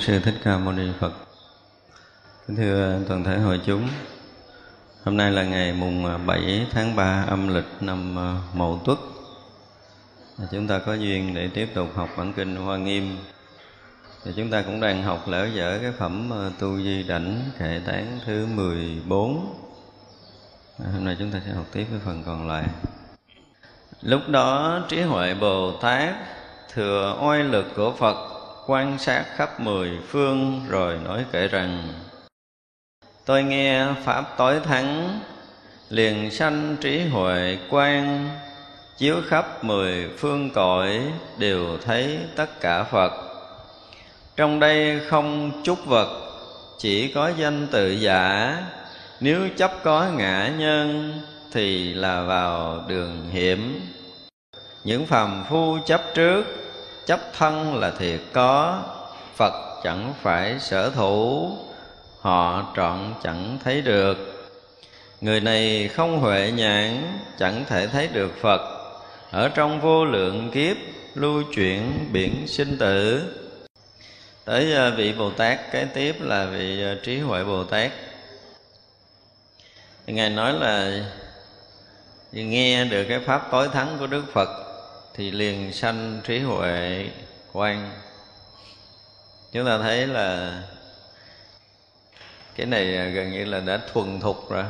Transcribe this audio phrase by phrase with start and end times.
[0.00, 1.12] sư thích ca mâu ni phật.
[2.46, 3.88] Kính thưa toàn thể hội chúng,
[5.04, 8.14] hôm nay là ngày mùng 7 tháng 3 âm lịch năm
[8.54, 8.98] mậu tuất.
[10.50, 13.18] Chúng ta có duyên để tiếp tục học bản kinh hoa nghiêm.
[14.24, 17.80] Thì chúng ta cũng đang học lỡ dở cái phẩm ờ, tu di đảnh kệ
[17.86, 19.54] tán thứ 14
[20.84, 22.64] à, hôm nay chúng ta sẽ học tiếp cái phần còn lại.
[24.02, 26.14] Lúc đó trí huệ bồ tát,
[26.72, 28.29] thừa oai lực của phật
[28.70, 31.92] quan sát khắp mười phương rồi nói kể rằng,
[33.24, 35.20] tôi nghe pháp tối thắng,
[35.88, 38.28] liền sanh trí huệ quan
[38.98, 41.00] chiếu khắp mười phương cõi
[41.38, 43.12] đều thấy tất cả phật.
[44.36, 46.32] Trong đây không chút vật,
[46.78, 48.56] chỉ có danh tự giả.
[49.20, 51.12] Nếu chấp có ngã nhân,
[51.52, 53.80] thì là vào đường hiểm.
[54.84, 56.59] Những phàm phu chấp trước
[57.10, 58.82] chấp thân là thiệt có,
[59.36, 61.50] phật chẳng phải sở thủ,
[62.20, 64.16] họ trọn chẳng thấy được.
[65.20, 68.60] Người này không huệ nhãn, chẳng thể thấy được phật.
[69.30, 70.76] Ở trong vô lượng kiếp,
[71.14, 73.22] lưu chuyển biển sinh tử.
[74.44, 77.90] Tới à, vị bồ tát, kế tiếp là vị à, trí huệ bồ tát.
[80.06, 81.04] Ngài nói là,
[82.32, 84.69] nghe được cái pháp tối thắng của đức phật
[85.20, 87.06] thì liền sanh trí huệ
[87.52, 87.90] quan
[89.52, 90.62] chúng ta thấy là
[92.56, 94.64] cái này gần như là đã thuần thục rồi.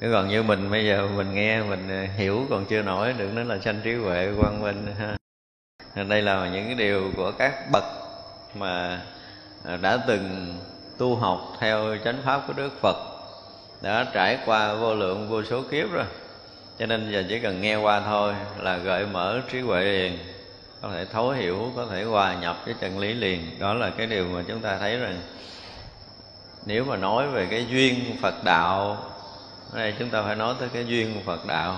[0.00, 3.42] Cái còn như mình bây giờ, mình nghe, mình hiểu còn chưa nổi được nó
[3.42, 5.16] là sanh trí huệ quang minh, ha.
[6.04, 7.84] Đây là những cái điều của các bậc
[8.54, 9.02] mà
[9.80, 10.54] đã từng
[10.98, 12.96] tu học theo chánh pháp của đức phật,
[13.82, 16.06] đã trải qua vô lượng vô số kiếp rồi
[16.80, 20.18] cho nên giờ chỉ cần nghe qua thôi là gợi mở trí huệ liền,
[20.82, 23.58] có thể thấu hiểu, có thể hòa nhập với chân lý liền.
[23.58, 25.20] Đó là cái điều mà chúng ta thấy rằng
[26.66, 28.98] nếu mà nói về cái duyên phật đạo,
[29.72, 31.76] ở đây chúng ta phải nói tới cái duyên phật đạo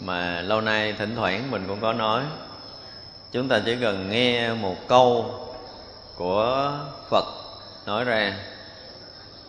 [0.00, 2.22] mà lâu nay thỉnh thoảng mình cũng có nói.
[3.32, 5.34] Chúng ta chỉ cần nghe một câu
[6.16, 6.72] của
[7.10, 7.24] phật
[7.86, 8.36] nói ra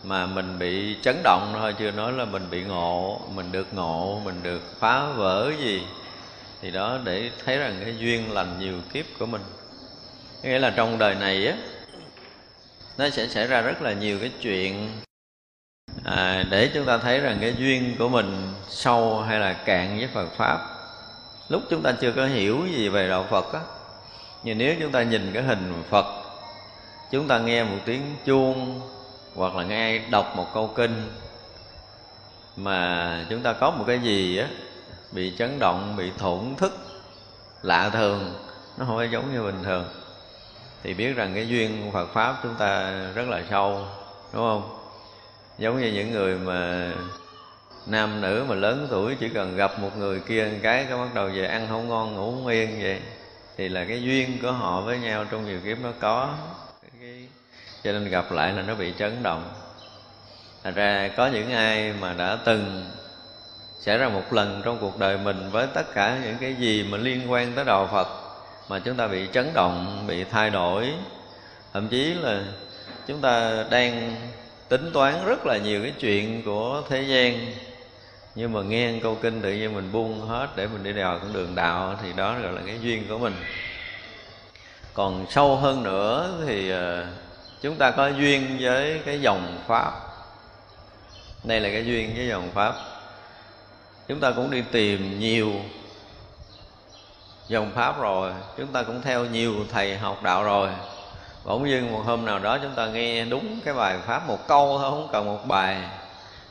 [0.02, 4.20] mà mình bị chấn động thôi chưa nói là mình bị ngộ mình được ngộ
[4.24, 5.82] mình được phá vỡ gì.
[6.62, 9.42] Thì đó để thấy rằng cái duyên lành nhiều kiếp của mình.
[10.42, 11.56] Nghĩa là trong đời này á
[12.98, 14.90] nó sẽ xảy ra rất là nhiều cái chuyện.
[16.04, 20.08] À, để chúng ta thấy rằng cái duyên của mình sâu hay là cạn với
[20.14, 20.58] Phật pháp.
[21.48, 23.60] Lúc chúng ta chưa có hiểu gì về đạo Phật á
[24.42, 26.06] nhưng nếu chúng ta nhìn cái hình Phật
[27.10, 28.80] chúng ta nghe một tiếng chuông
[29.40, 31.12] hoặc là nghe ai đọc một câu kinh
[32.56, 34.48] mà chúng ta có một cái gì á,
[35.12, 36.72] bị chấn động, bị thổn thức,
[37.62, 38.34] lạ thường,
[38.78, 39.84] nó không phải giống như bình thường,
[40.82, 43.86] thì biết rằng cái duyên Phật pháp chúng ta rất là sâu,
[44.32, 44.78] đúng không?
[45.58, 46.92] Giống như những người mà
[47.86, 51.14] nam nữ mà lớn tuổi chỉ cần gặp một người kia một cái cái bắt
[51.14, 53.00] đầu về ăn không ngon, ngủ không yên vậy,
[53.56, 56.34] thì là cái duyên của họ với nhau trong nhiều kiếp nó có
[57.84, 59.52] cho nên gặp lại là nó bị chấn động.
[60.64, 62.90] Thật ra có những ai mà đã từng
[63.78, 66.98] xảy ra một lần trong cuộc đời mình với tất cả những cái gì mà
[66.98, 68.08] liên quan tới đạo Phật
[68.68, 70.92] mà chúng ta bị chấn động, bị thay đổi.
[71.72, 72.42] Thậm chí là
[73.06, 74.16] chúng ta đang
[74.68, 77.52] tính toán rất là nhiều cái chuyện của thế gian.
[78.34, 81.32] Nhưng mà nghe câu kinh tự nhiên mình buông hết để mình đi đèo con
[81.32, 83.34] đường đạo thì đó gọi là cái duyên của mình.
[84.94, 87.06] Còn sâu hơn nữa thì ờ,
[87.62, 89.92] chúng ta có duyên với cái dòng pháp.
[91.44, 92.74] Đây là cái duyên với dòng pháp.
[94.08, 95.52] Chúng ta cũng đi tìm nhiều
[97.48, 98.32] dòng pháp rồi.
[98.56, 100.68] Chúng ta cũng theo nhiều thầy học đạo rồi.
[101.44, 104.78] Bỗng dưng một hôm nào đó chúng ta nghe đúng cái bài pháp một câu
[104.78, 105.82] thôi, không cần một bài.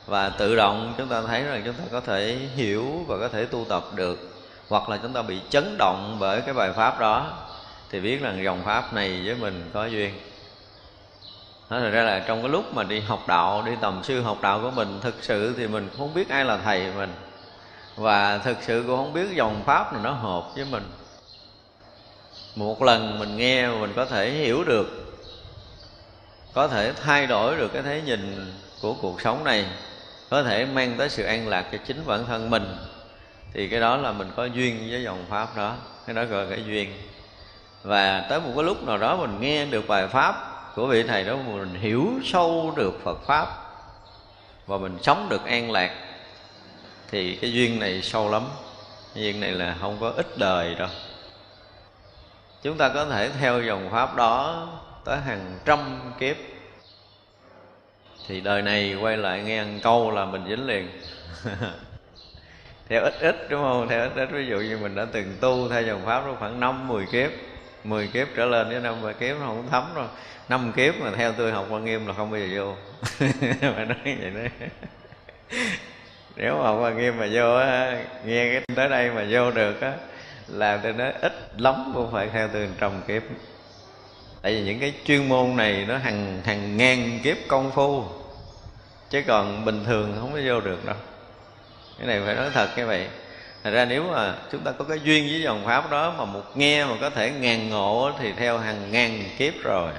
[0.06, 3.44] Và tự động chúng ta thấy rằng chúng ta có thể hiểu và có thể
[3.44, 4.44] tu tập được.
[4.68, 7.32] Hoặc là chúng ta bị chấn động bởi cái bài pháp đó.
[7.90, 10.14] Thì biết rằng dòng pháp này với mình có duyên
[11.70, 14.38] đó thật ra là trong cái lúc mà đi học đạo, đi tầm sư học
[14.42, 17.12] đạo của mình, thực sự thì mình không biết ai là thầy mình.
[17.96, 20.82] Và thực sự cũng không biết dòng pháp nào nó hợp với mình.
[22.56, 25.16] Một lần mình nghe, mình có thể hiểu được,
[26.54, 29.66] có thể thay đổi được cái thế nhìn của cuộc sống này,
[30.30, 32.76] có thể mang tới sự an lạc cho chính bản thân mình,
[33.54, 35.74] thì cái đó là mình có duyên với dòng pháp đó.
[36.06, 36.92] Cái đó gọi là cái duyên.
[37.82, 41.24] Và tới một cái lúc nào đó mình nghe được bài pháp của vị thầy
[41.24, 43.46] đó mình hiểu sâu được phật pháp
[44.66, 45.90] và mình sống được an lạc,
[47.10, 48.42] thì cái duyên này sâu lắm.
[49.14, 50.88] Cái duyên này là không có ít đời đâu.
[52.62, 54.68] Chúng ta có thể theo dòng pháp đó
[55.04, 56.36] tới hàng trăm kiếp.
[58.26, 60.88] Thì đời này quay lại nghe ăn câu là mình dính liền.
[62.88, 63.88] Theo ít ít, đúng không?
[63.88, 66.60] Theo ít ít, ví dụ như mình đã từng tu theo dòng pháp đó khoảng
[66.60, 67.30] năm, mười kiếp.
[67.84, 70.08] 10 kiếp trở lên với năm ba kiếp nó không thấm rồi
[70.48, 72.74] năm kiếp mà theo tôi học quan nghiêm là không bao giờ vô.
[73.74, 74.50] Phải nói vậy đấy
[76.36, 79.80] nếu mà học quan nghiêm mà vô á, nghe cái tới đây mà vô được
[79.80, 79.92] á
[80.48, 83.22] làm tôi nói ít lắm cũng phải theo tôi trăm kiếp.
[84.42, 88.04] Tại vì những cái chuyên môn này nó hàng hàng ngàn kiếp công phu.
[89.10, 90.96] Chứ còn bình thường không có vô được đâu.
[91.98, 93.08] Cái này phải nói thật như vậy.
[93.64, 96.56] Thật ra nếu mà chúng ta có cái duyên với dòng Pháp đó Mà một
[96.56, 99.92] nghe mà có thể ngàn ngộ Thì theo hàng ngàn kiếp rồi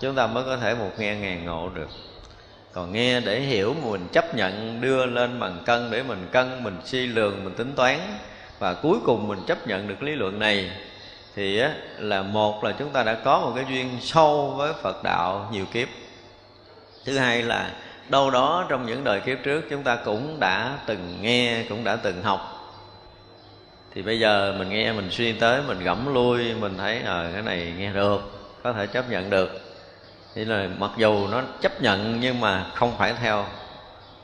[0.00, 1.88] Chúng ta mới có thể một nghe ngàn ngộ được.
[2.72, 6.64] Còn nghe để hiểu mà mình chấp nhận Đưa lên bằng cân để mình cân
[6.64, 7.98] Mình suy lường, mình tính toán
[8.58, 10.70] Và cuối cùng mình chấp nhận được lý luận này
[11.36, 11.62] Thì
[11.98, 15.64] là một là chúng ta đã có một cái duyên sâu với Phật đạo nhiều
[15.72, 15.88] kiếp.
[17.04, 17.70] Thứ hai là
[18.08, 21.96] đâu đó trong những đời kiếp trước chúng ta cũng đã từng nghe cũng đã
[21.96, 22.55] từng học
[23.96, 27.30] thì bây giờ mình nghe mình suy tới mình gẫm lui mình thấy ờ à,
[27.32, 28.20] cái này nghe được
[28.62, 29.60] có thể chấp nhận được.
[30.34, 33.46] Thì là mặc dù nó chấp nhận nhưng mà không phải theo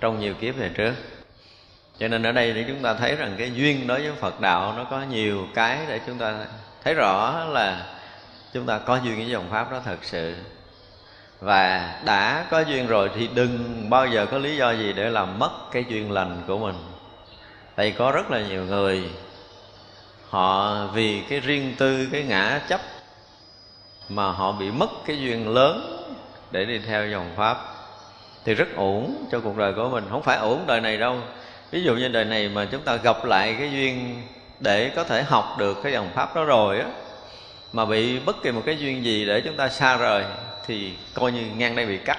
[0.00, 0.93] trong nhiều kiếp về trước.
[1.99, 4.75] Cho nên ở đây để chúng ta thấy rằng cái duyên đối với phật đạo
[4.76, 6.35] nó có nhiều cái để chúng ta
[6.85, 7.87] thấy rõ là
[8.52, 10.35] chúng ta có duyên với dòng pháp đó thật sự.
[11.41, 15.38] Và đã có duyên rồi thì đừng bao giờ có lý do gì để làm
[15.38, 16.76] mất cái duyên lành của mình.
[17.76, 19.11] Tại có rất là nhiều người
[20.33, 22.81] họ vì cái riêng tư, cái ngã chấp
[24.09, 26.03] mà họ bị mất cái duyên lớn
[26.51, 27.59] để đi theo dòng pháp.
[28.45, 30.05] Thì rất ổn cho cuộc đời của mình.
[30.11, 31.19] Không phải ổn đời này đâu.
[31.71, 34.23] Ví dụ như đời này mà chúng ta gặp lại cái duyên
[34.61, 36.87] để có thể học được cái dòng pháp đó rồi á,
[37.73, 40.25] mà bị bất kỳ một cái duyên gì để chúng ta xa rời,
[40.67, 42.19] thì coi như ngang đây bị cắt.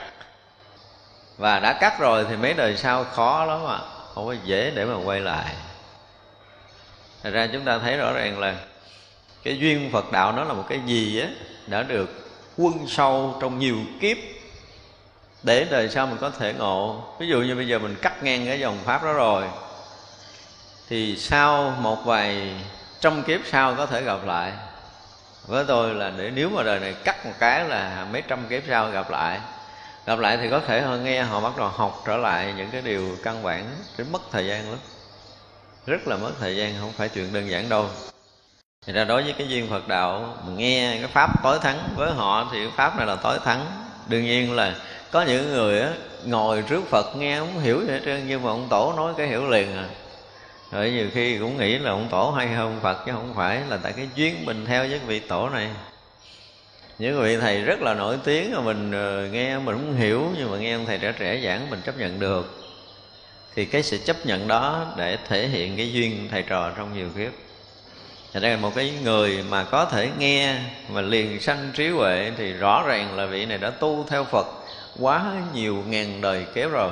[1.38, 3.80] Và đã cắt rồi thì mấy đời sau khó lắm ạ.
[4.14, 5.56] Không có dễ để mà quay lại.
[7.24, 8.56] Thật ra chúng ta thấy rõ ràng là
[9.44, 11.28] cái duyên Phật đạo nó là một cái gì á,
[11.68, 12.10] đã được
[12.58, 14.18] quân sâu trong nhiều kiếp
[15.44, 17.04] để đời sau mình có thể ngộ.
[17.20, 19.44] Ví dụ như bây giờ mình cắt ngang cái dòng pháp đó rồi,
[20.90, 22.56] thì sau một vài
[23.00, 24.52] trăm kiếp sau có thể gặp lại.
[25.48, 28.64] Với tôi là để nếu mà đời này cắt một cái là mấy trăm kiếp
[28.68, 29.40] sau gặp lại.
[30.06, 32.82] Gặp lại thì có thể họ nghe, họ bắt đầu học trở lại những cái
[32.82, 33.66] điều căn bản
[33.98, 34.80] để mất thời gian lắm
[35.86, 37.86] rất là mất thời gian, không phải chuyện đơn giản đâu.
[38.86, 42.12] Thì ra đối với cái duyên Phật đạo mình nghe cái pháp tối thắng với
[42.12, 43.66] họ thì cái pháp này là tối thắng.
[44.08, 44.76] Đương nhiên là
[45.12, 45.94] có những người á,
[46.26, 49.28] ngồi trước phật nghe không hiểu gì hết trơn, nhưng mà ông tổ nói cái
[49.28, 49.86] hiểu liền à.
[50.72, 53.78] Rồi nhiều khi cũng nghĩ là ông tổ hay hơn phật, chứ không phải là
[53.84, 55.70] tại cái duyên mình theo với vị tổ này.
[57.00, 60.52] Những vị thầy rất là nổi tiếng mà mình ờ, nghe mình không hiểu, nhưng
[60.52, 62.63] mà nghe ông thầy trẻ trẻ giảng mình chấp nhận được
[63.56, 67.10] thì cái sự chấp nhận đó để thể hiện cái duyên thầy trò trong nhiều
[67.18, 67.32] kiếp.
[68.34, 70.56] Thật ra một cái người mà có thể nghe
[70.90, 74.48] mà liền sanh trí huệ thì rõ ràng là vị này đã tu theo Phật
[75.00, 76.92] quá nhiều ngàn đời kéo rồi.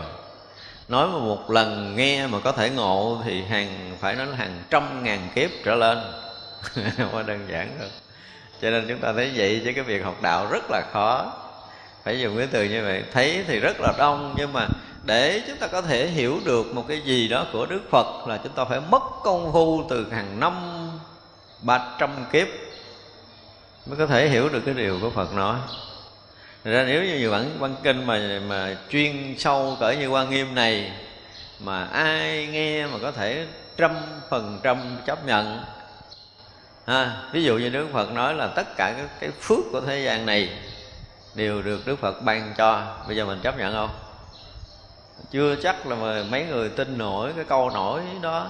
[0.87, 4.63] Nói mà một lần nghe mà có thể ngộ thì hàng, phải nói là hàng
[4.69, 5.97] trăm ngàn kiếp trở lên.
[7.11, 7.89] Quá đơn giản rồi.
[8.61, 11.33] cho nên chúng ta thấy vậy chứ cái việc học đạo rất là khó.
[12.03, 13.03] Phải dùng cái từ như vậy.
[13.11, 14.67] Thấy thì rất là đông nhưng mà
[15.03, 18.39] để chúng ta có thể hiểu được một cái gì đó của đức phật là
[18.43, 20.53] chúng ta phải mất công phu từ hàng năm
[21.61, 22.47] ba trăm kiếp
[23.85, 25.59] mới có thể hiểu được cái điều của phật nói.
[26.63, 30.55] Thật ra nếu như bản văn kinh mà mà chuyên sâu cỡ như quan nghiêm
[30.55, 30.91] này
[31.59, 33.45] mà ai nghe mà có thể
[33.77, 33.95] trăm
[34.29, 35.63] phần trăm chấp nhận
[36.87, 39.99] ha ví dụ như đức phật nói là tất cả cái, cái phước của thế
[39.99, 40.49] gian này
[41.35, 43.89] đều được đức phật ban cho bây giờ mình chấp nhận không?
[45.31, 48.47] Chưa chắc là mấy người tin nổi cái câu nổi đó.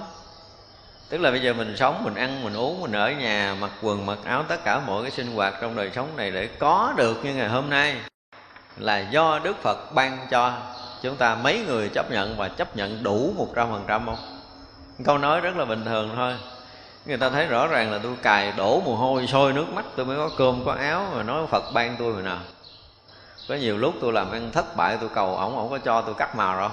[1.08, 4.06] Tức là bây giờ mình sống, mình ăn, mình uống, mình ở nhà, mặc quần,
[4.06, 7.24] mặc áo, tất cả mọi cái sinh hoạt trong đời sống này để có được
[7.24, 7.96] như ngày hôm nay
[8.76, 10.52] là do đức phật ban cho
[11.02, 14.40] chúng ta mấy người chấp nhận và chấp nhận đủ một trăm phần trăm không?
[15.04, 16.34] Câu nói rất là bình thường thôi.
[17.06, 20.06] Người ta thấy rõ ràng là tôi cài đổ mồ hôi sôi nước mắt, tôi
[20.06, 22.38] mới có cơm, có áo mà nói phật ban tôi rồi nào
[23.52, 26.14] có nhiều lúc tôi làm ăn thất bại, tôi cầu ổng ổng có cho tôi
[26.14, 26.70] cắt màu rồi.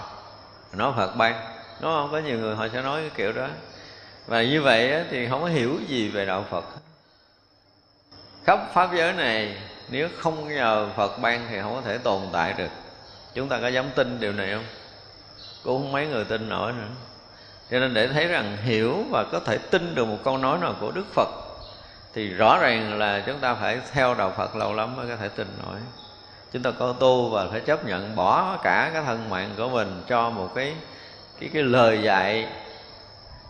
[0.74, 1.34] Nói phật ban.
[1.82, 3.48] Đúng không có nhiều người họ sẽ nói cái kiểu đó.
[4.28, 6.66] Và như vậy thì không có hiểu gì về đạo phật.
[8.46, 9.58] Khắp pháp giới này,
[9.90, 12.70] nếu không nhờ phật ban thì không có thể tồn tại được.
[13.34, 14.66] Chúng ta có dám tin điều này không?
[15.64, 16.88] Cũng không mấy người tin nổi nữa.
[17.72, 20.76] Cho nên để thấy rằng hiểu và có thể tin được một câu nói nào
[20.80, 21.30] của đức phật,
[22.14, 25.30] thì rõ ràng là chúng ta phải theo đạo phật lâu lắm mới có thể
[25.30, 25.80] tin nổi
[26.54, 30.02] chúng ta có tu và phải chấp nhận bỏ cả cái thân mạng của mình
[30.08, 30.76] cho một cái
[31.40, 32.48] cái cái lời dạy.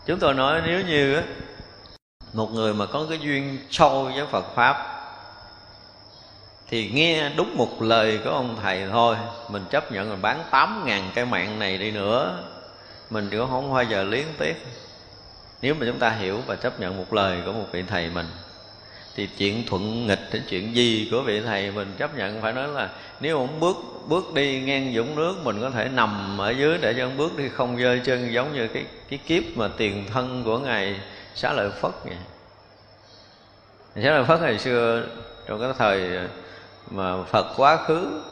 [0.06, 1.22] Chúng tôi nói nếu như á,
[2.32, 4.86] một người mà có cái duyên sâu với Phật pháp,
[6.68, 9.16] thì nghe đúng một lời của ông thầy thôi,
[9.48, 12.38] mình chấp nhận mình bán tám ngàn cái mạng này đi nữa,
[13.10, 14.66] mình cũng không bao giờ liếng tiếc.
[15.62, 18.26] Nếu mà chúng ta hiểu và chấp nhận một lời của một vị thầy mình
[19.20, 22.68] thì chuyện thuận nghịch đến chuyện gì của vị thầy mình chấp nhận phải nói
[22.68, 23.76] là nếu ông bước
[24.08, 27.36] bước đi ngang dũng nước, mình có thể nằm ở dưới để cho ông bước
[27.38, 31.00] đi, không rơi chân giống như cái cái kiếp mà tiền thân của ngài
[31.34, 32.16] xá lợi phất vậy.
[33.94, 35.06] Xá lợi phất ngày xưa,
[35.48, 36.28] trong cái thời
[36.90, 38.22] mà phật quá khứ,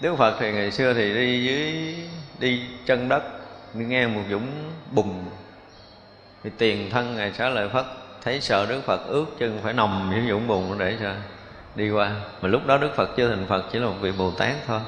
[0.00, 1.96] Đức Phật thì ngày xưa thì đi dưới,
[2.38, 3.22] đi chân đất,
[3.74, 4.48] đi ngang một dũng
[4.90, 5.24] bùn.
[6.44, 7.84] Thì tiền thân ngài xá lợi phất
[8.22, 11.12] thấy sợ đức phật ướt chân phải nằm những dũng bùn để cho
[11.74, 12.12] đi qua.
[12.40, 14.80] Mà lúc đó đức phật chưa thành phật chỉ là một vị bồ tát thôi.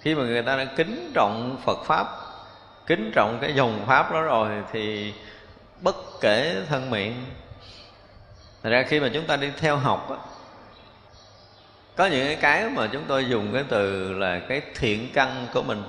[0.00, 2.06] Khi mà người ta đã kính trọng phật pháp
[2.86, 5.14] kính trọng cái dòng pháp đó rồi thì
[5.80, 7.24] bất kể thân miệng.
[8.62, 10.16] Thật ra khi mà chúng ta đi theo học á,
[11.96, 15.82] có những cái mà chúng tôi dùng cái từ là cái thiện căn của mình.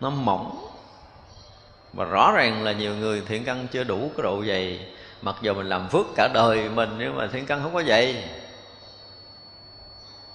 [0.00, 0.66] Nó mỏng
[1.96, 4.86] và rõ ràng là nhiều người thiện căn chưa đủ cái độ dày.
[5.22, 8.24] Mặc dù mình làm phước cả đời mình, nhưng mà thiện căn không có dày.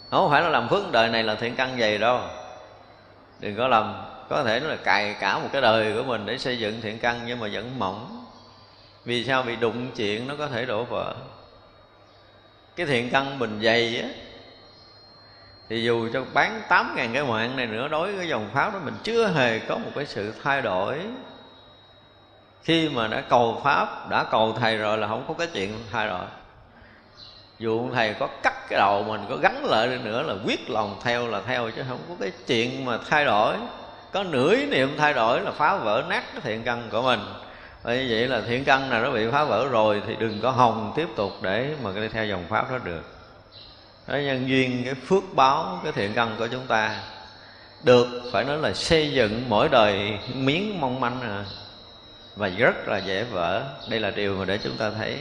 [0.09, 2.19] Không phải là làm phước đời này là thiện căn dày đâu.
[3.39, 3.93] Đừng có làm,
[4.29, 7.21] có thể là cài cả một cái đời của mình để xây dựng thiện căn,
[7.25, 8.25] nhưng mà vẫn mỏng.
[9.05, 9.43] Vì sao?
[9.43, 11.15] Bị đụng chuyện nó có thể đổ vỡ.
[12.75, 14.09] Cái thiện căn mình dày á,
[15.69, 18.79] thì dù cho bán tám ngàn cái mạng này nữa, đối với dòng pháp đó
[18.85, 20.99] mình chưa hề có một cái sự thay đổi
[22.63, 26.07] khi mà đã cầu pháp, đã cầu thầy rồi là không có cái chuyện thay
[26.07, 26.25] rồi.
[27.59, 30.99] dù thầy có cắt cái đầu mình, có gắn lại đi nữa là quyết lòng
[31.03, 33.55] theo là theo, chứ không có cái chuyện mà thay đổi.
[34.13, 37.19] Có nửa ý niệm thay đổi là phá vỡ nát cái thiện căn của mình.
[37.83, 40.93] Bởi vậy là thiện căn nào nó bị phá vỡ rồi thì đừng có hồng
[40.95, 43.03] tiếp tục để mà đi theo dòng pháp đó được.
[44.07, 46.95] Đó nhân duyên cái phước báo cái thiện căn của chúng ta
[47.83, 51.45] được, phải nói là xây dựng mỗi đời miếng mong manh à
[52.35, 53.63] và rất là dễ vỡ.
[53.89, 55.17] Đây là điều mà để chúng ta thấy.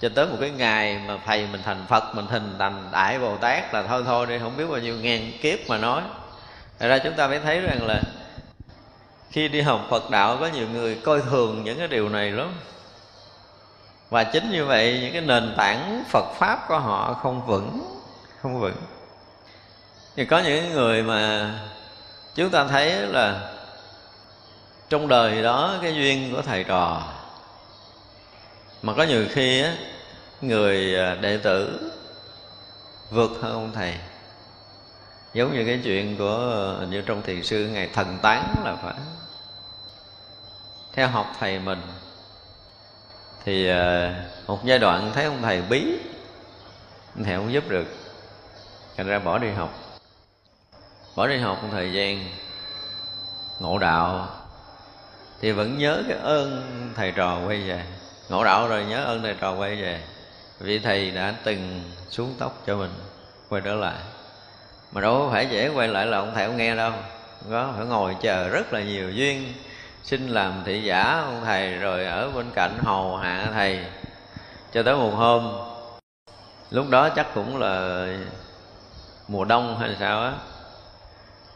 [0.00, 3.36] Cho tới một cái ngày mà thầy mình thành phật, mình hình thành đại bồ
[3.36, 6.02] tát là thôi thôi đi, không biết bao nhiêu ngàn kiếp mà nói.
[6.78, 8.00] Thật ra chúng ta mới thấy rằng là
[9.30, 12.52] khi đi học Phật đạo có nhiều người coi thường những cái điều này lắm.
[14.10, 18.00] Và chính như vậy, những cái nền tảng Phật pháp của họ không vững
[18.42, 18.76] không vững.
[20.16, 21.50] Thì có những người mà
[22.34, 23.51] chúng ta thấy là
[24.92, 27.02] trong đời đó, cái duyên của thầy trò.
[28.82, 29.74] Mà có nhiều khi á,
[30.40, 31.90] người à, đệ tử
[33.10, 33.94] vượt hơn ông thầy.
[35.34, 38.94] Giống như cái chuyện của à, như trong thiền sư ngày thần tán là phải.
[40.92, 41.82] Theo học thầy mình,
[43.44, 44.14] thì à,
[44.46, 45.98] một giai đoạn thấy ông thầy bí,
[47.14, 47.86] ông thầy không giúp được.
[48.96, 49.74] Thành ra bỏ đi học.
[51.16, 52.24] Bỏ đi học một thời gian,
[53.60, 54.41] ngộ đạo
[55.42, 56.62] thì vẫn nhớ cái ơn
[56.96, 57.84] thầy trò quay về.
[58.28, 60.00] Ngộ đạo rồi nhớ ơn thầy trò quay về.
[60.58, 62.90] Vì thầy đã từng xuống tóc cho mình
[63.48, 63.98] quay trở lại.
[64.92, 66.92] Mà đâu có phải dễ quay lại là ông thầy không nghe đâu.
[67.50, 69.52] Có phải ngồi chờ rất là nhiều duyên
[70.02, 73.84] xin làm thị giả ông thầy rồi ở bên cạnh hầu hạ thầy
[74.72, 75.52] cho tới một hôm.
[76.70, 78.06] Lúc đó chắc cũng là
[79.28, 80.32] mùa đông hay sao á.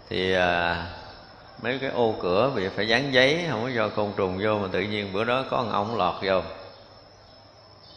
[0.09, 0.87] Thì à,
[1.62, 4.68] mấy cái ô cửa vì phải dán giấy không có cho côn trùng vô mà
[4.72, 6.42] tự nhiên bữa đó có một ông lọt vô.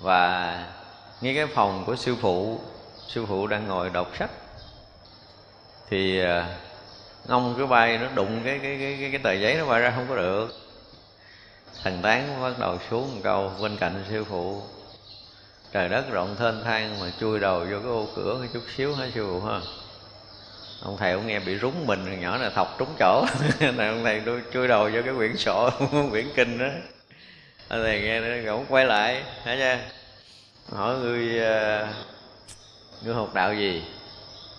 [0.02, 0.54] Và
[1.22, 2.60] ngay cái phòng của sư phụ
[3.08, 4.32] sư phụ đang ngồi đọc sách
[5.90, 6.46] thì ờ,
[7.28, 9.94] ông cứ bay nó đụng cái cái cái cái, cái tờ giấy nó bay ra
[9.96, 10.48] không có được.
[11.84, 14.62] Thần tán bắt đầu xuống một câu bên cạnh sư phụ
[15.72, 18.96] trời đất rộng thênh thang mà chui đầu vô cái ô cửa cái chút xíu
[18.96, 19.60] hả sư phụ ha?
[20.82, 23.26] Ông thầy ông nghe bị rúng mình nhỏ này thọc trúng chỗ.
[23.60, 25.70] Này ông thầy tôi chui đầu vô cái quyển sổ,
[26.12, 26.68] quyển kinh đó.
[27.68, 29.80] Ông thầy nghe nó cũng quay lại, hả nha
[30.72, 31.42] hỏi người
[33.02, 33.84] người học đạo gì?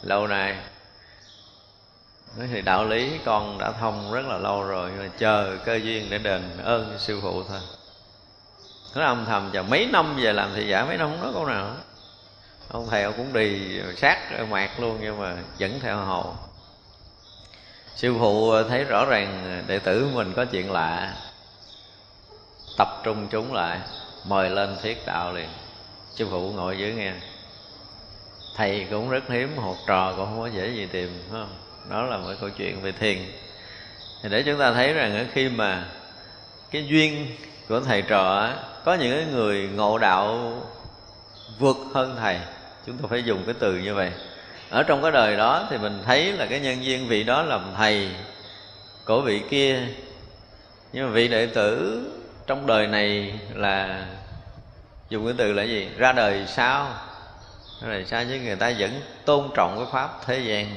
[0.02, 0.56] Lâu nay.
[2.38, 6.06] Nói thì đạo lý con đã thông rất là lâu rồi mà chờ cơ duyên
[6.10, 7.60] để đền ơn sư phụ thôi.
[8.94, 11.46] Nó âm thầm chờ mấy năm về làm thị giả, mấy năm không nói câu
[11.46, 11.76] nào
[12.72, 16.34] ông thầy ông cũng đi sát mạc luôn, nhưng mà vẫn theo hầu
[18.00, 21.14] sư phụ thấy rõ ràng đệ tử mình có chuyện lạ,
[22.76, 23.78] tập trung chúng lại,
[24.24, 25.48] mời lên thiết đạo liền.
[26.14, 27.12] Sư phụ ngồi dưới nghe.
[28.56, 31.54] Thầy cũng rất hiếm học trò cũng không có dễ gì tìm, phải không?
[31.90, 33.18] Đó là một câu chuyện về thiền.
[34.22, 35.88] Thì để chúng ta thấy rằng khi mà
[36.70, 37.36] cái duyên
[37.68, 38.52] của thầy trò
[38.84, 40.54] có những người ngộ đạo
[41.58, 42.38] vượt hơn thầy
[42.86, 44.12] chúng ta phải dùng cái từ như vậy.
[44.70, 47.72] Ở trong cái đời đó thì mình thấy là cái nhân viên vị đó làm
[47.76, 48.10] thầy
[49.04, 49.80] của vị kia.
[50.92, 52.02] Nhưng mà vị đệ tử
[52.46, 54.06] trong đời này là,
[55.08, 55.88] dùng cái từ là gì?
[55.96, 56.86] Ra đời sao
[57.82, 60.76] ra đời sao chứ người ta vẫn tôn trọng cái pháp thế gian.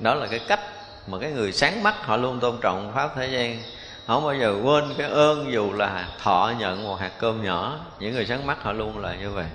[0.00, 0.60] Đó là cái cách
[1.06, 3.62] mà cái người sáng mắt họ luôn tôn trọng pháp thế gian.
[4.06, 7.78] Không bao giờ quên cái ơn dù là thọ nhận một hạt cơm nhỏ.
[8.00, 9.46] Những người sáng mắt họ luôn là như vậy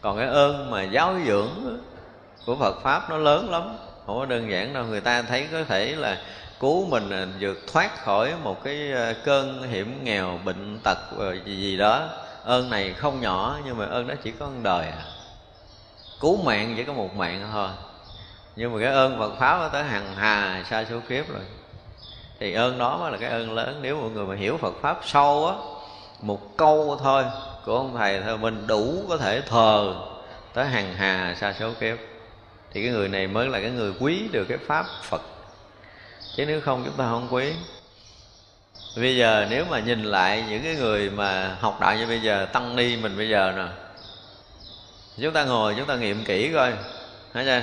[0.00, 1.78] còn cái ơn mà giáo dưỡng
[2.46, 3.76] của Phật pháp nó lớn lắm.
[4.06, 6.18] Không có đơn giản đâu, người ta thấy có thể là
[6.60, 11.26] cứu mình à, vượt thoát khỏi một cái à, cơn hiểm nghèo, bệnh tật à,
[11.44, 12.08] gì gì đó.
[12.44, 15.04] Ơn này không nhỏ, nhưng mà ơn đó chỉ có một đời à.
[16.20, 17.68] Cứu mạng chỉ có một mạng thôi.
[18.56, 21.42] Nhưng mà cái ơn Phật pháp nó tới hằng hà xa số kiếp rồi.
[22.40, 23.78] Thì ơn đó mới là cái ơn lớn.
[23.82, 25.54] Nếu mọi người mà hiểu Phật pháp sâu á,
[26.20, 27.24] một câu thôi
[27.68, 29.94] của ông thầy thôi mình đủ có thể thờ
[30.54, 31.96] tới hàng hà xa số kiếp
[32.72, 35.22] thì cái người này mới là cái người quý được cái pháp Phật.
[36.36, 37.52] Chứ nếu không chúng ta không quý.
[38.96, 42.46] Bây giờ nếu mà nhìn lại những cái người mà học đạo như bây giờ,
[42.52, 43.66] tăng ni mình bây giờ nè.
[45.22, 46.72] Chúng ta ngồi, chúng ta nghiệm kỹ coi.
[47.34, 47.62] Thấy chưa?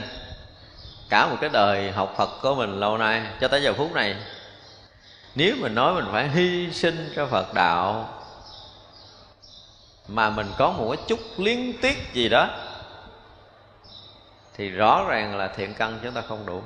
[1.10, 4.15] Cả một cái đời học Phật của mình lâu nay cho tới giờ phút này.
[5.36, 8.14] Nếu mình nói mình phải hy sinh cho Phật đạo
[10.08, 12.50] mà mình có một cái chút liên tiếc gì đó,
[14.58, 16.62] thì rõ ràng là thiện căn chúng ta không đủ.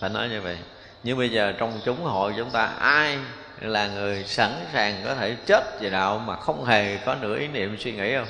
[0.00, 0.58] Phải nói như vậy.
[1.02, 3.18] Nhưng bây giờ trong chúng hội chúng ta, ai
[3.60, 7.48] là người sẵn sàng có thể chết về đạo mà không hề có nửa ý
[7.48, 8.28] niệm suy nghĩ không?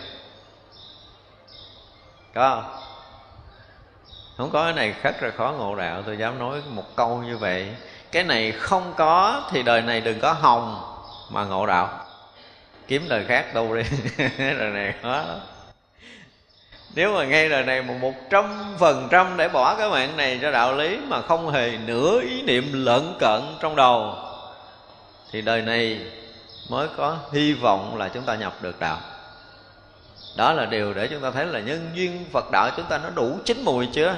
[2.34, 2.80] Có không?
[4.36, 7.36] Không có cái này khất ra khó ngộ đạo, tôi dám nói một câu như
[7.36, 7.68] vậy.
[8.12, 10.96] Cái này không có thì đời này đừng có hồng
[11.30, 12.05] mà ngộ đạo
[12.88, 13.82] kiếm đời khác tu đi.
[14.38, 15.40] Đời này, khó lắm.
[16.94, 20.50] Nếu mà ngay đời này một trăm phần trăm để bỏ cái mạng này cho
[20.50, 24.14] đạo lý mà không hề nửa ý niệm lợn cận trong đầu,
[25.32, 26.00] thì đời này
[26.70, 28.98] mới có hy vọng là chúng ta nhập được đạo.
[30.36, 33.10] Đó là điều để chúng ta thấy là nhân duyên phật đạo chúng ta nó
[33.10, 34.14] đủ chín mùi chưa?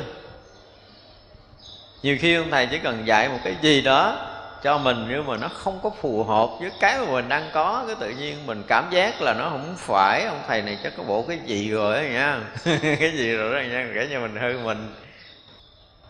[2.02, 4.16] Nhiều khi ông thầy chỉ cần dạy một cái gì đó
[4.62, 7.84] cho mình nhưng mà nó không có phù hợp với cái mà mình đang có,
[7.86, 11.02] cái tự nhiên mình cảm giác là nó không phải, ông thầy này chắc có
[11.02, 12.40] bộ cái gì rồi đó nha.
[12.82, 14.94] Cái gì rồi đó nha, kể như mình hư mình.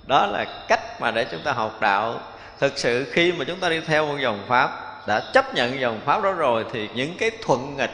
[0.06, 2.20] Đó là cách mà để chúng ta học đạo.
[2.60, 4.70] Thực sự khi mà chúng ta đi theo một dòng pháp,
[5.06, 7.90] đã chấp nhận dòng pháp đó rồi thì những cái thuận nghịch,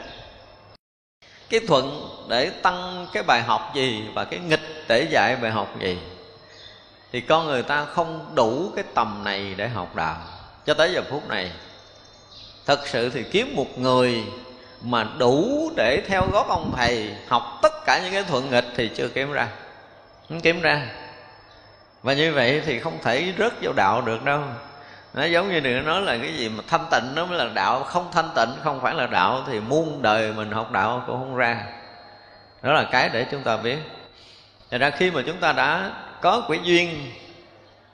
[1.49, 5.75] cái thuận để tăng cái bài học gì và cái nghịch để dạy bài học
[5.79, 5.99] gì,
[7.11, 10.17] thì con người ta không đủ cái tầm này để học đạo
[10.65, 11.51] cho tới giờ phút này,
[12.65, 14.23] thật sự thì kiếm một người
[14.81, 18.91] mà đủ để theo gót ông thầy, học tất cả những cái thuận nghịch thì
[18.95, 19.47] chưa kiếm ra.
[20.29, 20.87] Không kiếm ra.
[22.03, 24.41] Và như vậy thì không thể rớt vào đạo được đâu.
[25.13, 27.83] Nó giống như đừng nói là cái gì mà thanh tịnh, nó mới là đạo.
[27.83, 31.35] Không thanh tịnh không phải là đạo thì muôn đời mình học đạo cũng không
[31.35, 31.63] ra.
[32.61, 33.77] Đó là cái để chúng ta biết.
[34.71, 37.11] Thật ra khi mà chúng ta đã có quỹ duyên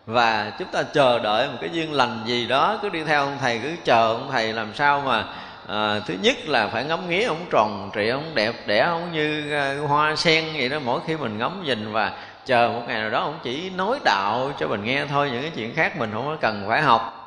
[0.05, 3.37] và chúng ta chờ đợi một cái duyên lành gì đó cứ đi theo ông
[3.41, 5.25] thầy cứ chờ ông thầy làm sao mà
[5.67, 9.53] à, thứ nhất là phải ngắm nghía ông tròn trị ông đẹp đẽ ông như
[9.53, 10.79] à, hoa sen vậy đó.
[10.85, 12.11] Mỗi khi mình ngắm nhìn và
[12.45, 15.51] chờ một ngày nào đó ông chỉ nói đạo cho mình nghe thôi những cái
[15.55, 17.17] chuyện khác mình không có cần phải học.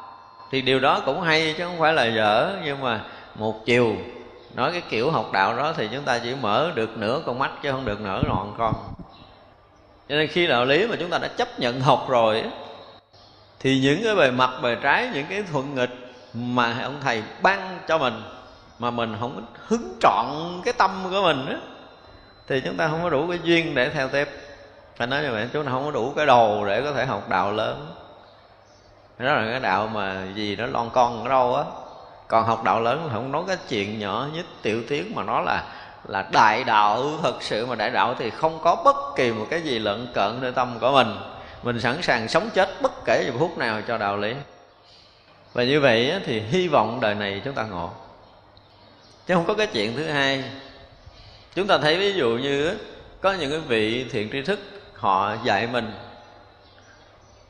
[0.51, 3.01] Thì điều đó cũng hay chứ không phải là dở nhưng mà
[3.35, 3.97] một chiều
[4.55, 7.51] nói cái kiểu học đạo đó thì chúng ta chỉ mở được nửa con mắt
[7.63, 8.75] chứ không được nửa ngọn con.
[10.09, 12.45] Cho nên khi đạo lý mà chúng ta đã chấp nhận học rồi
[13.65, 17.79] thì những cái bề mặt, bề trái, những cái thuận nghịch mà ông thầy ban
[17.89, 18.23] cho mình,
[18.79, 20.27] mà mình không hứng trọn
[20.65, 21.57] cái tâm của mình á,
[22.49, 24.29] thì chúng ta không có đủ cái duyên để theo tiếp.
[24.97, 27.29] Phải nói như vậy, chúng ta không có đủ cái đồ để có thể học
[27.29, 27.87] đạo lớn.
[29.19, 31.65] Đó là cái đạo mà gì nó lon con ở đâu á.
[32.29, 35.65] Còn học đạo lớn không nói cái chuyện nhỏ nhất, tiểu tiếng mà nó là
[36.09, 39.63] là đại đạo, thật sự mà đại đạo thì không có bất kỳ một cái
[39.63, 41.17] gì lợn cận nơi tâm của mình
[41.65, 44.35] mình sẵn sàng sống chết bất kể giờ phút nào cho đạo lý.
[45.53, 47.91] Và như vậy thì hy vọng đời này chúng ta ngộ.
[49.27, 50.45] Chứ không có cái chuyện thứ hai.
[51.55, 52.79] Chúng ta thấy ví dụ như
[53.21, 54.61] có những cái vị thiện tri thức
[54.95, 55.93] họ dạy mình.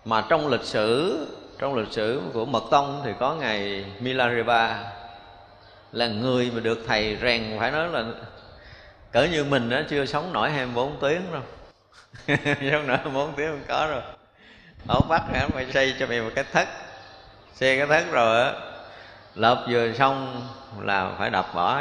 [0.04, 1.18] Mà trong lịch sử,
[1.58, 4.78] trong lịch sử của mật tông thì có ngày Milarepa,
[5.92, 8.04] là người mà được thầy rèn, phải nói là
[9.12, 11.42] cỡ như mình đó chưa sống nổi 24 tiếng đâu
[12.28, 14.02] sống nổi 24 tiếng không có rồi.
[14.88, 15.48] Ở bắc hả?
[15.54, 16.68] Mày xây cho mày một cái thất.
[17.54, 18.52] Xây cái thất rồi á,
[19.34, 20.48] lợp vừa xong
[20.80, 21.80] là phải đập bỏ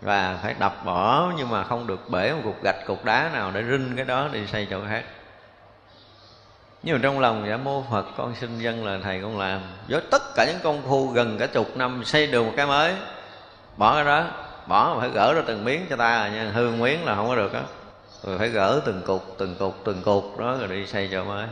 [0.00, 3.50] và phải đập bỏ, nhưng mà không được bể một cục gạch cục đá nào
[3.54, 5.04] để rinh cái đó đi xây chỗ khác.
[6.82, 9.60] Nhưng mà trong lòng giả mô Phật, con xin dân là thầy con làm.
[9.88, 12.94] Với tất cả những công phu gần cả chục năm xây được một cái mới,
[13.76, 14.24] bỏ cái đó,
[14.66, 16.50] bỏ phải gỡ ra từng miếng cho ta à nha.
[16.54, 17.60] Hư miếng là không có được á
[18.26, 21.46] rồi phải gỡ từng cục từng cục từng cục đó rồi đi xây cho mới.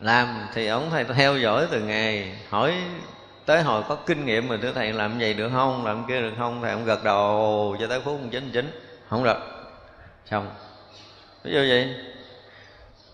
[0.00, 2.74] Làm thì ông thầy theo dõi từ ngày, hỏi
[3.46, 6.32] tới hồi có kinh nghiệm mà thưa thầy làm vậy được không, làm kia được
[6.38, 6.62] không?
[6.62, 8.80] Thầy ông gật đầu, cho tới phút chín chín.
[9.08, 9.38] Không được.
[10.30, 10.50] Xong.
[11.44, 11.94] Ví dụ vậy.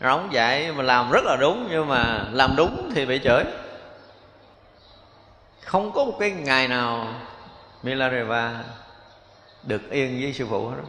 [0.00, 3.44] Rồi ông dạy mà làm rất là đúng, nhưng mà làm đúng thì bị chửi.
[5.64, 7.14] Không có một cái ngày nào
[7.82, 8.64] Milareva
[9.62, 10.76] được yên với sư phụ hết.
[10.76, 10.88] đó.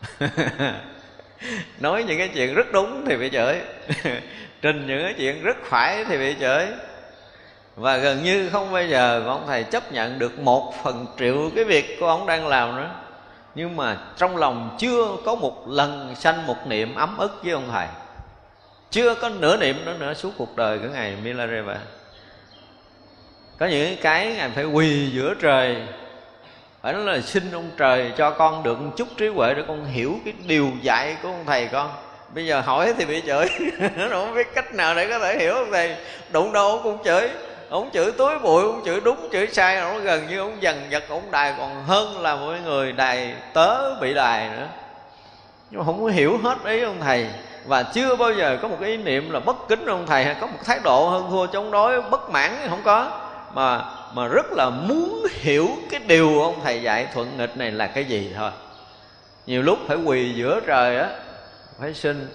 [1.80, 3.56] nói những cái chuyện rất đúng thì bị chửi.
[4.62, 6.66] Trình những cái chuyện rất phải thì bị chửi.
[7.76, 11.64] Và gần như không bao giờ ông thầy chấp nhận được một phần triệu cái
[11.64, 12.90] việc của ông đang làm nữa.
[13.54, 17.68] Nhưng mà trong lòng chưa có một lần sanh một niệm ấm ức với ông
[17.72, 17.86] thầy.
[18.90, 21.76] Chưa có nửa niệm nữa nữa suốt cuộc đời của ngài Milarepa.
[23.58, 25.76] Có những cái ngài phải quỳ giữa trời
[26.82, 29.84] phải nói là xin ông trời cho con được một chút trí huệ để con
[29.84, 31.90] hiểu cái điều dạy của ông thầy con.
[32.34, 33.46] Bây giờ hỏi thì bị chửi.
[33.96, 35.96] Nó không biết cách nào để có thể hiểu ông thầy.
[36.30, 37.28] Đụng đâu ông cũng chửi.
[37.70, 39.80] Ông chửi túi bụi, ông chửi đúng, chửi sai.
[39.80, 43.94] Nó gần như ông dần giật ông đài còn hơn là mọi người đài tớ
[44.00, 44.66] bị đài nữa.
[45.70, 47.26] Nhưng mà không có hiểu hết ý ông thầy.
[47.66, 50.24] Và chưa bao giờ có một cái ý niệm là bất kính ông thầy.
[50.24, 53.10] Hay có một thái độ hơn thua chống đối bất mãn không có.
[53.54, 53.84] Mà
[54.14, 58.04] mà rất là muốn hiểu cái điều ông thầy dạy thuận nghịch này là cái
[58.04, 58.50] gì thôi.
[59.46, 61.10] Nhiều lúc phải quỳ giữa trời á,
[61.80, 62.28] phải xin.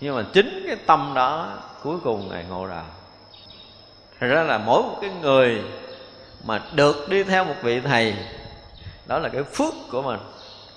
[0.00, 2.84] Nhưng mà chính cái tâm đó cuối cùng ngài ngộ đạo
[4.20, 5.62] thật ra là mỗi một cái người
[6.44, 8.14] mà được đi theo một vị thầy,
[9.06, 10.20] đó là cái phước của mình.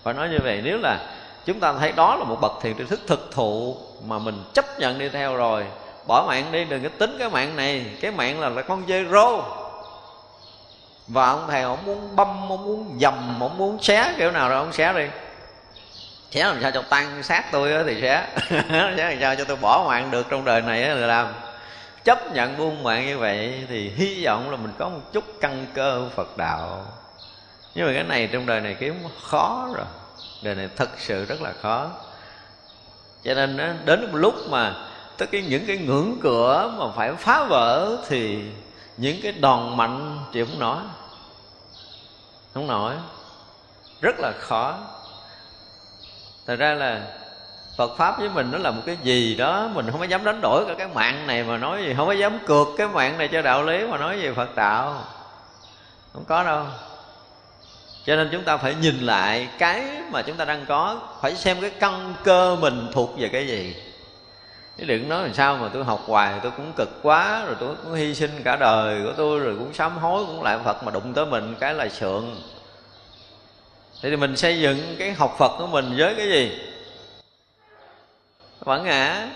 [0.04, 2.84] Và nói như vậy, nếu là chúng ta thấy đó là một bậc thiền tri
[2.84, 5.66] thức thực thụ mà mình chấp nhận đi theo rồi
[6.08, 7.86] bỏ mạng đi đừng có tính cái mạng này.
[8.02, 9.44] Cái mạng là, là con dê rô
[11.08, 14.58] và ông thầy ông muốn băm ông muốn dầm ông muốn xé kiểu nào rồi
[14.58, 15.06] ông xé đi.
[16.32, 18.28] Xé làm sao cho tăng sát tôi thì xé.
[18.70, 21.34] Xé làm sao cho tôi bỏ mạng được trong đời này là làm.
[22.04, 25.66] Chấp nhận buông mạng như vậy thì hy vọng là mình có một chút căn
[25.74, 26.86] cơ phật đạo.
[27.76, 29.86] Nhưng mà cái này trong đời này kiếm khó rồi.
[30.44, 31.90] Đời này thật sự rất là khó.
[33.24, 34.76] Cho nên đến một lúc mà
[35.22, 38.42] tất cái những cái ngưỡng cửa mà phải phá vỡ thì
[38.98, 40.78] những cái đòn mạnh chịu không nổi
[42.54, 42.94] không nổi
[44.02, 44.78] rất là khó.
[46.48, 47.02] Thật ra là
[47.78, 50.42] Phật pháp với mình nó là một cái gì đó, mình không có dám đánh
[50.42, 53.28] đổi cả cái mạng này mà nói gì, không có dám cược cái mạng này
[53.28, 55.04] cho đạo lý mà nói về Phật đạo.
[56.14, 56.66] Không có đâu.
[58.06, 61.62] Cho nên chúng ta phải nhìn lại cái mà chúng ta đang có, phải xem
[61.62, 63.76] cái căn cơ mình thuộc về cái gì
[64.78, 67.76] chứ đừng nói làm sao mà tôi học hoài tôi cũng cực quá, rồi tôi
[67.84, 70.92] cũng hy sinh cả đời của tôi, rồi cũng sám hối cũng lại phật mà
[70.92, 72.42] đụng tới mình cái là sượng.
[74.02, 76.60] Thì mình xây dựng cái học phật của mình với cái gì?
[78.66, 79.28] Bản ngã.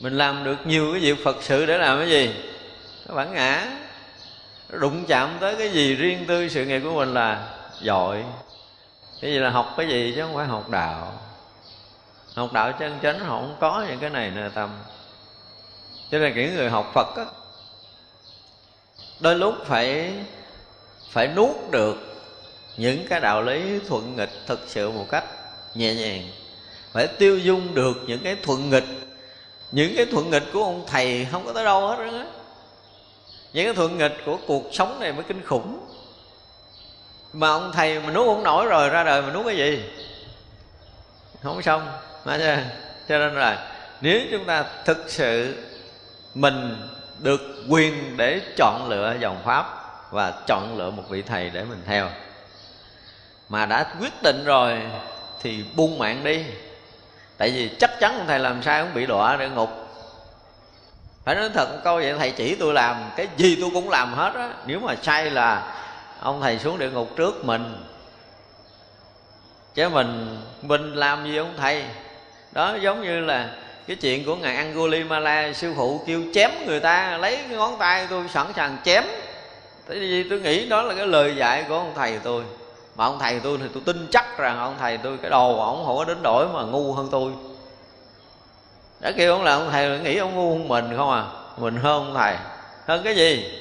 [0.00, 2.34] Mình làm được nhiều cái việc phật sự để làm cái gì?
[3.06, 3.66] Bản ngã.
[4.70, 7.48] Đụng chạm tới cái gì riêng tư sự nghiệp của mình là
[7.80, 8.24] giỏi.
[9.20, 11.12] Cái gì là học cái gì chứ không phải học đạo
[12.36, 14.70] học đạo chân chánh họ không có những cái này nè tâm
[16.10, 17.24] cho nên những người học phật á,
[19.20, 20.12] đôi lúc phải
[21.10, 21.96] phải nuốt được
[22.76, 25.24] những cái đạo lý thuận nghịch thực sự một cách
[25.74, 26.30] nhẹ nhàng.
[26.92, 28.84] Phải tiêu dung được những cái thuận nghịch.
[29.72, 32.26] Những cái thuận nghịch của ông thầy không có tới đâu hết á.
[33.52, 35.86] Những cái thuận nghịch của cuộc sống này mới kinh khủng.
[37.32, 39.82] Mà ông thầy mà nuốt không nổi rồi, ra đời mà nuốt cái gì?
[41.42, 41.88] Không xong
[43.08, 43.68] cho nên là
[44.00, 45.54] nếu chúng ta thực sự
[46.34, 46.76] mình
[47.18, 49.66] được quyền để chọn lựa dòng pháp
[50.10, 52.10] và chọn lựa một vị thầy để mình theo,
[53.48, 54.82] mà đã quyết định rồi
[55.42, 56.44] thì buông mạng đi.
[57.38, 59.70] Tại vì chắc chắn ông thầy làm sai cũng bị đọa địa ngục.
[61.24, 64.14] Phải nói thật một câu vậy, thầy chỉ tôi làm, cái gì tôi cũng làm
[64.14, 64.50] hết á.
[64.66, 65.72] Nếu mà sai là
[66.20, 67.84] ông thầy xuống địa ngục trước mình.
[69.74, 71.84] Chứ mình mình làm gì ông thầy?
[72.56, 73.50] Đó, giống như là
[73.86, 78.06] cái chuyện của ngài Angulimala, sư phụ kêu chém người ta, lấy cái ngón tay
[78.10, 79.04] tôi sẵn sàng chém.
[79.88, 82.42] Tại vì tôi nghĩ đó là cái lời dạy của ông thầy tôi.
[82.96, 85.84] Mà ông thầy tôi thì tôi tin chắc rằng ông thầy tôi cái đầu ổng
[85.86, 87.32] không có đến đổi mà ngu hơn tôi.
[89.00, 91.24] Đã kêu ông là ông thầy nghĩ ông ngu hơn mình không à?
[91.56, 92.34] Mình hơn ông thầy.
[92.86, 93.60] Hơn cái gì?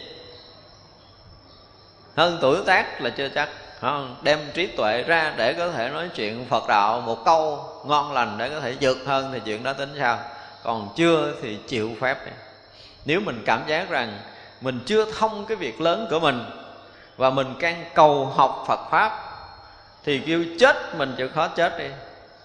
[2.15, 3.49] Hơn tuổi tác là chưa chắc.
[3.81, 4.15] Không?
[4.21, 8.37] đem trí tuệ ra để có thể nói chuyện phật đạo một câu ngon lành
[8.37, 10.19] để có thể vượt hơn thì chuyện đó tính sao?
[10.63, 12.17] Còn chưa thì chịu phép.
[12.25, 12.33] Này.
[13.05, 14.19] nếu mình cảm giác rằng
[14.61, 16.45] mình chưa thông cái việc lớn của mình
[17.17, 19.21] và mình can cầu học phật pháp
[20.03, 21.85] thì kêu chết mình chịu khó chết đi.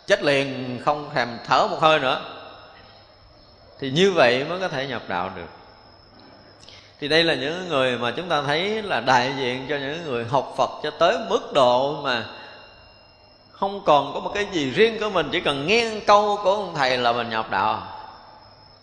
[0.06, 2.20] Chết liền, không thèm thở một hơi nữa.
[3.78, 5.48] Thì như vậy mới có thể nhập đạo được.
[7.00, 10.24] Thì đây là những người mà chúng ta thấy là đại diện cho những người
[10.24, 12.24] học Phật cho tới mức độ mà
[13.60, 16.74] không còn có một cái gì riêng của mình chỉ cần nghe câu của ông
[16.74, 17.82] thầy là mình nhập đạo.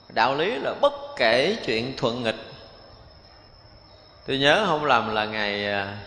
[0.09, 2.35] Đạo lý là bất kể chuyện thuận nghịch.
[4.27, 5.97] Tôi nhớ không làm là ngày à,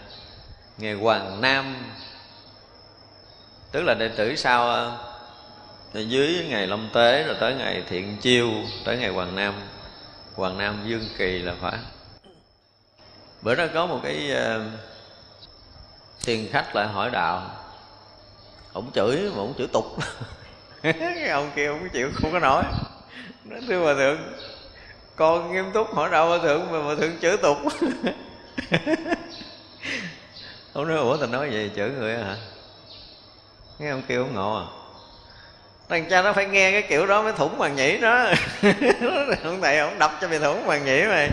[0.79, 1.77] ngày hoàng nam
[3.73, 4.91] tức là đệ tử sau à,
[5.93, 8.51] dưới ngày long tế rồi tới ngày thiện chiêu
[8.85, 9.55] tới ngày hoàng nam.
[10.35, 11.79] Hoàng nam dương kỳ là phải.
[13.43, 14.63] Bữa đó có một cái uh,
[16.25, 17.60] tiền khách lại hỏi đạo
[18.73, 19.85] ông chửi, mà ông chửi tục.
[21.31, 22.65] Ông kia ông chịu, không có nói.
[23.45, 24.19] Nói thưa hòa thượng,
[25.17, 27.59] con nghiêm túc hỏi đạo hòa thượng, mà hòa thượng chửi tục.
[30.73, 32.37] Ông nói, ủa, tao nói gì chửi người hả?
[33.79, 34.67] Nghe ông kia ông ngộ à.
[35.89, 38.27] Thằng cha nó phải nghe cái kiểu đó mới thủng màng nhĩ đó.
[39.45, 41.31] Ông thầy ông đập cho mày thủng màng nhĩ mày.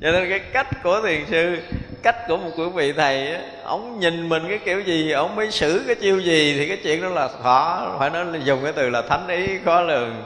[0.00, 1.56] Cho nên cái cách của thiền sư
[2.02, 5.50] cách của một quý vị thầy á, ông nhìn mình cái kiểu gì, ông mới
[5.50, 8.90] xử cái chiêu gì thì cái chuyện đó là khó, phải nói dùng cái từ
[8.90, 10.24] là thánh ý khó lường.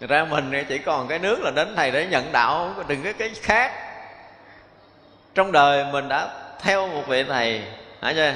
[0.00, 3.12] Thật ra mình chỉ còn cái nước là đến thầy để nhận đạo đừng có
[3.18, 3.72] cái khác.
[5.34, 6.28] Trong đời mình đã
[6.60, 7.62] theo một vị thầy,
[8.02, 8.32] hả chưa?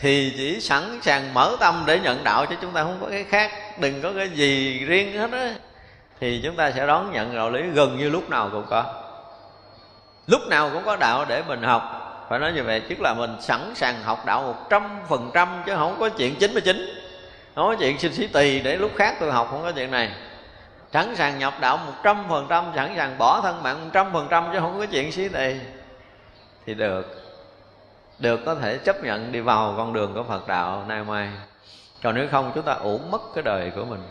[0.00, 3.24] Thì chỉ sẵn sàng mở tâm để nhận đạo chứ chúng ta không có cái
[3.24, 3.50] khác.
[3.80, 5.54] Đừng có cái gì riêng hết á.
[6.20, 8.84] Thì chúng ta sẽ đón nhận đạo lý gần như lúc nào cũng có
[10.26, 11.96] lúc nào cũng có đạo để mình học.
[12.28, 15.62] Phải nói như vậy tức là mình sẵn sàng học đạo một trăm phần trăm
[15.66, 16.76] chứ không có chuyện chín mươi chín.
[17.54, 20.12] Không có chuyện xin xí tỳ để lúc khác tôi học, không có chuyện này.
[20.92, 24.12] Sẵn sàng nhập đạo một trăm phần trăm, sẵn sàng bỏ thân mạng một trăm
[24.12, 25.54] phần trăm chứ không có chuyện xí tỳ.
[26.66, 27.16] Thì được.
[28.18, 31.28] Được có thể chấp nhận đi vào con đường của Phật đạo nay mai.
[32.02, 34.02] Còn nếu không, chúng ta uổng mất cái đời của mình.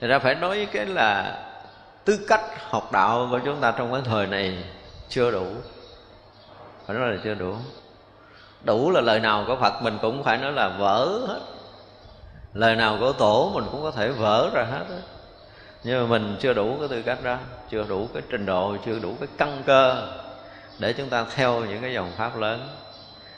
[0.00, 1.38] Thì ra phải nói cái là
[2.04, 4.64] tư cách học đạo của chúng ta trong cái thời này
[5.08, 5.46] chưa đủ.
[6.86, 7.54] Phải nói là chưa đủ.
[8.64, 11.40] Đủ là lời nào của phật mình cũng phải nói là vỡ hết.
[12.54, 14.96] Lời nào của tổ mình cũng có thể vỡ ra hết đó.
[15.84, 17.36] nhưng mà mình chưa đủ cái tư cách đó,
[17.70, 20.08] chưa đủ cái trình độ, chưa đủ cái căn cơ
[20.78, 22.68] để chúng ta theo những cái dòng pháp lớn.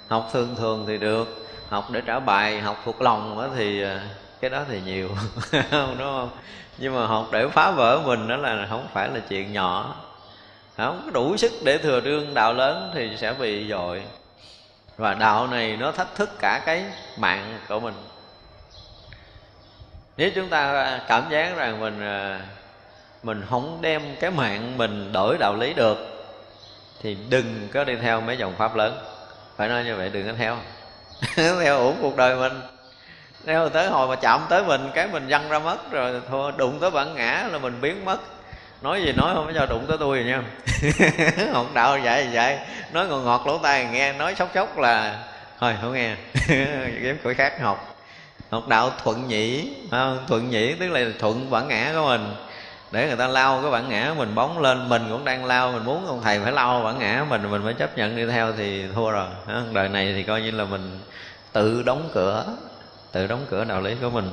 [0.09, 4.09] Học thường thường thì được, học để trả bài, học thuộc lòng thì à,
[4.41, 5.09] cái đó thì nhiều,
[5.73, 6.31] đúng không?
[6.79, 9.97] Nhưng mà học để phá vỡ mình đó là không phải là chuyện nhỏ.
[10.77, 14.03] Không có đủ sức để thừa đương đạo lớn thì sẽ bị dội.
[14.97, 16.85] Và đạo này nó thách thức cả cái
[17.19, 17.95] mạng của mình.
[20.17, 22.41] Nếu chúng ta cảm giác rằng mình à,
[23.23, 26.27] mình không đem cái mạng mình đổi đạo lý được,
[27.03, 28.99] thì đừng có đi theo mấy dòng pháp lớn.
[29.57, 30.57] Phải nói như vậy, đừng có theo.
[31.37, 32.76] Theo uổng cuộc đời mình
[33.47, 36.79] nếu tới hồi mà chạm tới mình, cái mình văng ra mất rồi, thôi, đụng
[36.81, 38.19] tới bản ngã là mình biến mất.
[38.83, 40.43] Nói gì nói không có cho đụng tới tôi rồi nha.
[41.53, 42.59] Học đạo vậy vậy.
[42.93, 45.25] Nói ngọt ngọt lỗ tai nghe, nói sốc sốc là,
[45.61, 46.15] thôi, không nghe.
[47.03, 47.97] Kiếm khỏi khác học.
[48.51, 49.75] Học đạo thuận nhĩ
[50.29, 52.35] thuận nhĩ tức là thuận bản ngã của mình.
[52.91, 55.85] Để người ta lao cái bản ngã mình bóng lên, mình cũng đang lao, mình
[55.85, 58.85] muốn ông thầy phải lao bản ngã mình mình mới chấp nhận đi theo thì
[58.95, 59.27] thua rồi.
[59.73, 61.01] Đời này thì coi như là mình
[61.53, 62.45] tự đóng cửa
[63.17, 64.31] tự đóng cửa đạo lý của mình.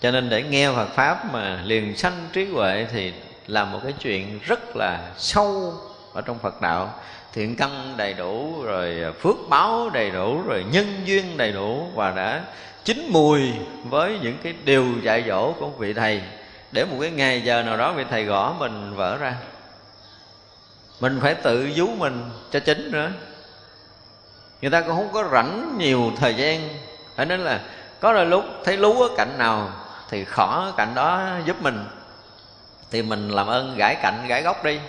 [0.00, 3.12] Cho nên để nghe Phật pháp mà liền sanh trí huệ thì
[3.46, 5.74] là một cái chuyện rất là sâu
[6.12, 6.94] ở trong Phật đạo.
[7.32, 12.10] Thiện căn đầy đủ, rồi phước báo đầy đủ, rồi nhân duyên đầy đủ, và
[12.10, 12.42] đã
[12.84, 13.40] chín mùi
[13.84, 16.22] với những cái điều dạy dỗ của vị thầy.
[16.72, 19.34] Để một cái ngày giờ nào đó vị thầy gõ mình vỡ ra.
[21.00, 23.10] Mình phải tự vú mình cho chính nữa.
[24.62, 26.68] Người ta cũng không có rảnh nhiều thời gian.
[27.16, 27.60] Phải nên là
[28.02, 29.70] có đôi lúc thấy lú ở cạnh nào
[30.08, 31.84] thì khỏi cạnh đó giúp mình.
[32.90, 34.80] Thì mình làm ơn gãi cạnh, gãi góc đi.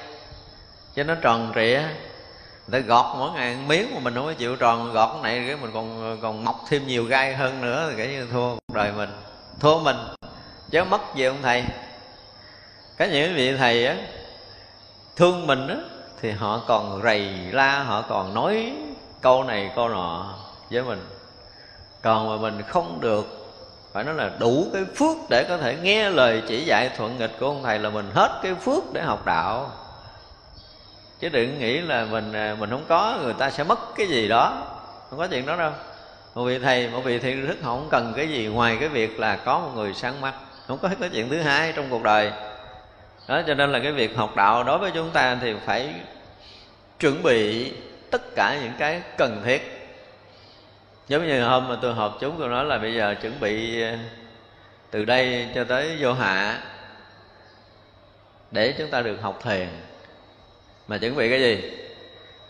[0.95, 1.81] Cho nó tròn trịa
[2.67, 5.57] để gọt mỗi ngày miếng mà mình không có chịu tròn gọt cái này, cái
[5.61, 8.91] mình còn còn mọc thêm nhiều gai hơn nữa thì cái như thua cuộc đời
[8.91, 9.09] mình.
[9.59, 9.97] Thua mình,
[10.71, 11.63] chứ mất gì ông thầy.
[12.99, 13.95] Có những vị thầy á,
[15.15, 15.75] thương mình á,
[16.21, 17.19] thì họ còn rầy
[17.51, 18.73] la, họ còn nói
[19.21, 20.33] câu này, câu nọ
[20.69, 20.99] với mình
[22.03, 23.25] còn mà mình không được,
[23.93, 27.31] phải nói là đủ cái phước để có thể nghe lời chỉ dạy thuận nghịch
[27.39, 29.71] của ông thầy là mình hết cái phước để học đạo.
[31.19, 34.27] Chứ đừng nghĩ là mình à, mình không có, người ta sẽ mất cái gì
[34.27, 34.67] đó.
[35.09, 35.71] Không có chuyện đó đâu.
[36.35, 39.35] Một vị thầy, một vị thiện thức không cần cái gì ngoài cái việc là
[39.35, 40.33] có một người sáng mắt.
[40.67, 42.31] Không có cái chuyện thứ hai trong cuộc đời.
[43.27, 45.93] Đó, cho nên là cái việc học đạo đối với chúng ta thì phải
[46.99, 47.71] chuẩn bị
[48.11, 49.72] tất cả những cái cần thiết
[51.07, 53.97] giống như hôm mà tôi họp chúng tôi nói là bây giờ chuẩn bị ờ,
[54.91, 56.61] từ đây cho tới vô hạ,
[58.51, 59.67] để chúng ta được học thiền.
[60.87, 61.71] Mà chuẩn bị cái gì?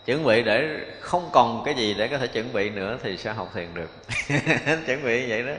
[0.06, 3.32] Chuẩn bị để không còn cái gì để có thể chuẩn bị nữa thì sẽ
[3.32, 3.90] học thiền được.
[4.86, 5.52] Chuẩn bị như vậy đó.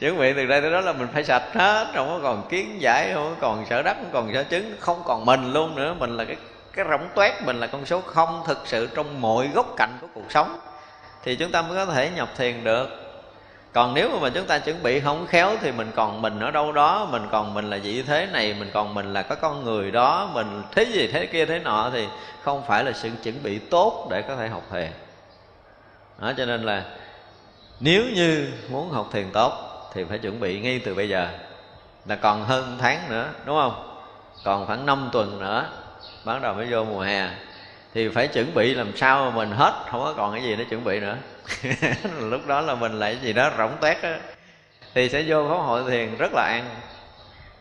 [0.00, 2.82] Chuẩn bị từ đây tới đó là mình phải sạch hết, không có còn kiến
[2.82, 5.94] giải, không có còn sở đắc, không còn sở chứng, không còn mình luôn nữa.
[5.98, 6.36] Mình là cái
[6.72, 10.08] cái rỗng toét mình là con số không thực sự trong mọi góc cạnh của
[10.14, 10.58] cuộc sống
[11.26, 12.88] thì chúng ta mới có thể nhập thiền được.
[13.72, 16.72] Còn nếu mà chúng ta chuẩn bị không khéo thì mình còn mình ở đâu
[16.72, 19.90] đó, mình còn mình là vị thế này, mình còn mình là có con người
[19.90, 22.06] đó, mình thế gì thế kia thế nọ thì
[22.42, 24.90] không phải là sự chuẩn bị tốt để có thể học thiền.
[26.18, 26.84] Đó, cho nên là
[27.80, 29.52] nếu như muốn học thiền tốt
[29.94, 31.28] thì phải chuẩn bị ngay từ bây giờ.
[32.06, 34.02] Là còn hơn tháng nữa, đúng không?
[34.44, 35.66] Còn khoảng 5 tuần nữa,
[36.24, 37.28] bắt đầu mới vô mùa hè
[37.96, 40.64] thì phải chuẩn bị làm sao mà mình hết, không có còn cái gì để
[40.64, 41.16] chuẩn bị nữa.
[42.20, 44.18] Lúc đó là mình lại gì đó rỗng toét á.
[44.94, 46.64] Thì sẽ vô pháp hội thiền rất là an.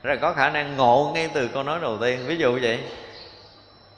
[0.03, 2.19] Rất là có khả năng ngộ ngay từ câu nói đầu tiên.
[2.27, 2.79] Ví dụ vậy.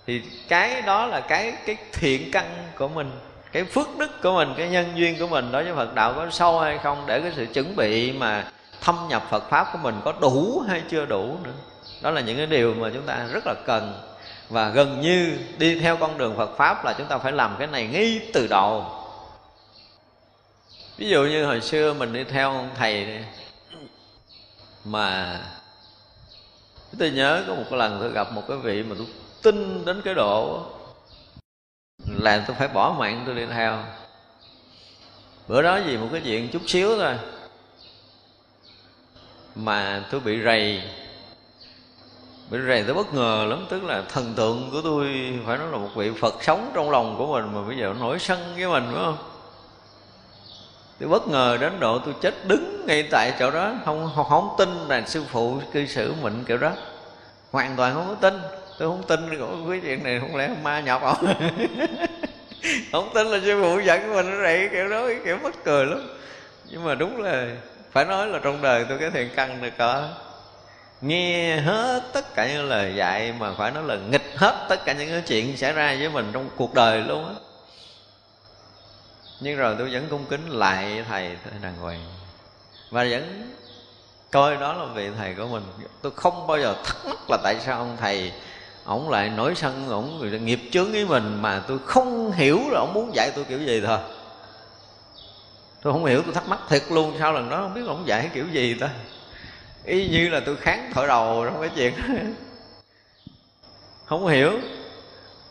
[0.08, 2.46] Thì cái đó là cái cái thiện căn
[2.78, 3.12] của mình,
[3.52, 6.28] cái phước đức của mình, cái nhân duyên của mình đối với phật đạo có
[6.32, 8.44] sâu hay không để cái sự chuẩn bị mà
[8.82, 11.52] thâm nhập phật pháp của mình có đủ hay chưa đủ nữa.
[12.02, 14.07] Đó là những cái điều mà chúng ta rất là cần
[14.50, 17.68] và gần như đi theo con đường Phật pháp là chúng ta phải làm cái
[17.68, 18.86] này ngay từ đầu.
[20.98, 23.26] Ví dụ như hồi xưa mình đi theo ông thầy này,
[24.84, 25.40] mà
[27.00, 29.08] tôi nhớ có một lần tôi gặp một cái vị mà tôi
[29.42, 30.66] tin đến cái độ
[32.22, 33.84] là tôi phải bỏ mạng tôi đi theo.
[35.48, 37.18] Bữa đó vì một cái chuyện chút xíu thôi
[39.56, 40.82] mà tôi bị rầy
[42.50, 45.08] bị rầy tới bất ngờ lắm tức là thần tượng của tôi
[45.46, 48.20] phải nói là một vị phật sống trong lòng của mình mà bây giờ nổi
[48.20, 49.18] sân với mình phải không?
[51.00, 53.74] Tôi bất ngờ đến độ tôi chết đứng ngay tại chỗ đó.
[53.86, 56.72] Không không, không tin là sư phụ cư xử mình kiểu đó.
[57.52, 58.42] Hoàn toàn không có tin.
[58.80, 59.30] Tôi không tin
[59.70, 61.34] cái chuyện này không lẽ ma nhập không?
[62.92, 66.10] Không tin là sư phụ giận mình nó vậy kiểu đó kiểu mất cười lắm.
[66.70, 67.48] Nhưng mà đúng là
[67.92, 70.10] phải nói là trong đời tôi cái thiện căn được có
[71.02, 74.94] nghe hết tất cả những lời dạy mà phải nói là nghịch hết tất cả
[74.94, 77.34] những cái chuyện xảy ra với mình trong cuộc đời luôn á.
[79.40, 82.06] Nhưng rồi tôi vẫn cung kính lại thầy đàng hoàng.
[82.92, 83.54] Và vẫn
[84.32, 85.64] coi đó là vị thầy của mình.
[86.02, 88.32] Tôi không bao giờ thắc mắc là tại sao ông thầy
[88.86, 92.94] ổng lại nổi sân ổng nghiệp chướng với mình mà tôi không hiểu là ổng
[92.94, 93.98] muốn dạy tôi kiểu gì thôi.
[95.82, 98.30] Tôi không hiểu, tôi thắc mắc thiệt luôn, sao lần đó không biết ổng dạy
[98.34, 98.90] kiểu gì ta?
[99.88, 101.94] Y như là tôi kháng thổi đầu trong cái chuyện.
[104.06, 104.60] Không hiểu.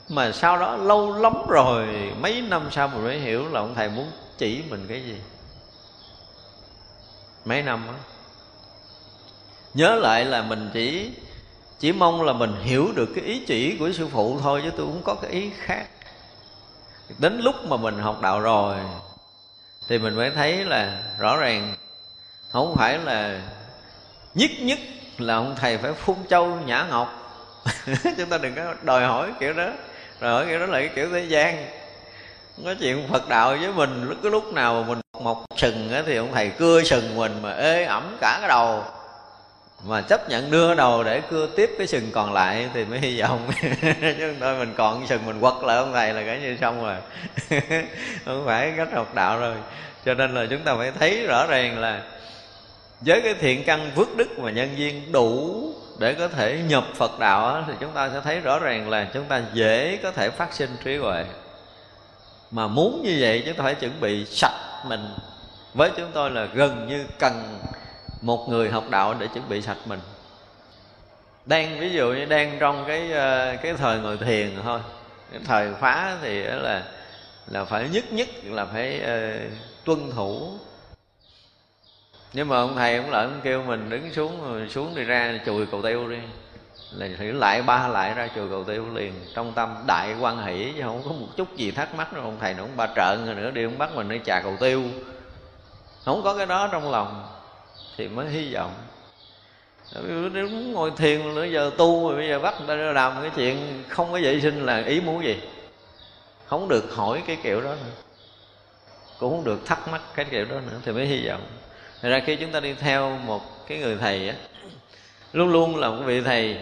[0.09, 1.87] Mà sau đó lâu lắm rồi,
[2.21, 5.17] mấy năm sau mình mới hiểu là ông thầy muốn chỉ mình cái gì.
[7.45, 7.93] Mấy năm đó
[9.75, 11.11] nhớ lại là mình chỉ
[11.79, 14.87] chỉ mong là mình hiểu được cái ý chỉ của sư phụ thôi, chứ tôi
[14.87, 15.87] cũng có cái ý khác.
[17.19, 18.77] Đến lúc mà mình học đạo rồi,
[19.89, 21.75] thì mình mới thấy là rõ ràng
[22.51, 23.43] không phải là
[24.37, 24.79] nhất nhất
[25.19, 27.23] là ông thầy phải phun châu nhã ngọc.
[28.17, 29.69] Chúng ta đừng có đòi hỏi kiểu đó.
[30.21, 31.67] Đòi hỏi kiểu đó là cái kiểu thế gian.
[32.57, 36.03] Nói chuyện phật đạo với mình, lúc cái lúc nào mà mình một sừng á
[36.07, 38.85] thì ông thầy cưa sừng mình mà ê ẩm cả cái đầu.
[39.85, 43.21] Mà chấp nhận đưa đầu để cưa tiếp cái sừng còn lại thì mới hy
[43.21, 43.51] vọng.
[44.01, 46.97] Chứ thôi mình còn sừng mình quật lại ông thầy là cái như xong rồi.
[48.25, 49.55] Không phải cách học đạo rồi.
[50.05, 52.03] Cho nên là chúng ta phải thấy rõ ràng là
[53.01, 55.63] với cái thiện căn vước đức và nhân duyên đủ
[55.99, 59.09] để có thể nhập Phật đạo đó, thì chúng ta sẽ thấy rõ ràng là
[59.15, 61.25] chúng ta dễ có thể phát sinh trí huệ.
[62.51, 65.09] Mà muốn như vậy chúng ta phải chuẩn bị sạch mình.
[65.75, 67.59] Với chúng tôi là gần như cần
[68.21, 70.01] một người học đạo để chuẩn bị sạch mình.
[71.47, 74.81] Đang ví dụ như đang trong cái ờ, cái thời ngồi thiền thôi.
[75.33, 76.83] Cái thời phá thì là
[77.47, 79.53] là phải nhất nhất là phải uh,
[79.85, 80.59] tuân thủ
[82.37, 85.41] nhưng mà ông thầy ông lại ông kêu mình đứng xuống rồi xuống đi ra
[85.47, 86.17] chùi cầu tiêu đi.
[86.93, 90.73] Là thử lại ba lại ra chùi cầu tiêu liền, trong tâm đại quan hỷ,
[90.77, 93.27] chứ không có một chút gì thắc mắc nữa ông thầy nữa ông ba trợn
[93.27, 94.83] rồi nữa đi, ông bắt mình đi trà cầu tiêu.
[96.05, 97.29] Không có cái đó trong lòng,
[97.97, 98.75] thì mới hy vọng.
[100.33, 103.85] Nếu ngồi thiền nữa giờ tu rồi bây giờ bắt người ta làm cái chuyện
[103.89, 105.41] không có vệ sinh là ý muốn gì?
[106.47, 108.03] Không được hỏi cái kiểu đó nữa.
[109.19, 111.41] Cũng không được thắc mắc cái kiểu đó nữa, thì mới hy vọng.
[112.03, 114.35] Thật ra khi chúng ta đi theo một cái người thầy á
[115.33, 116.57] Luôn luôn là một vị thầy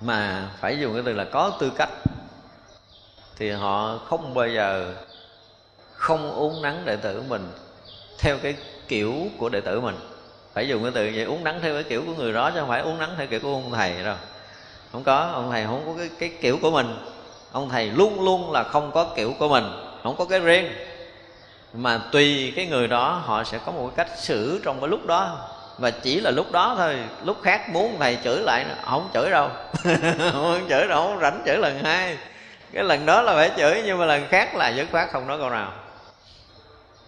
[0.00, 1.88] Mà phải dùng cái từ là có tư cách.
[3.36, 4.94] Thì họ không bao giờ
[5.94, 7.52] Không uống nắng đệ tử mình
[8.18, 8.56] Theo cái
[8.88, 9.96] kiểu của đệ tử mình.
[10.52, 12.68] Phải dùng cái từ vậy uống nắng theo cái kiểu của người đó Chứ không
[12.68, 14.16] phải uống nắng theo kiểu của ông thầy đâu.
[14.92, 16.86] Không có, ông thầy không có cái, cái kiểu của mình.
[17.52, 19.64] Ông thầy luôn luôn là không có kiểu của mình
[20.02, 20.72] Không có cái riêng
[21.72, 25.48] mà tùy cái người đó, họ sẽ có một cách xử trong cái lúc đó.
[25.78, 29.50] Và chỉ là lúc đó thôi, lúc khác muốn thầy chửi lại không chửi đâu,
[30.32, 32.16] không chửi đâu, không rảnh chửi lần hai.
[32.72, 35.38] Cái lần đó là phải chửi, nhưng mà lần khác là dứt khoát không nói
[35.38, 35.72] câu nào.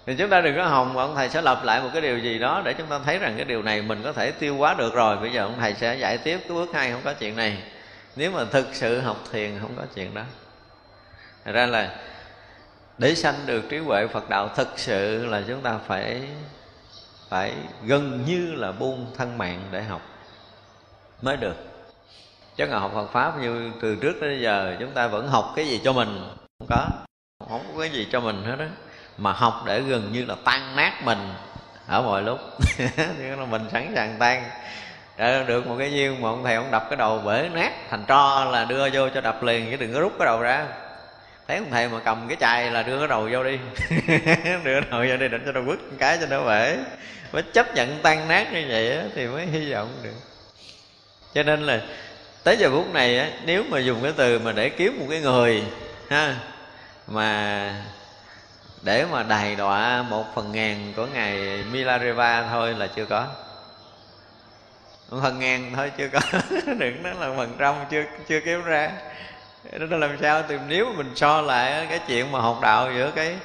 [0.06, 2.38] Thì chúng ta đừng có hồng ông thầy sẽ lập lại một cái điều gì
[2.38, 4.94] đó để chúng ta thấy rằng cái điều này mình có thể tiêu hóa được
[4.94, 5.16] rồi.
[5.16, 7.58] Bây giờ ông thầy sẽ giải tiếp cái bước hai, không có chuyện này.
[8.16, 10.22] Nếu mà thực sự học thiền, không có chuyện đó.
[11.44, 11.90] Thật ra là
[13.00, 16.22] để sanh được trí huệ Phật đạo thực sự là chúng ta phải
[17.28, 17.52] phải
[17.84, 20.00] gần như là buông thân mạng để học
[21.22, 21.56] mới được.
[22.56, 25.66] Chứ ngồi học Phật pháp như từ trước đến giờ, chúng ta vẫn học cái
[25.66, 26.08] gì cho mình?
[26.58, 26.86] Không có.
[27.48, 28.64] Không có cái gì cho mình hết đó
[29.18, 31.18] mà học để gần như là tan nát mình
[31.86, 32.38] ở mọi lúc.
[33.18, 34.44] Là mình sẵn sàng tan.
[35.16, 38.04] Để được một cái duyên mà ông thầy ông đập cái đầu bể nát thành
[38.08, 40.66] tro là đưa vô cho đập liền chứ đừng có rút cái đầu ra
[41.50, 43.58] thấy ông thầy mà cầm cái chai là đưa cái đầu vô đi.
[44.64, 46.76] Đưa cái đầu vô đi để cho nó quất cái cho nó bể.
[47.32, 50.14] Mới chấp nhận tan nát như vậy á, thì mới hy vọng được.
[51.34, 51.80] Cho nên là
[52.44, 55.20] tới giờ phút này á, nếu mà dùng cái từ mà để kiếm một cái
[55.20, 55.62] người
[56.10, 56.36] ha
[57.06, 57.74] mà
[58.82, 63.26] để mà đài đọa một phần ngàn của ngày Milarepa thôi là chưa có.
[65.10, 66.20] Một phần ngàn thôi chưa có.
[66.78, 68.90] Đừng nói là phần trăm chưa chưa kiếm ra
[69.64, 70.42] đó làm sao?
[70.48, 73.36] Thì nếu mà mình so lại cái chuyện mà học đạo giữa cái,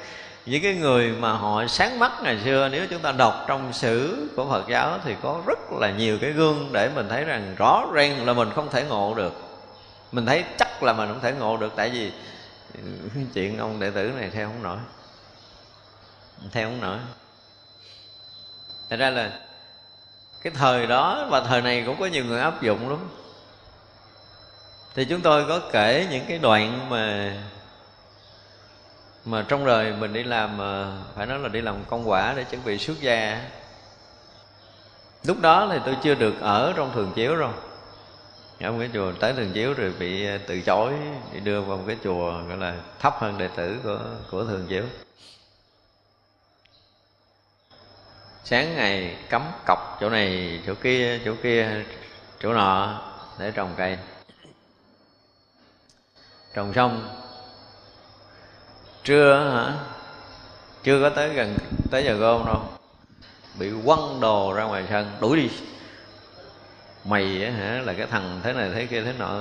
[0.46, 4.30] những cái người mà họ sáng mắt ngày xưa, nếu chúng ta đọc trong sử
[4.36, 7.86] của Phật giáo thì có rất là nhiều cái gương để mình thấy rằng rõ
[7.94, 9.34] ràng là mình không thể ngộ được.
[10.12, 12.12] Mình thấy chắc là mình không thể ngộ được, tại vì
[12.74, 12.82] ừ,
[13.34, 14.78] chuyện ông đệ tử này theo không nổi.
[16.52, 16.98] Theo không nổi.
[18.90, 19.40] Thật ra là
[20.42, 23.00] cái thời đó và thời này cũng có nhiều người áp dụng lắm
[24.96, 27.34] thì chúng tôi có kể những cái đoạn mà
[29.26, 30.58] mà trong đời mình đi làm
[31.16, 33.42] phải nói là đi làm công quả để chuẩn bị xuất gia.
[35.24, 37.54] Lúc đó thì tôi chưa được ở trong thường chiếu rồi.
[38.62, 40.94] Ở một cái chùa, tới thường chiếu rồi bị à, từ chối,
[41.34, 44.00] bị đưa vào một cái chùa gọi là thấp hơn đệ tử của
[44.32, 44.84] của thường chiếu.
[48.44, 51.84] Sáng ngày cắm cọc chỗ này, chỗ kia chỗ kia,
[52.40, 53.02] chỗ nọ
[53.40, 53.98] để trồng cây
[56.56, 57.10] trồng xong.
[59.04, 59.74] Trưa hả?
[60.84, 61.58] Chưa có tới gần,
[61.92, 62.62] tới giờ gom đâu.
[63.60, 65.50] Bị quăng đồ ra ngoài sân, đuổi đi.
[67.06, 69.40] Mày á hả, là cái thằng thế này thế kia thế nọ,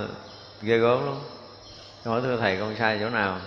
[0.62, 1.14] ghê gớm lắm.
[2.04, 3.38] Hỏi thưa thầy con sai chỗ nào?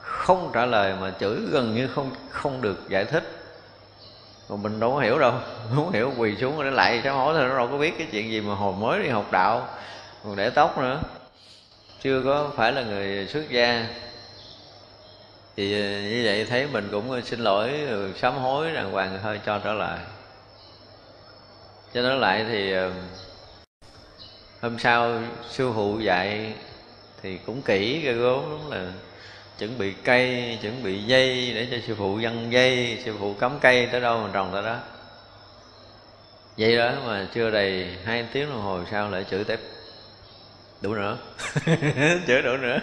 [0.00, 3.24] Không trả lời mà chửi gần như không không được giải thích.
[4.48, 5.32] Mà mình đâu có hiểu đâu,
[5.74, 8.30] không hiểu quỳ xuống để lại sao hỏi thôi, nó đâu có biết cái chuyện
[8.30, 9.68] gì mà hồi mới đi học đạo,
[10.24, 11.00] còn để tóc nữa
[12.02, 13.86] chưa có phải là người xuất gia.
[15.56, 19.18] Thì ờ, như vậy thấy mình cũng ờ, xin lỗi ờ, sám hối đàng hoàng
[19.22, 19.98] hơi cho trở lại.
[21.94, 22.74] Cho nó lại thì
[24.60, 26.54] hôm sau sư phụ dạy
[27.22, 28.92] thì cũng kỹ cái gốm đúng là
[29.58, 33.58] chuẩn bị cây, chuẩn bị dây để cho sư phụ văng dây, sư phụ cắm
[33.60, 34.78] cây tới đâu mình trồng tới đó.
[36.56, 39.60] Vậy đó mà chưa đầy hai tiếng đồng hồ sau lại chửi tiếp
[40.80, 41.18] đủ nữa.
[42.26, 42.78] Chửi đủ nữa.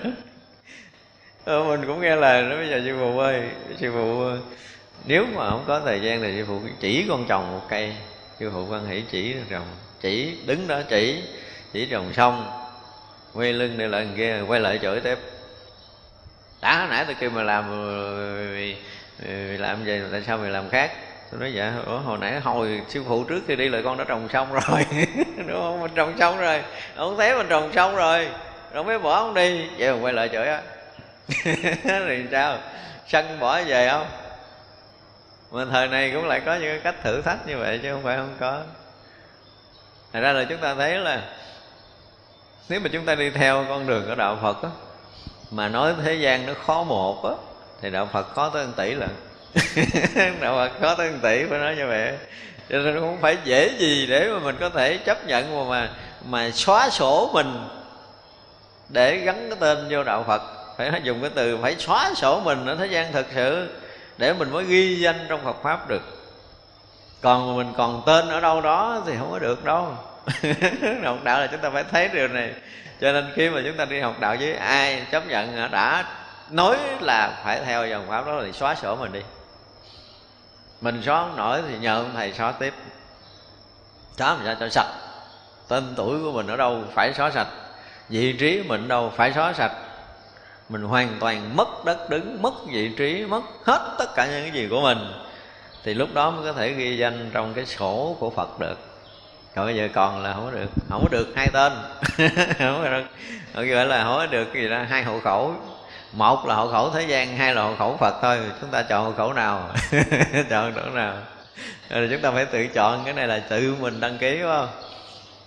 [1.45, 3.41] Ừ, mình cũng nghe lời nó bây giờ sư phụ ơi
[3.79, 4.39] sư phụ ờ,
[5.05, 7.93] nếu mà không có thời gian thì sư phụ chỉ con trồng một cây.
[8.39, 9.65] Sư phụ văn hỷ chỉ trồng
[10.01, 11.23] chỉ đứng đó chỉ
[11.73, 12.51] chỉ trồng xong
[13.33, 15.17] quay lưng để lại kia quay lại chửi tiếp.
[16.61, 20.91] Đã nãy tôi kêu mà làm ờ, làm gì tại sao mày làm khác?
[21.31, 24.03] Tôi nói dạ Ủa, hồi nãy hồi sư phụ trước khi đi là con đã
[24.03, 24.85] trồng xong rồi.
[25.47, 25.81] Đúng không?
[25.81, 26.63] Mình trồng xong rồi.
[26.95, 28.29] Ông thấy mình trồng xong rồi.
[28.73, 29.67] Rồi mới bỏ ông đi.
[29.77, 30.61] Vậy mà quay lại chửi á.
[31.83, 32.57] Thì sao?
[33.07, 34.07] Sân bỏ về không?
[35.51, 38.17] Mà thời này cũng lại có những cách thử thách như vậy chứ không phải
[38.17, 38.61] không có.
[40.13, 41.21] Thật ra là chúng ta thấy là
[42.69, 44.69] Nếu mà chúng ta đi theo con đường của Đạo Phật á
[45.51, 47.31] Mà nói thế gian nó khó một á
[47.81, 49.09] Thì Đạo Phật khó tới 1 tỷ lần.
[50.41, 52.13] Đạo Phật khó tới tỷ phải nói như vậy
[52.69, 55.89] Cho nên không phải dễ gì để mà mình có thể chấp nhận mà mà,
[56.25, 57.67] mà xóa sổ mình
[58.89, 60.41] Để gắn cái tên vô Đạo Phật.
[60.77, 63.67] Phải dùng cái từ phải xóa sổ mình ở thế gian thực sự
[64.17, 66.01] Để mình mới ghi danh trong Phật Pháp được.
[67.21, 69.95] Còn mà mình còn tên ở đâu đó thì không có được đâu.
[71.03, 72.53] Học đạo là chúng ta phải thấy điều này.
[73.01, 76.05] Cho nên khi mà chúng ta đi học đạo với ai chấp nhận đã
[76.49, 79.21] nói là phải theo dòng pháp đó thì xóa sổ mình đi
[80.81, 82.73] mình xóa không nổi thì nhờ ông thầy xóa tiếp.
[84.17, 84.93] Xóa làm sao cho sạch.
[85.67, 87.47] Tên tuổi của mình ở đâu phải xóa sạch.
[88.09, 89.71] Vị trí mình đâu phải xóa sạch.
[90.69, 94.51] Mình hoàn toàn mất đất đứng, mất vị trí, mất hết tất cả những cái
[94.51, 94.97] gì của mình.
[95.83, 98.77] Thì lúc đó mới có thể ghi danh trong cái sổ của phật được.
[99.55, 100.69] Còn bây giờ còn là không có được.
[100.89, 101.73] Không có được hai tên.
[102.59, 103.03] Không có được.
[103.53, 105.55] Gọi là không có được gì đó, hai hộ khẩu
[106.11, 108.39] một là hộ khẩu thế gian hai là hộ khẩu phật thôi.
[108.61, 109.69] Chúng ta chọn hộ khẩu nào?
[110.49, 111.13] Chọn chỗ nào?
[111.89, 113.01] Rồi chúng ta phải tự chọn.
[113.05, 114.69] Cái này là tự mình đăng ký phải không?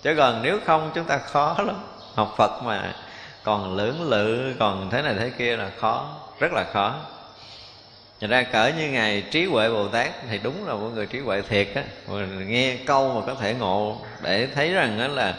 [0.03, 1.77] Chứ còn nếu không chúng ta khó lắm.
[2.15, 2.95] Học phật mà
[3.43, 6.09] còn lưỡng lự còn thế này thế kia là khó
[6.41, 6.95] rất là khó.
[8.21, 11.19] Thành ra cỡ như Ngài trí huệ Bồ Tát Thì đúng là một người trí
[11.19, 11.83] huệ thiệt á.
[12.09, 15.35] Mình nghe câu mà có thể ngộ Để thấy rằng đó là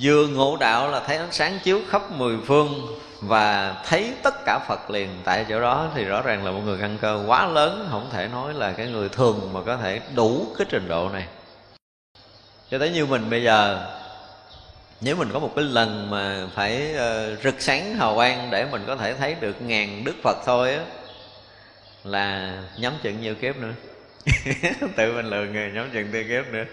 [0.00, 4.58] Vừa ngộ đạo là thấy ánh sáng chiếu khắp mười phương Và thấy tất cả
[4.68, 5.08] Phật liền.
[5.24, 8.28] Tại chỗ đó Thì rõ ràng là một người căn cơ quá lớn Không thể
[8.28, 11.26] nói là cái người thường mà có thể đủ cái trình độ này.
[12.70, 13.90] Cho tới như mình bây giờ
[15.00, 18.84] nếu mình có một cái lần mà phải uh, rực sáng hào quang để mình
[18.86, 20.84] có thể thấy được ngàn đức Phật thôi á
[22.04, 23.72] là nhắm chừng nhiều kiếp nữa?
[24.96, 26.64] Tự mình lừa người nhắm chừng tiêu kiếp nữa.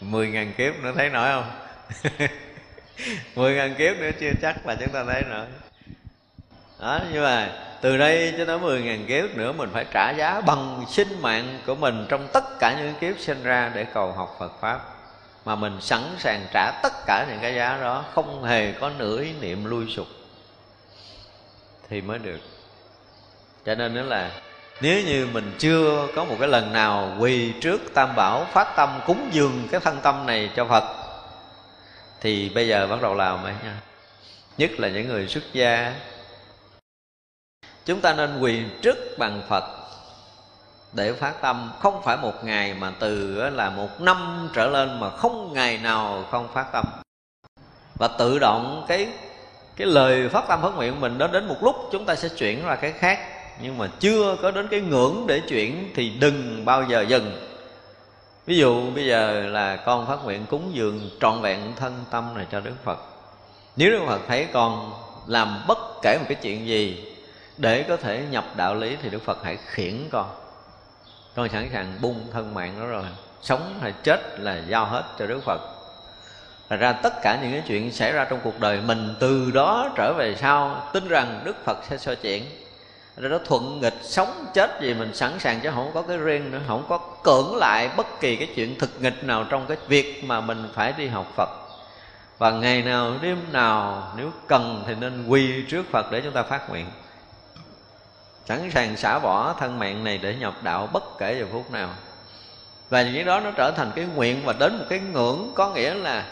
[0.00, 1.69] Mười ngàn kiếp nữa thấy nổi không?
[3.34, 5.46] mười ngàn kiếp nữa chưa chắc là chúng ta thấy nữa.
[6.80, 10.40] đó, nhưng mà từ đây cho tới mười ngàn kiếp nữa mình phải trả giá
[10.40, 14.36] bằng sinh mạng của mình trong tất cả những kiếp sinh ra để cầu học
[14.38, 14.80] Phật pháp
[15.44, 19.22] mà mình sẵn sàng trả tất cả những cái giá đó, không hề có nửa
[19.22, 20.06] ý niệm lui sụp
[21.90, 22.40] thì mới được
[23.66, 24.30] cho nên đó là
[24.80, 29.00] nếu như mình chưa có một cái lần nào quỳ trước tam bảo, phát tâm
[29.06, 30.99] cúng dường cái thân tâm này cho phật
[32.20, 33.80] thì bây giờ bắt đầu làm ấy nha.
[34.58, 35.94] Nhất là những người xuất gia.
[37.84, 39.64] Chúng ta nên quỳ trước bằng phật
[40.92, 41.72] để phát tâm.
[41.80, 46.24] Không phải một ngày mà từ là một năm trở lên mà không ngày nào
[46.30, 46.84] không phát tâm.
[47.98, 49.08] Và tự động cái
[49.76, 52.66] cái lời phát tâm phát nguyện mình đó đến một lúc chúng ta sẽ chuyển
[52.66, 53.18] ra cái khác.
[53.62, 57.49] Nhưng mà chưa có đến cái ngưỡng để chuyển thì đừng bao giờ dừng
[58.50, 62.46] ví dụ bây giờ là con phát nguyện cúng dường trọn vẹn thân tâm này
[62.52, 62.98] cho đức phật.
[63.76, 64.92] Nếu đức phật thấy con
[65.26, 67.14] làm bất kể một cái chuyện gì
[67.56, 70.26] để có thể nhập đạo lý thì đức phật hãy khiển con.
[71.36, 73.04] Con sẵn sàng bung thân mạng đó rồi,
[73.42, 75.60] sống hay chết là giao hết cho đức phật.
[76.68, 79.92] Thật ra tất cả những cái chuyện xảy ra trong cuộc đời mình từ đó
[79.96, 82.44] trở về sau, tin rằng Đức Phật sẽ soi chuyện
[83.16, 86.50] rồi đó thuận nghịch, sống chết gì mình sẵn sàng chứ không có cái riêng
[86.50, 90.24] nữa, không có cưỡng lại bất kỳ cái chuyện thực nghịch nào trong cái việc
[90.24, 91.48] mà mình phải đi học Phật.
[92.38, 96.42] Và ngày nào, đêm nào, nếu cần thì nên quỳ trước Phật để chúng ta
[96.42, 96.86] phát nguyện.
[98.46, 101.88] Sẵn sàng xả bỏ thân mạng này để nhập đạo bất kể giờ phút nào.
[102.90, 105.94] Và những đó nó trở thành cái nguyện và đến một cái ngưỡng, có nghĩa
[105.94, 106.26] là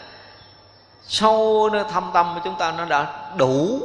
[1.07, 3.81] sâu nó thâm tâm của chúng ta, nó đã đủ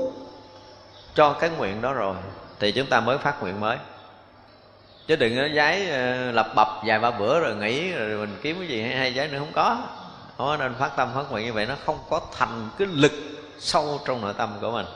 [1.14, 2.16] cho cái nguyện đó rồi,
[2.60, 3.78] thì chúng ta mới phát nguyện mới
[5.06, 8.56] chứ đừng có giấy ờ, lập bập vài ba bữa rồi nghỉ rồi mình kiếm
[8.58, 9.78] cái gì hay hai giấy nữa không có.
[10.38, 13.12] Đó, nên phát tâm phát nguyện như vậy nó không có thành cái lực
[13.58, 14.86] sâu trong nội tâm của mình.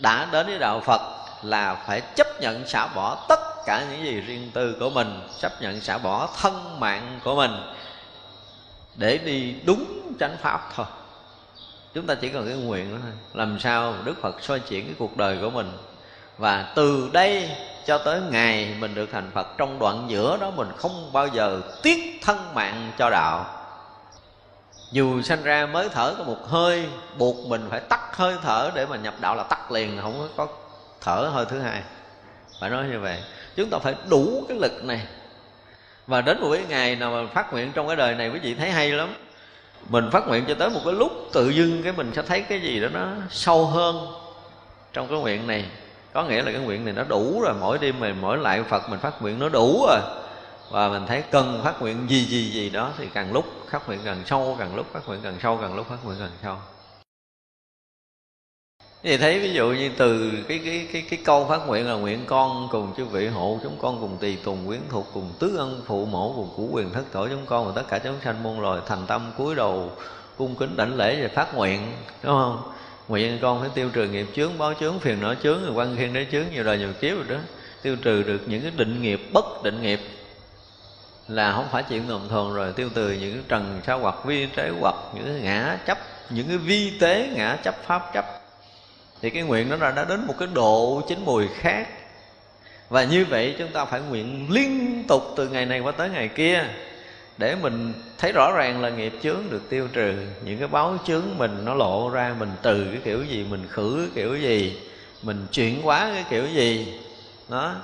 [0.00, 1.00] Đã đến với đạo phật
[1.42, 5.62] là phải chấp nhận xả bỏ tất cả những gì riêng tư của mình chấp
[5.62, 7.50] nhận xả bỏ thân mạng của mình
[8.94, 10.86] để đi đúng chánh pháp thôi.
[11.94, 13.12] Chúng ta chỉ cần cái nguyện đó thôi.
[13.34, 15.72] Làm sao đức phật soi chuyển cái cuộc đời của mình
[16.40, 17.50] và từ đây
[17.86, 21.60] cho tới ngày mình được thành phật, trong đoạn giữa đó mình không bao giờ
[21.82, 23.46] tiếc thân mạng cho đạo.
[24.92, 26.86] Dù sanh ra mới thở có một hơi,
[27.18, 30.46] buộc mình phải tắt hơi thở để mà nhập đạo là tắt liền, không có
[31.00, 31.82] thở hơi thứ hai.
[32.60, 33.22] Phải nói như vậy.
[33.56, 35.00] Chúng ta phải đủ cái lực này.
[36.06, 38.54] Và đến một cái ngày nào mà phát nguyện trong cái đời này, quý vị
[38.54, 39.14] thấy hay lắm.
[39.88, 42.60] Mình phát nguyện cho tới một cái lúc tự dưng cái mình sẽ thấy cái
[42.60, 44.06] gì đó nó sâu hơn
[44.92, 45.64] trong cái nguyện này
[46.12, 47.54] có nghĩa là cái nguyện này nó đủ rồi.
[47.60, 50.00] Mỗi đêm mình mỗi lại phật mình phát nguyện nó đủ rồi.
[50.70, 54.00] Và mình thấy cần phát nguyện gì gì gì đó thì càng lúc phát nguyện
[54.04, 56.56] càng sâu, càng lúc phát nguyện càng sâu, càng lúc phát nguyện càng sâu.
[59.02, 62.24] Thì thấy ví dụ như từ cái cái cái cái câu phát nguyện là nguyện
[62.26, 65.82] con cùng chư vị hộ chúng con cùng tỳ tùng quyến thuộc cùng tứ ân
[65.86, 68.60] phụ mẫu cùng củ quyền thất tổ chúng con và tất cả chúng sanh muôn
[68.60, 69.92] loài thành tâm cúi đầu,
[70.36, 71.92] cung kính đảnh lễ và phát nguyện,
[72.22, 72.72] đúng không?
[73.10, 76.12] Nguyện con phải tiêu trừ nghiệp chướng, báo chướng, phiền não chướng, rồi quan khiên
[76.12, 77.36] đế chướng, nhiều đời nhiều kiếp rồi đó.
[77.82, 80.00] Tiêu trừ được những cái định nghiệp, bất định nghiệp,
[81.28, 82.72] là không phải chuyện ngầm thường rồi.
[82.72, 85.98] Tiêu trừ những cái trần sao hoặc vi tế hoặc những cái ngã chấp,
[86.30, 88.24] những cái vi tế, ngã chấp, pháp chấp.
[89.22, 91.88] Thì cái nguyện đó là đã đến một cái độ chín mùi khác.
[92.88, 96.28] Và như vậy chúng ta phải nguyện liên tục từ ngày này qua tới ngày
[96.28, 96.64] kia
[97.38, 100.14] để mình thấy rõ ràng là nghiệp chướng được tiêu trừ,
[100.44, 103.96] những cái báo chướng mình nó lộ ra mình từ cái kiểu gì, mình khử
[103.96, 104.80] cái kiểu gì,
[105.22, 107.00] mình chuyển hóa cái kiểu gì.
[107.48, 107.74] Đó.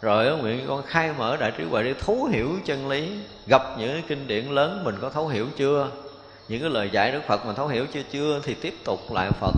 [0.00, 3.92] Rồi nguyện con khai mở đại trí huệ để thấu hiểu chân lý, gặp những
[3.92, 5.90] cái kinh điển lớn mình có thấu hiểu chưa?
[6.48, 9.30] Những cái lời dạy đức phật mình thấu hiểu chưa chưa thì tiếp tục lại
[9.40, 9.52] phật.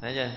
[0.00, 0.28] Thấy chưa?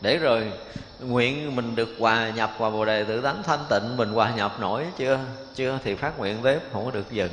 [0.00, 0.52] Để rồi
[1.00, 4.60] nguyện mình được hòa nhập vào bồ đề tự tánh thanh tịnh, mình hòa nhập
[4.60, 5.18] nổi chưa?
[5.54, 7.30] Chưa thì phát nguyện tiếp, không có được dừng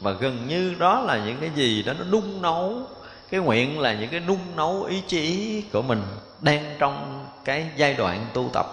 [0.00, 2.82] và gần như đó là những cái gì đó nó nung nấu.
[3.30, 6.02] Cái nguyện là những cái nung nấu ý chí của mình
[6.40, 8.66] đang trong cái giai đoạn tu tập.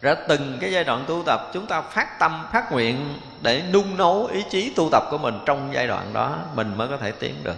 [0.00, 3.96] Ra từng cái giai đoạn tu tập, chúng ta phát tâm, phát nguyện để nung
[3.96, 7.12] nấu ý chí tu tập của mình trong giai đoạn đó, mình mới có thể
[7.12, 7.56] tiến được.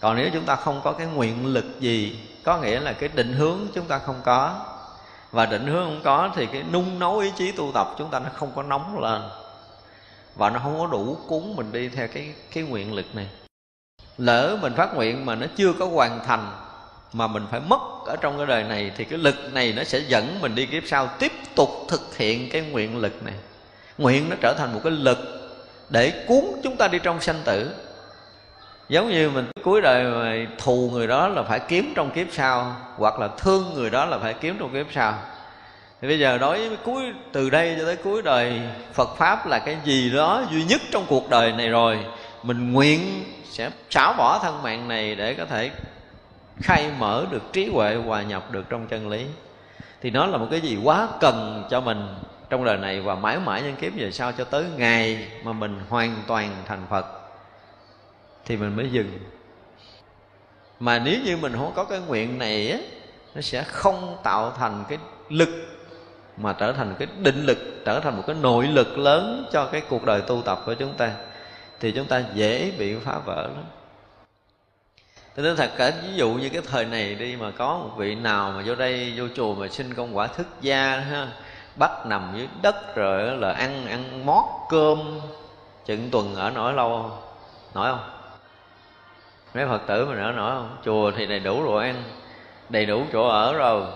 [0.00, 3.32] Còn nếu chúng ta không có cái nguyện lực gì, có nghĩa là cái định
[3.32, 4.60] hướng chúng ta không có.
[5.30, 8.18] Và định hướng không có thì cái nung nấu ý chí tu tập chúng ta
[8.18, 9.22] nó không có nóng lên
[10.34, 13.26] và nó không có đủ cuốn mình đi theo cái cái nguyện lực này.
[14.18, 16.50] Lỡ mình phát nguyện mà nó chưa có hoàn thành,
[17.12, 19.98] mà mình phải mất ở trong cái đời này, thì cái lực này nó sẽ
[19.98, 23.34] dẫn mình đi kiếp sau tiếp tục thực hiện cái nguyện lực này.
[23.98, 25.18] Nguyện nó trở thành một cái lực
[25.88, 27.74] để cuốn chúng ta đi trong sanh tử.
[28.88, 32.76] Giống như mình cuối đời mà thù người đó là phải kiếm trong kiếp sau,
[32.96, 35.14] hoặc là thương người đó là phải kiếm trong kiếp sau
[36.02, 38.60] thì bây giờ đối với cuối, từ đây cho tới cuối đời,
[38.92, 41.98] Phật pháp là cái gì đó duy nhất trong cuộc đời này rồi,
[42.42, 45.70] mình nguyện sẽ xáo bỏ thân mạng này để có thể
[46.62, 49.26] khai mở được trí huệ, hòa nhập được trong chân lý.
[50.00, 52.06] Thì nó là một cái gì quá cần cho mình
[52.50, 55.80] trong đời này và mãi mãi nhân kiếp về sau cho tới ngày mà mình
[55.88, 57.06] hoàn toàn thành Phật
[58.44, 59.18] thì mình mới dừng.
[60.80, 62.78] Mà nếu như mình không có cái nguyện này á,
[63.34, 64.98] nó sẽ không tạo thành cái
[65.28, 65.48] lực
[66.36, 69.82] mà trở thành cái định lực, trở thành một cái nội lực lớn cho cái
[69.88, 71.10] cuộc đời tu tập của chúng ta,
[71.80, 73.64] thì chúng ta dễ bị phá vỡ lắm.
[75.36, 78.14] Thế nên thật cả, ví dụ như cái thời này đi mà có một vị
[78.14, 81.28] nào mà vô đây, vô chùa mà xin công quả thức gia ha,
[81.76, 85.20] bắt nằm dưới đất rồi là ăn ăn mót cơm
[85.86, 87.22] chừng tuần ở nổi lâu không?
[87.74, 88.10] Nổi không?
[89.54, 90.76] Mấy phật tử mình ở nổi không?
[90.84, 92.02] Chùa thì đầy đủ đồ ăn,
[92.68, 93.86] đầy đủ chỗ ở rồi,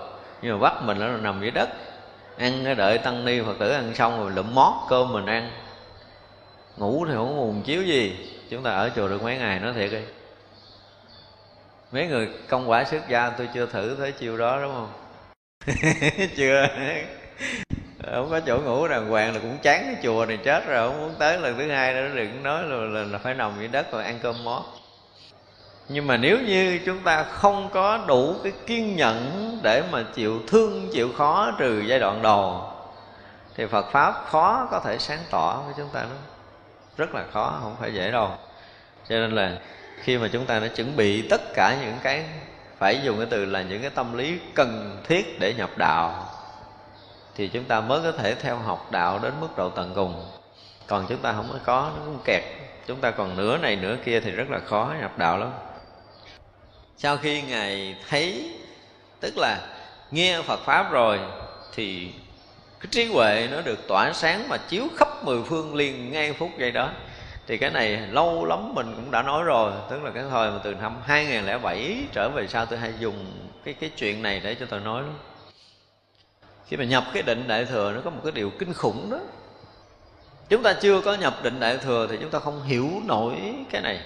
[0.43, 1.69] nhưng mà bắt mình nó nằm dưới đất
[2.39, 5.51] ăn đợi tăng ni phật tử ăn xong rồi lụm mót cơm mình ăn.
[6.77, 8.17] Ngủ thì không buồn chiếu gì.
[8.51, 10.01] Chúng ta ở chùa được mấy ngày nói thiệt đi.
[11.93, 14.93] Mấy người công quả xuất gia tôi chưa thử thấy chiêu đó đúng không?
[16.37, 16.67] Chưa.
[18.15, 21.01] Không có chỗ ngủ đàng hoàng là cũng chán cái chùa này chết rồi không
[21.01, 23.93] muốn tới lần thứ hai nữa đừng nói là, là, là phải nằm dưới đất
[23.93, 24.63] rồi ăn cơm mót
[25.89, 30.41] nhưng mà nếu như chúng ta không có đủ cái kiên nhẫn để mà chịu
[30.47, 32.71] thương, chịu khó trừ giai đoạn đầu,
[33.55, 36.17] thì phật pháp khó có thể sáng tỏ với chúng ta nó
[36.97, 38.31] rất là khó, không phải dễ đâu.
[39.09, 39.59] Cho nên là
[40.03, 42.25] khi mà chúng ta đã chuẩn bị tất cả những cái,
[42.79, 46.29] phải dùng cái từ là những cái tâm lý cần thiết để nhập đạo,
[47.35, 50.25] thì chúng ta mới có thể theo học đạo đến mức độ tận cùng.
[50.87, 52.43] Còn chúng ta không có nó cũng kẹt,
[52.87, 55.51] chúng ta còn nửa này nửa kia thì rất là khó nhập đạo lắm
[56.99, 58.51] sau khi ngài thấy,
[59.21, 59.61] tức là
[60.11, 61.21] nghe phật pháp rồi,
[61.75, 62.09] thì
[62.81, 66.51] cái trí huệ nó được tỏa sáng mà chiếu khắp mười phương liền ngay phút
[66.59, 66.91] giây đó.
[67.47, 70.59] Thì cái này lâu lắm mình cũng đã nói rồi, tức là cái thời mà
[70.65, 74.67] từ năm 2007 trở về sau tôi hay dùng cái cái chuyện này để cho
[74.67, 75.13] tôi nói đó.
[76.67, 79.19] khi mà nhập cái định đại thừa nó có một cái điều kinh khủng đó.
[80.49, 83.35] Chúng ta chưa có nhập định đại thừa thì chúng ta không hiểu nổi
[83.71, 84.01] cái này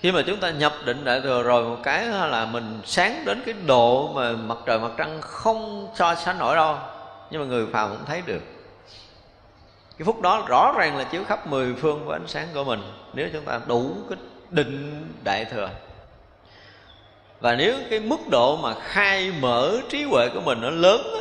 [0.00, 3.42] khi mà chúng ta nhập định đại thừa rồi một cái là mình sáng đến
[3.46, 6.76] cái độ mà mặt trời mặt trăng không so sánh nổi đâu.
[7.30, 8.42] Nhưng mà người phàm cũng thấy được.
[9.98, 12.80] Cái phút đó rõ ràng là chiếu khắp mười phương của ánh sáng của mình
[13.12, 14.18] nếu chúng ta đủ cái
[14.50, 15.70] định đại thừa.
[17.40, 21.20] Và nếu cái mức độ mà khai mở trí huệ của mình nó lớn đó,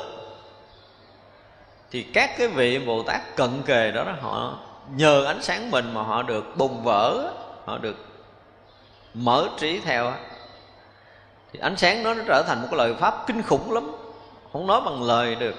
[1.92, 4.58] thì các cái vị bồ tát cận kề đó, đó họ
[4.96, 7.32] nhờ ánh sáng mình mà họ được bùng vỡ
[7.66, 7.96] họ được
[9.18, 10.14] mở trí theo
[11.54, 13.92] thì ánh sáng đó nó trở thành một cái lời pháp kinh khủng lắm.
[14.54, 15.56] Không nói bằng lời được.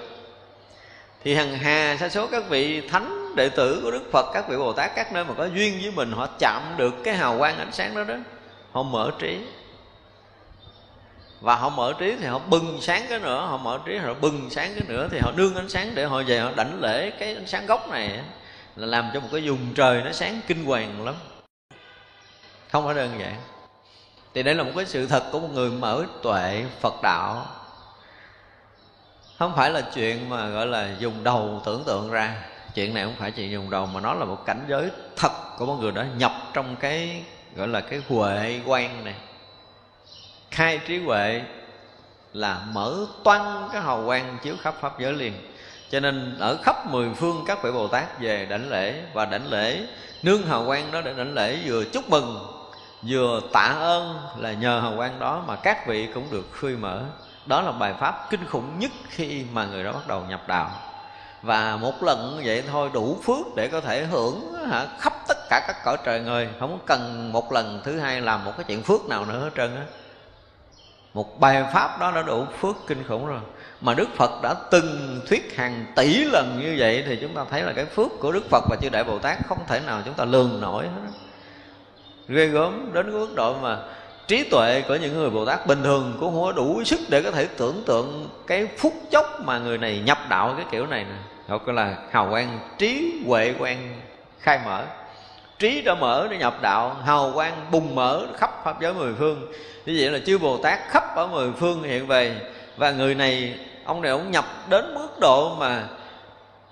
[1.23, 4.57] Thì hằng hà sa số các vị thánh, đệ tử của đức phật, các vị
[4.57, 7.57] bồ tát, các nơi mà có duyên với mình, họ chạm được cái hào quang
[7.57, 8.15] ánh sáng đó đó,
[8.71, 9.37] họ mở trí.
[11.41, 14.49] Và họ mở trí thì họ bừng sáng cái nữa, họ mở trí họ bừng
[14.49, 17.35] sáng cái nữa, thì họ nương ánh sáng để họ về, họ đảnh lễ cái
[17.35, 18.19] ánh sáng gốc này
[18.75, 21.15] là làm cho một cái vùng trời nó sáng kinh hoàng lắm
[22.71, 23.35] không phải đơn giản.
[24.33, 27.45] Thì đây là một cái sự thật của một người mở tuệ phật đạo.
[29.39, 32.35] Không phải là chuyện mà gọi là dùng đầu tưởng tượng ra.
[32.75, 35.65] Chuyện này không phải chuyện dùng đầu, mà nó là một cảnh giới thật của
[35.65, 37.23] một người đó nhập trong cái
[37.55, 39.15] gọi là cái huệ quan này.
[40.51, 41.41] Khai trí huệ
[42.33, 45.33] là mở toan cái hào quang chiếu khắp pháp giới liền.
[45.89, 49.47] Cho nên ở khắp mười phương các vị bồ tát về đảnh lễ và đảnh
[49.47, 49.85] lễ,
[50.23, 52.58] nương hào quang đó để đảnh lễ vừa chúc mừng
[53.01, 57.01] vừa tạ ơn là nhờ hào quang đó mà các vị cũng được khơi mở.
[57.45, 60.69] Đó là bài pháp kinh khủng nhất khi mà người đó bắt đầu nhập đạo.
[61.41, 65.61] Và một lần vậy thôi đủ phước để có thể hưởng hả, khắp tất cả
[65.67, 69.05] các cõi trời người không cần một lần thứ hai làm một cái chuyện phước
[69.05, 69.83] nào nữa hết trơn á.
[71.13, 73.39] Một bài pháp đó đã đủ phước kinh khủng rồi.
[73.81, 77.61] Mà Đức Phật đã từng thuyết hàng tỷ lần như vậy thì chúng ta thấy
[77.61, 80.13] là cái phước của Đức Phật và chư Đại Bồ Tát không thể nào chúng
[80.13, 81.11] ta lường nổi hết
[82.29, 83.77] ghê gớm đến cái mức độ mà
[84.27, 87.21] trí tuệ của những người Bồ Tát bình thường cũng không có đủ sức để
[87.21, 91.03] có thể tưởng tượng cái phút chốc mà người này nhập đạo cái kiểu này
[91.09, 91.15] nè.
[91.47, 94.01] Gọi là hào quang trí huệ quang
[94.39, 94.83] khai mở.
[95.59, 99.51] Trí đã mở để nhập đạo, hào quang bùng mở khắp pháp giới mười phương.
[99.85, 102.35] Như vậy là chư bồ tát khắp ở mười phương hiện về
[102.77, 103.55] và người này,
[103.85, 105.83] ông này ông nhập đến mức độ mà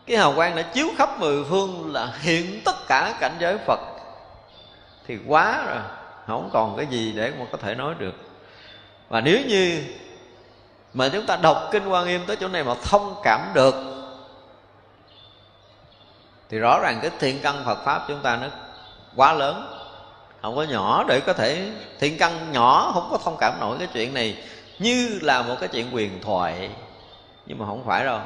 [0.06, 3.80] cái hào quang đã chiếu khắp mười phương là hiện tất cả cảnh giới phật
[5.08, 5.82] thì quá rồi,
[6.28, 8.16] không còn cái gì để mà có thể nói được.
[9.10, 9.84] Và nếu như
[10.94, 13.76] mà chúng ta đọc kinh quan nghiêm tới chỗ này mà thông cảm được,
[16.50, 18.48] thì rõ ràng cái thiện căn phật pháp chúng ta nó
[19.16, 19.74] quá lớn.
[20.42, 23.88] Không có nhỏ để có thể, thiện căn nhỏ không có thông cảm nổi cái
[23.94, 24.44] chuyện này,
[24.80, 26.70] như là một cái chuyện quyền thoại.
[27.46, 28.20] Nhưng mà không phải đâu.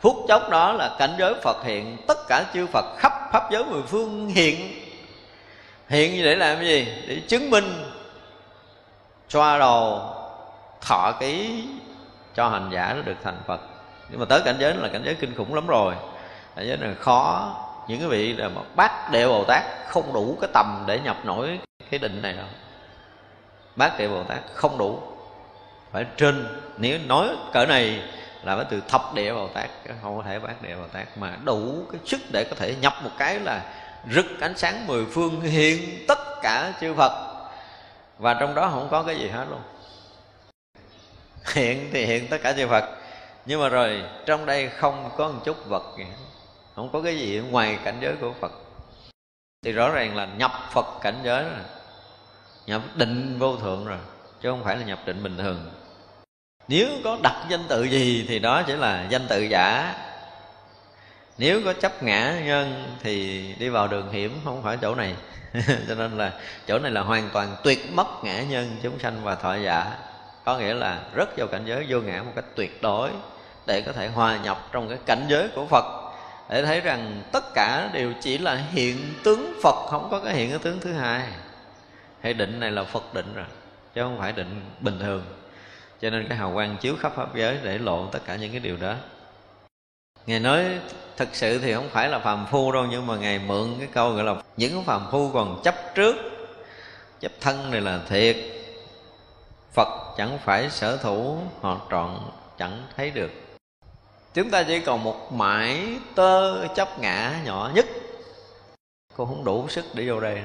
[0.00, 3.64] Phút chốc đó là cảnh giới phật hiện, tất cả chư phật khắp pháp giới
[3.64, 4.83] mười phương hiện
[5.94, 6.88] hiện để làm cái gì?
[7.08, 7.84] Để chứng minh
[9.28, 10.00] xoa đầu
[10.80, 11.64] thọ ký
[12.34, 13.60] cho hành giả nó được thành phật.
[14.10, 15.94] Nhưng mà tới cảnh giới là cảnh giới kinh khủng lắm rồi.
[16.56, 17.54] Cảnh giới này khó.
[17.88, 21.16] Những cái vị là mà bát đệ bồ tát không đủ cái tầm để nhập
[21.24, 21.58] nổi
[21.90, 22.46] cái định này đâu.
[23.76, 25.00] Bát đệ bồ tát không đủ.
[25.92, 26.60] Phải trên.
[26.76, 28.02] Nếu nói cỡ này
[28.42, 29.70] là phải từ thập địa bồ tát,
[30.02, 32.92] không có thể bát địa bồ tát, mà đủ cái sức để có thể nhập
[33.02, 33.62] một cái là
[34.10, 37.34] rực ánh sáng mười phương hiện tất cả chư phật.
[38.18, 39.60] Và trong đó không có cái gì hết luôn.
[41.54, 42.84] Hiện thì hiện tất cả chư phật.
[43.46, 46.16] Nhưng mà rồi, trong đây không có một chút vật gì hết.
[46.76, 48.52] Không có cái gì ngoài cảnh giới của phật.
[49.62, 51.64] Thì rõ ràng là nhập phật cảnh giới rồi.
[52.66, 53.98] Nhập định vô thượng rồi,
[54.42, 55.70] chứ không phải là nhập định bình thường.
[56.68, 59.94] Nếu có đặt danh tự gì thì đó chỉ là danh tự giả
[61.38, 65.14] nếu có chấp ngã nhân thì đi vào đường hiểm, không phải chỗ này.
[65.88, 66.32] Cho nên là
[66.66, 69.98] chỗ này là hoàn toàn tuyệt mất ngã nhân, chúng sanh và thọ giả.
[70.44, 73.10] Có nghĩa là rất vào cảnh giới vô ngã một cách tuyệt đối
[73.66, 75.84] để có thể hòa nhập trong cái cảnh giới của phật.
[76.50, 80.50] Để thấy rằng tất cả đều chỉ là hiện tướng phật, không có cái hiện
[80.50, 81.22] cái tướng thứ hai.
[82.22, 83.46] Hệ định này là phật định rồi,
[83.94, 85.24] chứ không phải định bình thường.
[86.00, 88.60] Cho nên cái hào quang chiếu khắp pháp giới để lộ tất cả những cái
[88.60, 88.94] điều đó
[90.26, 90.64] ngài nói
[91.16, 94.12] thực sự thì không phải là phàm phu đâu, nhưng mà ngài mượn cái câu
[94.12, 96.16] gọi là những phàm phu còn chấp trước,
[97.20, 98.36] chấp thân này là thiệt.
[99.72, 102.18] Phật chẳng phải sở thủ, họ trọn
[102.58, 103.30] chẳng thấy được.
[104.34, 107.86] Chúng ta chỉ còn một mãi tơ chấp ngã nhỏ nhất.
[109.16, 110.42] Cô không đủ sức để vô đây.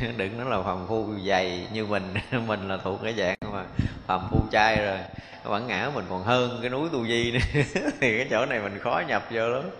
[0.16, 2.14] Đừng nói là phàm phu dày như mình
[2.46, 3.64] mình là thuộc cái dạng mà
[4.08, 4.98] phàm phu trai rồi.
[5.44, 7.38] Bản ngã mình còn hơn cái núi tu di nữa.
[8.00, 9.70] Thì cái chỗ này mình khó nhập vô lắm.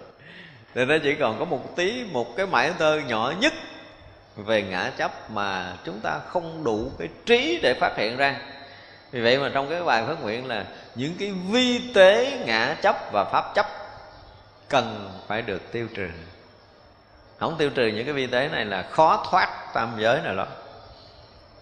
[0.75, 3.53] Thì nó chỉ còn có một tí, một cái mãi tơ nhỏ nhất
[4.37, 8.37] về ngã chấp mà chúng ta không đủ cái trí để phát hiện ra.
[9.11, 10.65] Vì vậy mà trong cái bài phát nguyện là
[10.95, 13.67] những cái vi tế ngã chấp và pháp chấp
[14.69, 16.09] cần phải được tiêu trừ.
[17.39, 20.49] Không tiêu trừ những cái vi tế này là khó thoát tam giới này lắm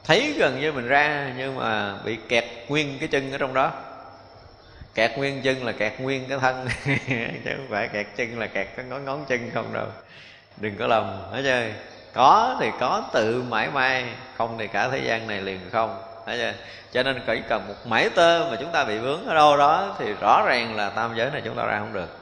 [0.06, 3.72] thấy gần như mình ra, nhưng mà bị kẹt nguyên cái chân ở trong đó.
[4.94, 6.68] Kẹt nguyên chân là kẹt nguyên cái thân,
[7.44, 9.86] chứ không phải kẹt chân là kẹt cái ngón ngón chân không đâu.
[10.56, 11.72] Đừng có lầm hết chơi
[12.14, 14.04] có thì có tự mãi may,
[14.36, 16.52] không thì cả thế gian này liền không thấy chưa
[16.92, 19.96] cho nên chỉ cần một mảy tơ mà chúng ta bị vướng ở đâu đó
[19.98, 22.18] thì rõ ràng là tam giới này chúng ta ra không được.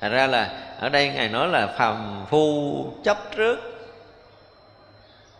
[0.00, 3.77] Thành ra là ở đây ngài nói là phàm phu chấp trước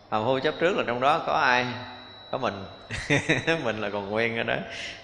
[0.09, 1.65] phàm hư chấp trước là trong đó có ai?
[2.31, 2.65] Có mình.
[3.63, 4.55] Mình là còn nguyên ở đó.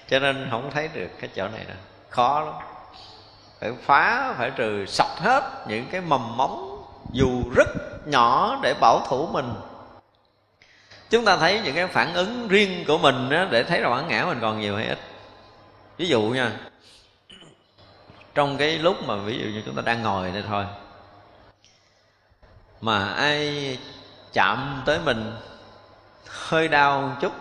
[0.07, 1.77] Cho nên không thấy được cái chỗ này đâu.
[2.09, 2.53] Khó lắm.
[3.59, 7.67] Phải phá phải trừ sạch hết những cái mầm móng dù rất
[8.05, 9.53] nhỏ để bảo thủ mình.
[11.09, 14.07] Chúng ta thấy những cái phản ứng riêng của mình đó, để thấy là bản
[14.07, 14.99] ngã mình còn nhiều hay ít.
[15.97, 16.51] Ví dụ nha
[18.35, 20.65] trong cái lúc mà ví dụ như chúng ta đang ngồi đây thôi
[22.81, 23.77] mà ai
[24.35, 25.31] chạm tới mình,
[26.27, 27.33] hơi đau một chút.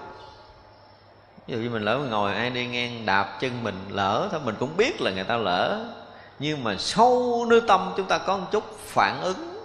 [1.46, 4.40] Ví dụ như mình lỡ mình ngồi, ai đi ngang đạp chân mình, lỡ thôi,
[4.44, 5.84] mình cũng biết là người ta lỡ.
[6.38, 9.64] Nhưng mà sâu nơi tâm chúng ta có một chút phản ứng.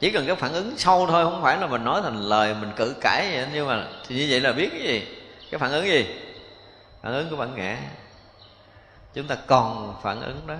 [0.00, 2.72] Chỉ cần cái phản ứng sâu thôi, không phải là mình nói thành lời, mình
[2.76, 5.06] cự cãi vậy nhưng mà thì như vậy là biết cái gì?
[5.50, 6.06] Cái phản ứng gì?
[7.02, 7.76] Phản ứng của bản ngã.
[9.14, 10.54] Chúng ta còn phản ứng đó.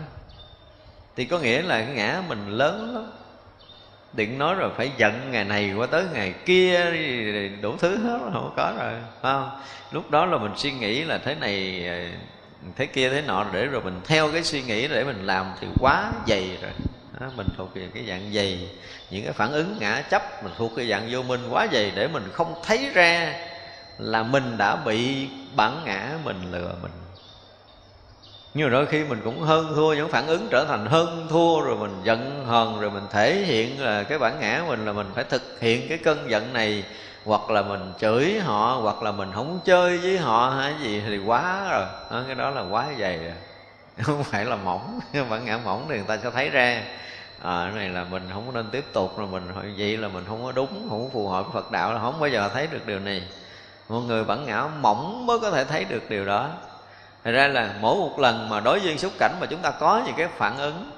[1.17, 3.11] Thì có nghĩa là cái ngã mình lớn lắm
[4.13, 6.93] đừng nói rồi phải giận ngày này qua tới ngày kia
[7.61, 8.93] đủ thứ hết không có rồi
[9.23, 9.61] không?
[9.93, 12.19] Lúc đó là mình suy nghĩ là thế này ờ,
[12.77, 15.67] thế kia thế nọ để rồi mình theo cái suy nghĩ để mình làm thì
[15.81, 16.71] quá dày rồi.
[17.21, 18.69] Đó, mình thuộc về cái dạng dày.
[19.11, 22.09] Những cái phản ứng ngã chấp mình thuộc cái dạng vô minh quá dày để
[22.09, 23.35] mình không thấy ra
[23.99, 26.93] là mình đã bị bản ngã mình lừa mình
[28.59, 31.61] nhưng mà đôi khi mình cũng hơn thua những phản ứng trở thành hơn thua
[31.61, 35.07] rồi mình giận hờn rồi mình thể hiện là cái bản ngã mình là mình
[35.15, 36.85] phải thực hiện cái cơn giận này.
[37.25, 41.19] Hoặc là mình chửi họ hoặc là mình không chơi với họ hay gì thì
[41.19, 41.85] quá rồi.
[42.11, 43.33] Đó, cái đó là quá dày rồi.
[44.03, 45.01] Không phải là mỏng
[45.31, 46.83] bản ngã mỏng thì người ta sẽ thấy ra.
[47.43, 49.43] À, cái này là mình không nên tiếp tục rồi mình
[49.79, 52.21] vậy là mình không có đúng không có phù hợp với Phật đạo là không
[52.21, 53.23] bao giờ thấy được điều này.
[53.89, 56.49] Một người bản ngã mỏng mới có thể thấy được điều đó.
[57.25, 60.03] Thật ra là mỗi một lần mà đối duyên xúc cảnh mà chúng ta có
[60.07, 60.91] những cái phản ứng,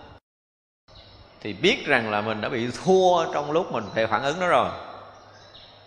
[1.43, 4.47] Thì biết rằng là mình đã bị thua trong lúc mình phải phản ứng đó
[4.47, 4.69] rồi.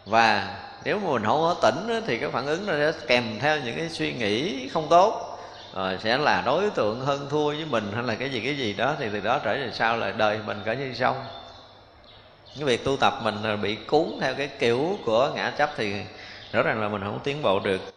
[0.06, 3.60] Và nếu mà mình không có tỉnh thì cái phản ứng nó sẽ kèm theo
[3.60, 5.40] những cái suy nghĩ không tốt,
[5.76, 8.74] rồi sẽ là đối tượng hơn thua với mình hay là cái gì cái gì
[8.74, 11.26] đó, thì từ đó trở về sau là đời mình cả như xong.
[12.56, 16.02] Cái việc tu tập mình bị cuốn theo cái kiểu của ngã chấp thì
[16.52, 17.93] rõ ràng là mình không tiến bộ được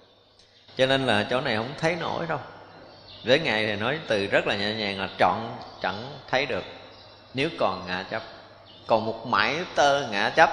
[0.77, 2.39] cho nên là chỗ này không thấy nổi đâu.
[3.25, 6.65] Với ngài thì nói từ rất là nhẹ nhàng là chọn chẳng thấy được.
[7.35, 8.23] Nếu còn ngã chấp,
[8.87, 10.51] còn một mãi tơ ngã chấp,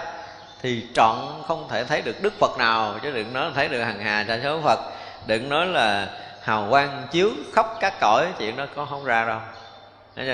[0.61, 1.15] thì trọn
[1.47, 2.99] không thể thấy được đức phật nào.
[3.03, 4.80] Chứ đừng nói thấy được hằng hà sa số phật.
[5.28, 6.07] Đừng nói là
[6.41, 9.39] hào quang chiếu khắp các cõi, chuyện đó có không ra đâu.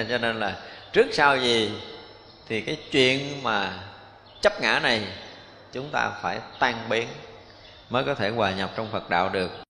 [0.09, 0.55] Cho nên là
[0.93, 1.81] trước sau gì
[2.47, 3.73] thì cái chuyện mà
[4.41, 5.03] chấp ngã này
[5.71, 7.07] chúng ta phải tan biến
[7.89, 9.68] mới có thể hòa nhập trong phật đạo được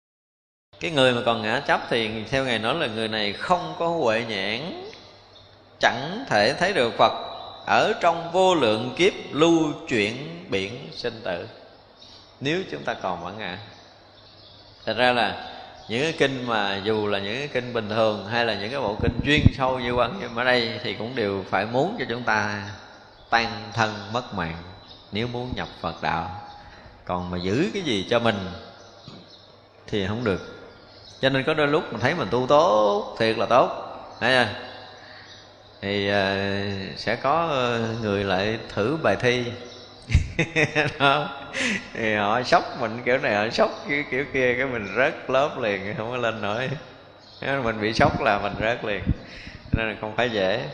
[0.81, 3.89] cái người mà còn ngã chấp thì theo ngài nói là người này không có
[3.89, 4.91] huệ nhãn,
[5.81, 7.13] chẳng thể thấy được phật
[7.67, 11.49] ở trong vô lượng kiếp lưu chuyển biển sinh tử.
[12.41, 13.59] Nếu chúng ta còn bản ngã,
[14.87, 15.53] thật ra là
[15.89, 18.81] những cái kinh mà dù là những cái kinh bình thường hay là những cái
[18.81, 22.05] bộ kinh chuyên sâu như quan nhưng ở đây thì cũng đều phải muốn cho
[22.09, 22.71] chúng ta
[23.31, 24.57] tan thân mất mạng
[25.13, 26.41] nếu muốn nhập phật đạo.
[27.05, 28.37] Còn mà giữ cái gì cho mình
[29.87, 30.56] thì không được
[31.21, 33.71] cho nên có đôi lúc mình thấy mình tu tốt thiệt là tốt.
[34.21, 34.49] Thấy chưa?
[35.83, 39.45] Thì uh, sẽ có ờ, người lại thử bài thi.
[40.99, 41.29] Đó.
[41.95, 45.59] Thì họ sốc mình kiểu này họ sốc kiểu, kiểu kia cái mình rớt lớp
[45.61, 46.71] liền không có lên nổi.
[47.41, 49.03] Mình bị sốc là mình rớt liền.
[49.73, 50.65] Nên là không phải dễ.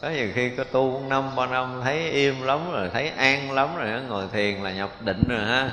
[0.00, 3.68] Có nhiều khi có tu năm ba năm thấy im lắm rồi thấy an lắm
[3.76, 5.70] rồi ngồi thiền là nhập định rồi ha.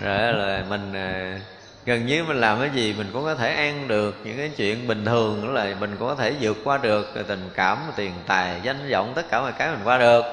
[0.00, 1.38] Rồi là mình ờ,
[1.84, 4.86] gần như mình làm cái gì mình cũng có thể an được những cái chuyện
[4.86, 8.60] bình thường nữa là mình cũng có thể vượt qua được tình cảm, tiền tài,
[8.62, 10.24] danh vọng, tất cả mọi cái mình qua được.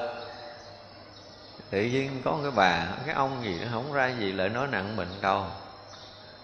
[1.70, 4.66] Tự nhiên có một cái bà, cái ông gì nó không ra gì lại nói
[4.70, 5.46] nặng mình đâu.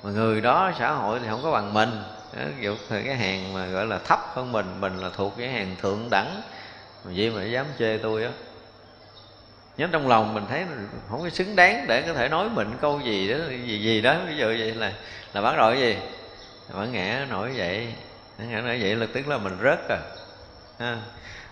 [0.03, 1.91] Mà người đó, xã hội thì không có bằng mình.
[2.33, 5.77] Ví dụ cái hàng mà gọi là thấp hơn mình mình là thuộc cái hàng
[5.83, 6.43] thượng đẳng.
[7.05, 8.31] Mà vậy mà dám chê tôi á
[9.77, 10.65] nhớ trong lòng mình thấy
[11.11, 14.17] không có xứng đáng để có thể nói mình câu gì đó, gì gì đó.
[14.29, 14.93] Ví dụ vậy là
[15.35, 15.97] là bắt đầu cái gì?
[16.75, 17.95] Bản ngã nổi vậy
[18.39, 19.89] bản ngã nổi vậy là tức là mình rớt
[20.79, 20.97] à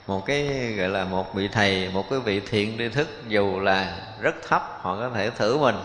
[0.07, 3.97] một cái gọi là một vị thầy, một cái vị thiện tri thức dù là
[4.21, 5.77] rất thấp, họ có thể thử mình.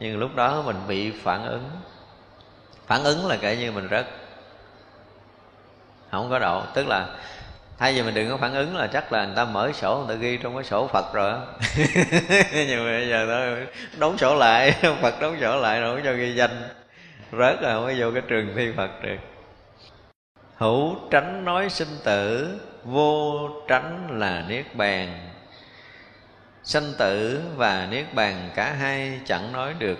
[0.00, 1.70] Nhưng lúc đó mình bị phản ứng.
[2.86, 4.06] Phản ứng là kể như mình rớt.
[6.10, 6.62] Không có độ.
[6.74, 7.06] Tức là
[7.78, 10.16] thay vì mình đừng có phản ứng là chắc là người ta mở sổ, người
[10.16, 11.32] ta ghi trong cái sổ phật rồi
[12.52, 13.66] nhưng mà bây giờ nó
[13.98, 14.72] đóng sổ lại,
[15.02, 16.68] phật đóng sổ lại rồi không cho ghi danh.
[17.32, 19.16] Rớt rồi không có vô cái trường thi phật được.
[20.56, 25.30] Hữu tránh nói sinh tử, vô tránh là niết bàn.
[26.62, 29.98] Sanh tử và niết bàn cả hai chẳng nói được.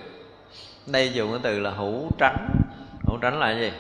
[0.87, 2.49] Đây dùng cái từ là hữu tránh.
[3.07, 3.73] Hữu tránh là gì?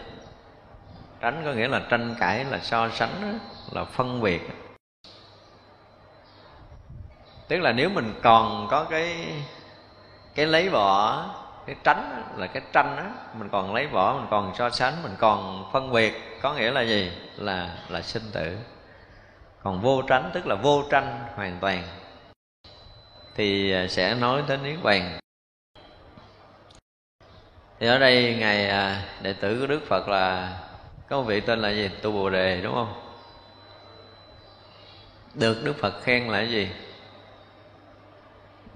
[1.21, 3.39] Tránh có nghĩa là tranh cãi, là so sánh
[3.73, 4.41] là phân biệt.
[7.49, 9.35] Tức là nếu mình còn có cái
[10.35, 11.25] cái lấy vỏ,
[11.67, 15.15] cái tránh là cái tranh á mình còn lấy vỏ mình còn so sánh mình
[15.19, 17.13] còn phân biệt có nghĩa là gì?
[17.37, 18.59] Là là sinh tử.
[19.63, 21.83] Còn vô tránh tức là vô tranh hoàn toàn.
[23.35, 25.19] Thì à, sẽ nói đến niết bàn.
[27.81, 30.59] Thì ở đây ngài à, đệ tử của đức phật là
[31.09, 31.91] có một vị tên là gì?
[32.03, 33.08] Tu bồ đề đúng không?
[35.39, 36.69] Được đức phật khen là cái gì?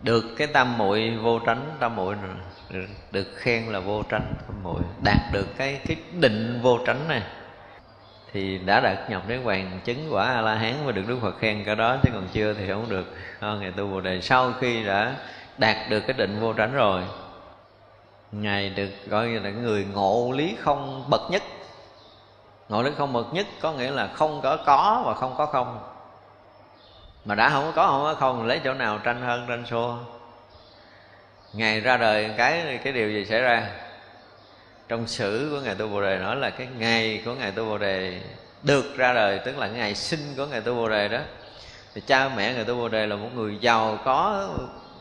[0.03, 2.17] Được cái tam muội vô tránh tam muội
[3.11, 4.83] được, khen là vô tránh tam muội.
[5.05, 7.23] Đạt được cái cái định vô tránh này
[8.33, 11.39] thì đã đạt nhập đến hoàng chứng quả a la hán và được đức phật
[11.39, 13.15] khen cái đó chứ còn chưa thì không được.
[13.41, 15.17] À, tu bồ đề sau khi đã
[15.59, 17.03] đạt được cái định vô tránh rồi
[18.33, 21.43] ngài được gọi là người ngộ lý không bậc nhất.
[22.69, 25.92] Ngộ lý không bậc nhất có nghĩa là không có có và không có không
[27.25, 29.97] mà đã không có không có không lấy chỗ nào tranh hơn tranh xua.
[31.53, 33.69] Ngày ra đời cái cái điều gì xảy ra?
[34.89, 37.79] Trong sử của ngài tu bồ đề nói là cái ngày của ngài tu bồ
[37.79, 38.21] đề
[38.63, 41.19] được ra đời tức là ngày sinh của ngài tu bồ đề đó.
[41.95, 44.49] Thì cha mẹ ngài tu bồ đề là một người giàu có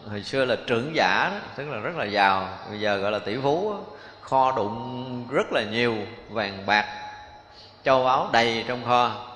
[0.10, 2.48] hồi xưa là trưởng giả đó, tức là rất là giàu.
[2.70, 3.76] Bây giờ gọi là tỷ phú
[4.22, 5.96] kho đụng rất là nhiều
[6.30, 6.86] vàng bạc
[7.84, 9.31] châu báu đầy trong kho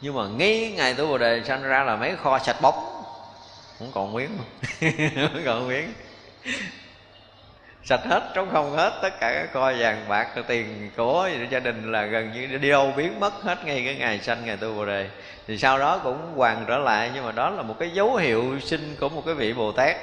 [0.00, 3.02] nhưng mà ngay ngày tu bồ đề sanh ra là mấy kho sạch bóng.
[3.78, 4.38] Không còn miếng.
[5.14, 5.92] Không còn miếng.
[7.84, 11.92] Sạch hết, trống không hết, tất cả các kho vàng, bạc, tiền của gia đình
[11.92, 14.84] là gần như đi đâu biến mất hết ngay cái ngày sanh ngày tu bồ
[14.84, 15.08] đề.
[15.46, 18.60] Thì sau đó cũng hoàn trở lại, nhưng mà đó là một cái dấu hiệu
[18.60, 19.96] sinh của một cái vị bồ tát.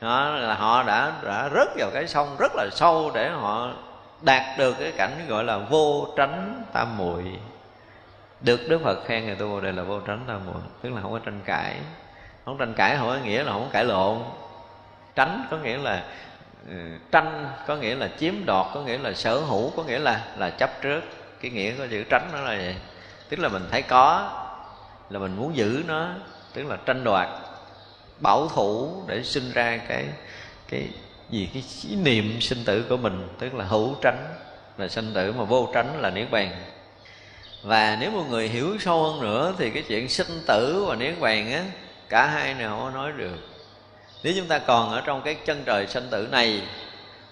[0.00, 3.72] Đó là họ đã đã rớt vào cái sông rất là sâu để họ
[4.20, 7.24] đạt được cái cảnh gọi là vô tránh tam muội
[8.40, 11.02] được đức phật khen người tu bồ đề là vô tránh tam muội tức là
[11.02, 11.76] không có tranh cãi.
[12.44, 14.18] Không tranh cãi không có nghĩa là không có cãi lộn.
[15.14, 16.04] Tránh có nghĩa là
[16.68, 16.74] ừ,
[17.12, 20.50] tranh, có nghĩa là chiếm đoạt, có nghĩa là sở hữu, có nghĩa là là
[20.50, 21.00] chấp trước.
[21.40, 22.76] Cái nghĩa của chữ tránh nó là vậy.
[23.28, 24.30] Tức là mình thấy có,
[25.10, 26.08] là mình muốn giữ nó.
[26.54, 27.28] Tức là tranh đoạt,
[28.20, 30.04] bảo thủ để sinh ra cái
[30.68, 30.88] cái
[31.30, 33.28] gì, cái ý niệm sinh tử của mình.
[33.38, 34.34] Tức là hữu tránh,
[34.78, 36.50] là sinh tử mà vô tránh là niết bàn
[37.62, 41.20] và nếu một người hiểu sâu hơn nữa thì cái chuyện sinh tử và niết
[41.20, 41.64] bàn á,
[42.08, 43.36] cả hai này không có nói được.
[44.22, 46.62] Nếu chúng ta còn ở trong cái chân trời sinh tử này,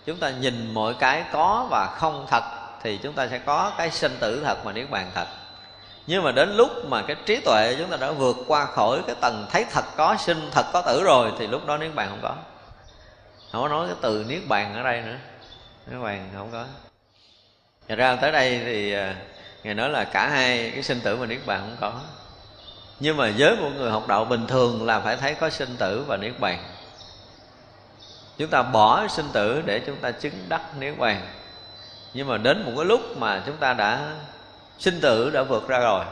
[0.06, 2.42] chúng ta nhìn mọi cái có và không thật,
[2.82, 5.26] thì chúng ta sẽ có cái sinh tử thật và niết bàn thật.
[6.06, 9.16] Nhưng mà đến lúc mà cái trí tuệ chúng ta đã vượt qua khỏi cái
[9.20, 12.20] tầng thấy thật có, sinh thật có tử rồi, thì lúc đó niết bàn không
[12.22, 12.34] có.
[13.52, 15.16] Không có nói cái từ niết bàn ở đây nữa.
[15.90, 16.64] Niết bàn không có.
[17.88, 19.16] Thật ra tới đây thì à,
[19.66, 22.00] Ngài nói là cả hai cái sinh tử và niết bàn không có.
[23.00, 26.04] Nhưng mà với một người học đạo bình thường là phải thấy có sinh tử
[26.08, 26.58] và niết bàn.
[28.38, 31.20] Chúng ta bỏ sinh tử để chúng ta chứng đắc niết bàn.
[32.14, 34.12] Nhưng mà đến một cái lúc mà chúng ta đã
[34.78, 36.04] sinh tử đã vượt ra rồi,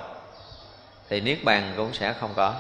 [1.09, 2.55] Thì niết bàn cũng sẽ không có.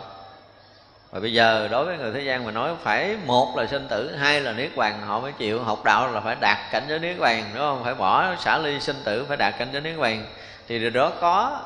[1.11, 4.16] Và bây giờ đối với người thế gian mà nói phải một là sinh tử,
[4.16, 5.62] hai là niết bàn, họ mới chịu.
[5.62, 7.85] Học đạo là phải đạt cảnh giới niết bàn, đúng không?
[7.85, 10.27] Phải bỏ xả ly sinh tử, phải đạt cảnh giới niết bàn
[10.69, 11.61] thì điều đó có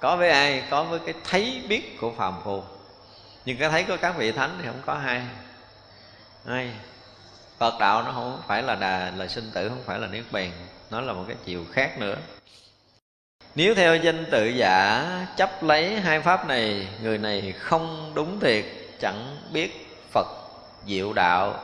[0.00, 2.62] có với ai, có với cái thấy biết của phàm phu.
[3.44, 5.22] Nhưng cái thấy của các vị thánh thì không có hai
[6.46, 6.70] hai
[7.58, 10.52] Phật đạo nó không phải là đà, là sinh tử, không phải là niết bàn.
[10.90, 12.16] Nó là một cái chiều khác nữa.
[13.54, 15.04] Nếu theo danh tự giả
[15.36, 18.64] chấp lấy hai pháp này, người này không đúng thiệt,
[19.00, 20.26] chẳng biết phật
[20.86, 21.60] diệu đạo.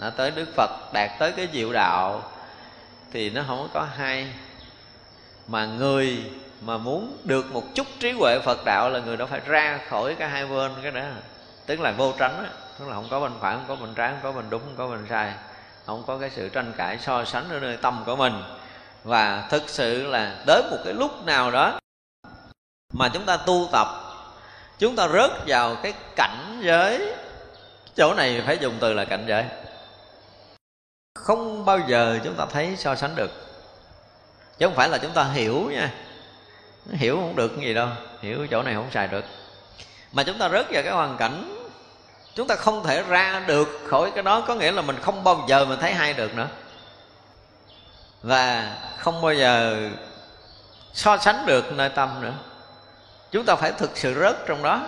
[0.00, 2.22] Đã tới đức phật, đạt tới cái diệu đạo,
[3.12, 4.28] thì nó không có hai
[5.48, 9.40] mà người mà muốn được một chút trí huệ phật đạo là người đó phải
[9.46, 11.02] ra khỏi cái hai bên, cái đó.
[11.66, 12.48] Tức là vô tránh đó.
[12.78, 14.74] tức là không có bên phải, không có bên trái, không có bên đúng, không
[14.76, 15.32] có bên sai.
[15.86, 18.42] Không có cái sự tranh cãi so sánh ở nơi tâm của mình.
[19.04, 21.78] Và thực sự là tới một cái lúc nào đó
[22.94, 23.86] mà chúng ta tu tập,
[24.78, 27.14] chúng ta rớt vào cái cảnh giới.
[27.96, 29.44] Chỗ này phải dùng từ là cảnh giới.
[31.14, 33.45] Không bao giờ chúng ta thấy so sánh được
[34.58, 35.90] chứ không phải là chúng ta hiểu nha.
[36.92, 37.88] Hiểu không được cái gì đâu.
[38.22, 39.24] Hiểu chỗ này không xài được.
[40.12, 41.66] Mà chúng ta rớt vào cái hoàn cảnh,
[42.34, 44.40] chúng ta không thể ra được khỏi cái đó.
[44.40, 46.48] Có nghĩa là mình không bao giờ mình thấy hay được nữa.
[48.22, 49.88] Và không bao giờ
[50.92, 52.32] so sánh được nơi tâm nữa.
[53.32, 54.86] Chúng ta phải thực sự rớt trong đó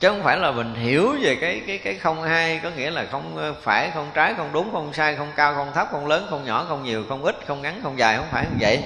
[0.00, 3.06] chứ không phải là mình hiểu về cái cái cái không hai có nghĩa là
[3.10, 6.26] không ờ, phải, không trái, không đúng, không sai, không cao, không thấp, không lớn,
[6.30, 8.82] không nhỏ, không nhiều, không ít, không ngắn, không dài, không phải như vậy.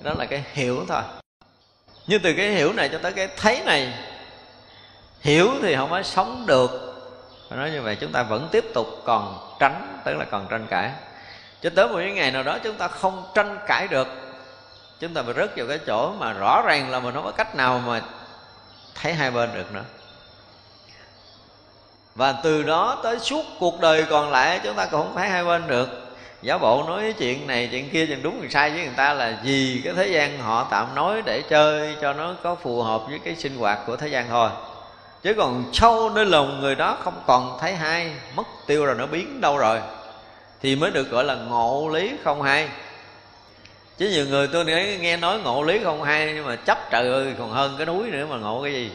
[0.00, 1.02] Đó là cái hiểu thôi.
[2.06, 3.92] Nhưng từ cái hiểu này cho tới cái thấy này,
[5.20, 6.70] hiểu thì không có sống được.
[7.48, 10.66] Phải nói như vậy, chúng ta vẫn tiếp tục còn tránh, tức là còn tranh
[10.70, 10.90] cãi.
[11.62, 14.08] Cho tới một cái ngày nào đó chúng ta không tranh cãi được,
[15.00, 17.56] chúng ta bị rớt vào cái chỗ mà rõ ràng là mình không có cách
[17.56, 18.00] nào mà
[18.94, 19.84] thấy hai bên được nữa
[22.14, 25.44] và từ đó tới suốt cuộc đời còn lại, chúng ta cũng không thấy hai
[25.44, 25.88] bên được.
[26.42, 29.38] Giáo bộ nói chuyện này, chuyện kia, chuyện đúng, chuyện sai với người ta là
[29.44, 33.18] vì cái thế gian họ tạm nói để chơi cho nó có phù hợp với
[33.24, 34.50] cái sinh hoạt của thế gian thôi.
[35.22, 39.06] Chứ còn sâu nơi lòng người đó không còn thấy hai mất tiêu rồi nó
[39.06, 39.80] biến đâu rồi,
[40.62, 42.68] thì mới được gọi là ngộ lý không hai
[43.98, 47.08] chứ nhiều người tôi nghe, nghe nói ngộ lý không hay nhưng mà chấp trời
[47.08, 48.90] ơi còn hơn cái núi nữa mà ngộ cái gì?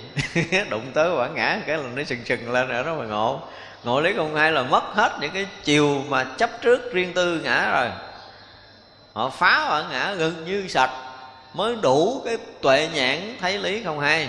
[0.69, 3.41] Đụng tới quả ngã cái là nó sừng sừng lên nữa đó mà ngộ.
[3.83, 7.41] Ngộ lý không hay là mất hết những cái chiều mà chấp trước riêng tư
[7.43, 7.89] ngã rồi.
[9.13, 10.91] Họ phá quả ngã gần như sạch
[11.53, 14.27] mới đủ cái tuệ nhãn thấy lý không hay.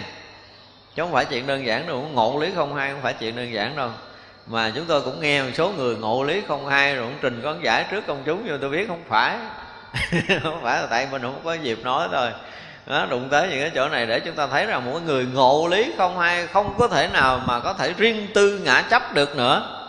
[0.95, 3.53] Chứ không phải chuyện đơn giản đâu ngộ lý không hay không phải chuyện đơn
[3.53, 3.90] giản đâu.
[4.47, 7.40] Mà chúng tôi cũng nghe một số người ngộ lý không hay rồi cũng trình
[7.45, 9.39] con giải trước công chúng nhưng tôi biết không phải.
[10.43, 12.31] không phải là tại mình không có dịp nói thôi.
[12.86, 15.69] Đó, đụng tới những cái chỗ này để chúng ta thấy rằng mỗi người ngộ
[15.70, 19.36] lý không hay không có thể nào mà có thể riêng tư ngã chấp được
[19.36, 19.85] nữa.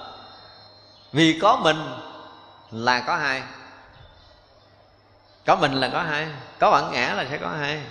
[1.11, 1.77] Vì có mình
[2.71, 3.41] là có hai.
[5.45, 6.27] Có mình là có hai
[6.59, 7.81] có bản ngã là sẽ có hai.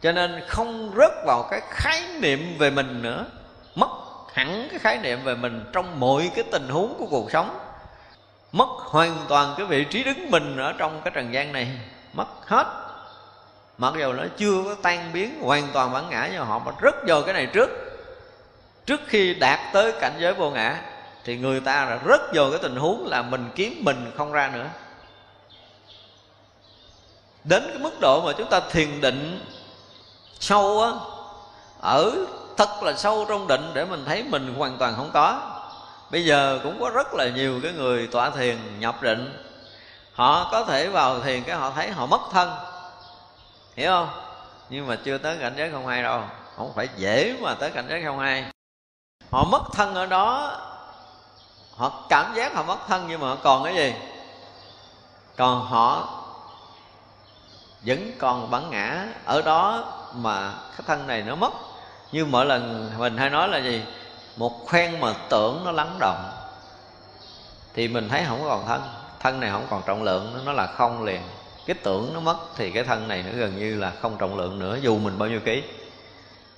[0.00, 3.24] Cho nên không rớt vào cái khái niệm về mình nữa.
[3.74, 3.88] Mất
[4.34, 7.58] hẳn cái khái niệm về mình trong mọi cái tình huống của cuộc sống
[8.52, 11.68] mất hoàn toàn cái vị trí đứng mình ở trong cái trần gian này.
[12.12, 12.66] Mất hết.
[13.78, 16.94] Mặc dù nó chưa có tan biến, hoàn toàn bản ngã, nhưng họ mà rất
[17.06, 17.70] vào cái này trước.
[18.86, 20.80] Trước khi đạt tới cảnh giới vô ngã,
[21.24, 24.50] thì người ta là rất vào cái tình huống là mình kiếm mình không ra
[24.54, 24.66] nữa.
[27.44, 29.44] Đến cái mức độ mà chúng ta thiền định
[30.40, 30.90] sâu á,
[31.80, 32.12] ở
[32.56, 35.55] thật là sâu trong định để mình thấy mình hoàn toàn không có
[36.10, 39.42] bây giờ cũng có rất là nhiều cái người tọa thiền nhập định.
[40.12, 42.50] Họ có thể vào thiền cái họ thấy họ mất thân.
[43.76, 44.08] Hiểu không?
[44.70, 46.22] Nhưng mà chưa tới cảnh giới không hai đâu.
[46.56, 48.44] Không phải dễ mà tới cảnh giới không hai.
[49.30, 50.60] Họ mất thân ở đó.
[51.76, 53.94] Họ cảm giác họ mất thân nhưng mà họ còn cái gì?
[55.36, 56.08] Còn họ
[57.86, 59.84] vẫn còn bản ngã ở đó
[60.14, 61.52] mà cái thân này nó mất.
[62.12, 63.82] Như mỗi lần mình hay nói là gì?
[64.36, 66.30] Một khoen mà tưởng nó lắng động,
[67.74, 68.82] thì mình thấy không còn thân.
[69.20, 71.20] Thân này không còn trọng lượng nó là không liền.
[71.66, 74.58] Cái tưởng nó mất thì cái thân này nó gần như là không trọng lượng
[74.58, 75.62] nữa, dù mình bao nhiêu ký.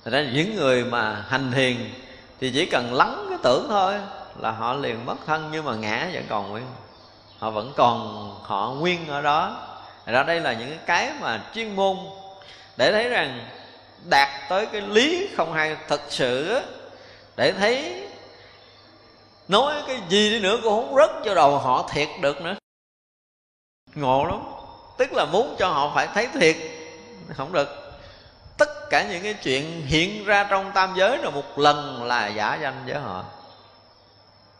[0.05, 1.91] Thật ra những người mà hành thiền
[2.39, 3.93] thì chỉ cần lắng cái tưởng thôi
[4.39, 6.65] là họ liền mất thân, nhưng mà ngã vẫn còn nguyên.
[7.39, 9.67] Họ vẫn còn, họ nguyên ở đó.
[10.05, 11.97] Thật ra đây là những cái mà chuyên môn
[12.77, 13.47] để thấy rằng
[14.09, 16.61] đạt tới cái lý không hay thật sự
[17.39, 18.03] để thấy
[19.47, 22.55] nói cái gì đi nữa cũng không rớt cho đầu họ thiệt được nữa.
[23.95, 24.41] Ngộ lắm.
[24.97, 26.55] Tức là muốn cho họ phải thấy thiệt.
[27.37, 27.69] Không được.
[28.57, 32.57] Tất cả những cái chuyện hiện ra trong tam giới là một lần là giả
[32.61, 33.23] danh với họ.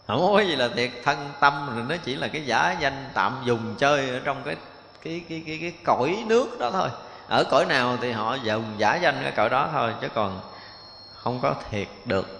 [0.07, 0.91] Không có gì là thiệt.
[1.03, 4.55] Thân tâm rồi nó chỉ là cái giả danh tạm dùng chơi ở trong cái
[5.03, 6.89] cái cái cái, cái cõi nước đó thôi.
[7.27, 9.93] Ở cõi nào thì họ dùng giả danh cái cõi đó thôi.
[10.01, 10.41] Chứ còn
[11.13, 12.38] không có thiệt được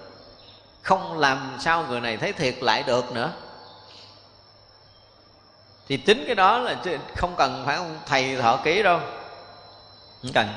[0.90, 3.32] không làm sao người này thấy thiệt lại được nữa.
[5.88, 6.76] Thì chính cái đó là
[7.16, 9.00] không cần phải ông thầy thọ ký đâu.
[10.22, 10.48] Không cần.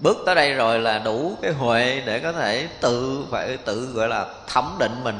[0.00, 4.08] Bước tới đây rồi là đủ cái huệ để có thể tự phải tự gọi
[4.08, 5.18] là thẩm định mình.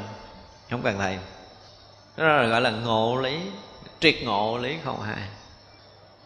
[0.71, 1.19] Không cần thầy.
[2.17, 3.41] Đó là gọi là ngộ lý,
[4.01, 5.29] triệt ngộ lý không hai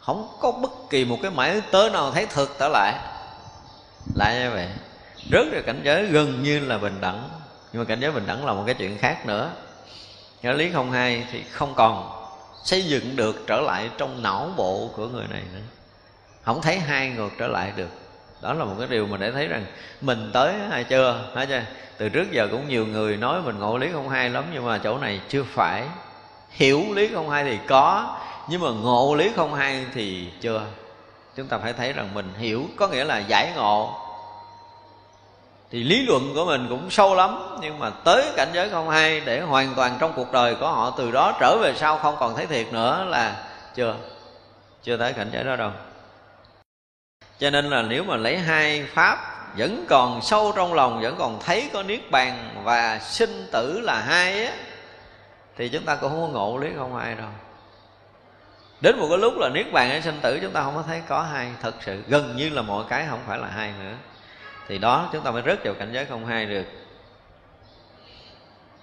[0.01, 2.95] không có bất kỳ một cái mãi tới nào thấy thực trở lại.
[4.15, 4.69] Lại như vậy.
[5.33, 7.40] Rớt ra cảnh giới gần như là bình đẳng
[7.73, 9.51] nhưng mà cảnh giới bình đẳng là một cái chuyện khác nữa.
[10.43, 12.11] Nghĩa lý không hai thì không còn
[12.65, 15.61] xây dựng được trở lại trong não bộ của người này nữa.
[16.43, 17.91] Không thấy hai ngược trở lại được.
[18.43, 19.67] Đó là một cái điều mà để thấy rằng
[20.01, 21.25] mình tới, hay chưa?
[21.37, 21.63] Hả chưa?
[21.99, 24.79] Từ trước giờ cũng nhiều người nói mình ngộ lý không hai lắm, nhưng mà
[24.79, 25.85] chỗ này chưa phải.
[26.51, 28.17] Hiểu lý không hai thì có,
[28.49, 30.67] nhưng mà ngộ lý không hai thì chưa.
[31.37, 33.95] Chúng ta phải thấy rằng mình hiểu có nghĩa là giải ngộ
[35.71, 39.21] thì lý luận của mình cũng sâu lắm, nhưng mà tới cảnh giới không hay
[39.21, 42.37] để hoàn toàn trong cuộc đời của họ từ đó trở về sau không còn
[42.37, 43.95] thấy thiệt nữa là chưa
[44.83, 45.71] chưa tới cảnh giới đó đâu.
[47.39, 49.19] Cho nên là nếu mà lấy hai pháp
[49.57, 54.01] vẫn còn sâu trong lòng, vẫn còn thấy có niết bàn và sinh tử là
[54.01, 54.53] hai á,
[55.57, 57.29] thì chúng ta cũng không có ngộ lý không ai đâu.
[58.81, 61.03] Đến một cái lúc là niết bàn hay sinh tử chúng ta không có thấy
[61.09, 63.95] có hai, thật sự gần như là mọi cái không phải là hai nữa
[64.71, 66.65] thì đó, chúng ta mới rớt vào cảnh giới không hai được.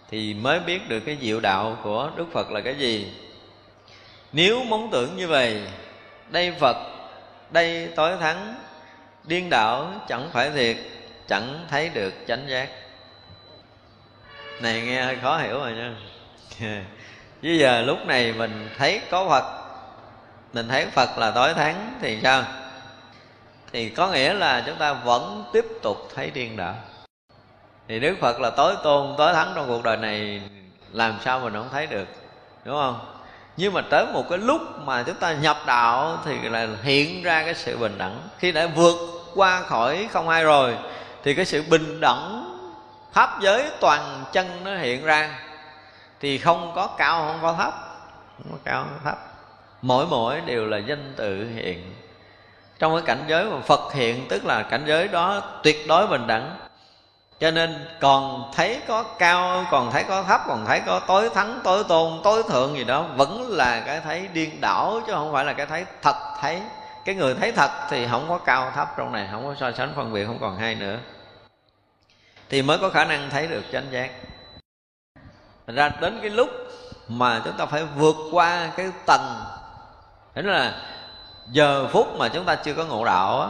[0.09, 3.13] Thì mới biết được cái diệu đạo của đức phật là cái gì.
[4.31, 5.61] Nếu mong tưởng như vậy,
[6.29, 6.77] đây phật,
[7.51, 8.55] đây tối thắng,
[9.23, 10.77] điên đảo, chẳng phải thiệt,
[11.27, 12.69] chẳng thấy được chánh giác.
[14.61, 15.95] Này, nghe hơi khó hiểu rồi nha.
[17.41, 19.45] Bây giờ lúc này mình thấy có phật,
[20.53, 22.43] mình thấy phật là tối thắng thì sao?
[23.71, 26.75] Thì có nghĩa là chúng ta vẫn tiếp tục thấy điên đạo
[27.87, 30.41] thì đức phật là tối tôn, tối thắng trong cuộc đời này,
[30.91, 32.07] làm sao mình không thấy được,
[32.63, 32.99] đúng không?
[33.57, 37.43] Nhưng mà tới một cái lúc mà chúng ta nhập đạo thì là hiện ra
[37.43, 38.21] cái sự bình đẳng.
[38.39, 38.95] Khi đã vượt
[39.35, 40.77] qua khỏi không ai rồi,
[41.23, 42.53] thì cái sự bình đẳng
[43.13, 45.39] pháp giới toàn chân nó hiện ra.
[46.19, 47.73] Thì không có cao, không có thấp,
[48.37, 49.17] không có cao, không có thấp.
[49.81, 51.93] Mỗi mỗi đều là danh tự hiện
[52.79, 56.27] trong cái cảnh giới mà phật hiện, tức là cảnh giới đó tuyệt đối bình
[56.27, 56.57] đẳng.
[57.39, 61.59] Cho nên còn thấy có cao, còn thấy có thấp, còn thấy có tối thắng,
[61.63, 65.45] tối tôn, tối thượng gì đó, vẫn là cái thấy điên đảo, chứ không phải
[65.45, 66.61] là cái thấy thật, thấy,
[67.05, 69.93] cái người thấy thật thì không có cao thấp trong này, không có so sánh
[69.95, 70.97] phân biệt, không còn hai nữa.
[72.49, 74.11] Thì mới có khả năng thấy được chánh giác.
[75.67, 76.49] Thành ra đến cái lúc
[77.07, 79.43] mà chúng ta phải vượt qua cái tầng,
[80.37, 80.73] Thế là
[81.51, 83.47] giờ phút mà chúng ta chưa có ngộ đạo á,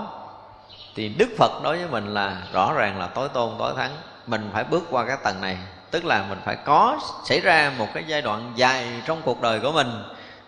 [0.95, 3.91] thì đức phật đối với mình là rõ ràng là tối tôn, tối thắng.
[4.27, 5.57] Mình phải bước qua cái tầng này,
[5.91, 9.59] tức là mình phải có xảy ra một cái giai đoạn dài trong cuộc đời
[9.59, 10.03] của mình,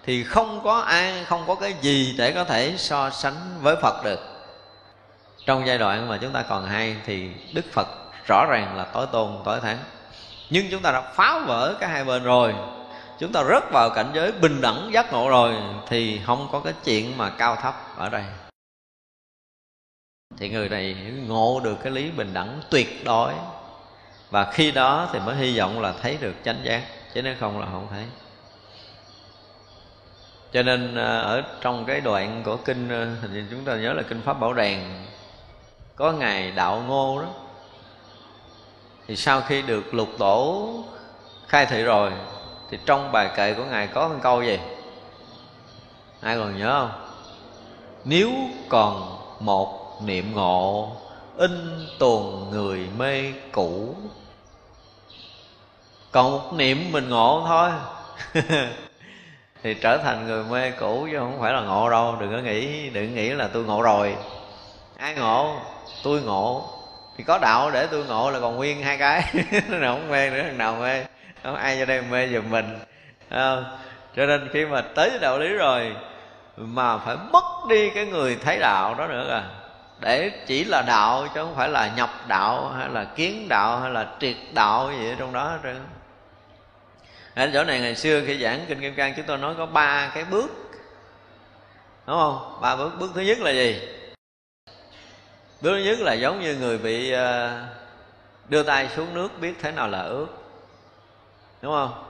[0.05, 4.03] thì không có ai, không có cái gì để có thể so sánh với phật
[4.03, 4.19] được.
[5.45, 7.87] Trong giai đoạn mà chúng ta còn hay thì đức phật
[8.27, 9.77] rõ ràng là tối tôn, tối thắng.
[10.49, 12.55] Nhưng chúng ta đã phá vỡ cái hai bên rồi
[13.19, 15.55] chúng ta rớt vào cảnh giới bình đẳng giác ngộ rồi
[15.87, 18.23] thì không có cái chuyện mà cao thấp ở đây.
[20.37, 20.95] Thì người này
[21.27, 23.33] ngộ được cái lý bình đẳng tuyệt đối.
[24.29, 26.83] Và khi đó thì mới hy vọng là thấy được chánh giác,
[27.13, 28.05] chứ nếu không là không thấy.
[30.51, 34.03] Cho nên à, ở trong cái đoạn của kinh à, thì chúng ta nhớ là
[34.09, 35.05] kinh pháp bảo đèn
[35.95, 37.27] có ngày đạo ngô đó.
[39.07, 40.69] Thì sau khi được lục tổ
[41.47, 42.11] khai thị rồi
[42.71, 44.59] thì trong bài kệ của ngài có một câu gì?
[46.21, 47.05] Ai còn nhớ không?
[48.05, 48.31] Nếu
[48.69, 50.91] còn một niệm ngộ,
[51.37, 53.95] in tuồn người mê cũ.
[56.11, 57.69] Còn một niệm mình ngộ thôi.
[59.63, 62.15] Thì trở thành người mê cũ chứ không phải là ngộ đâu.
[62.19, 64.15] Đừng có nghĩ, đừng nghĩ là tôi ngộ rồi.
[64.97, 65.55] Ai ngộ?
[66.03, 66.69] Tôi ngộ.
[67.17, 69.33] Thì có đạo để tôi ngộ là còn nguyên hai cái.
[69.69, 71.03] Nào không mê nữa, thằng nào mê?
[71.43, 72.79] Không, ai cho đây mê giùm mình.
[73.29, 73.77] Không?
[74.15, 75.95] cho nên khi mà tới đạo lý rồi,
[76.57, 79.43] mà phải mất đi cái người thấy đạo đó nữa à
[79.99, 83.91] để chỉ là đạo chứ không phải là nhập đạo, hay là kiến đạo, hay
[83.91, 85.73] là triệt đạo gì ở trong đó hết
[87.35, 90.11] ở chỗ này ngày xưa khi giảng kinh kim cang, chúng tôi nói có ba
[90.13, 90.51] cái bước.
[92.07, 92.57] Đúng không?
[92.61, 92.91] Ba bước.
[92.99, 93.81] Bước thứ nhất là gì?
[95.61, 97.59] Bước thứ nhất là giống như người bị ờ,
[98.49, 100.27] đưa tay xuống nước biết thế nào là ướt
[101.61, 102.03] đúng không?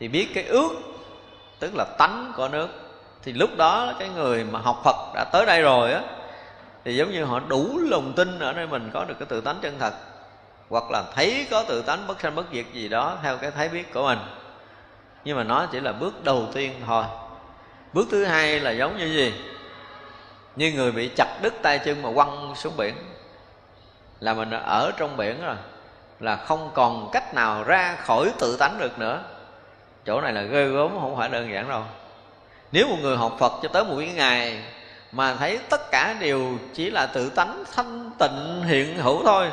[0.00, 0.70] Thì biết cái ước,
[1.58, 2.68] tức là tánh của nước.
[3.22, 6.02] Thì lúc đó cái người mà học phật đã tới đây rồi á,
[6.84, 9.58] thì giống như họ đủ lòng tin ở nơi mình có được cái tự tánh
[9.62, 9.92] chân thật.
[10.68, 13.68] Hoặc là thấy có tự tánh bất sanh bất diệt gì đó theo cái thấy
[13.68, 14.18] biết của mình.
[15.24, 17.04] Nhưng mà nó chỉ là bước đầu tiên thôi.
[17.92, 19.34] Bước thứ hai là giống như gì?
[20.56, 22.94] Như người bị chặt đứt tay chân mà quăng xuống biển.
[24.20, 25.56] Là mình ở trong biển rồi
[26.20, 29.22] là không còn cách nào ra khỏi tự tánh được nữa.
[30.06, 31.82] Chỗ này là ghê gớm, không phải đơn giản đâu.
[32.72, 34.64] Nếu một người học phật cho tới một cái ngày
[35.12, 39.50] mà thấy tất cả đều chỉ là tự tánh thanh tịnh hiện hữu thôi,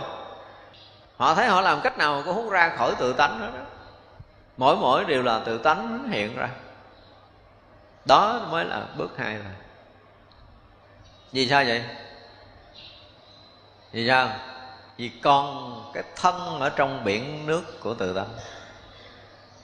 [1.18, 3.66] họ thấy họ làm cách nào cũng không ra khỏi tự tánh hết đó
[4.58, 6.50] mỗi mỗi đều là tự tánh hiện ra.
[8.06, 9.54] Đó mới là bước hai rồi.
[11.32, 11.84] Vì sao vậy?
[13.92, 14.30] Vì sao?
[14.98, 18.30] Vì con, cái thân ở trong biển nước của tự tánh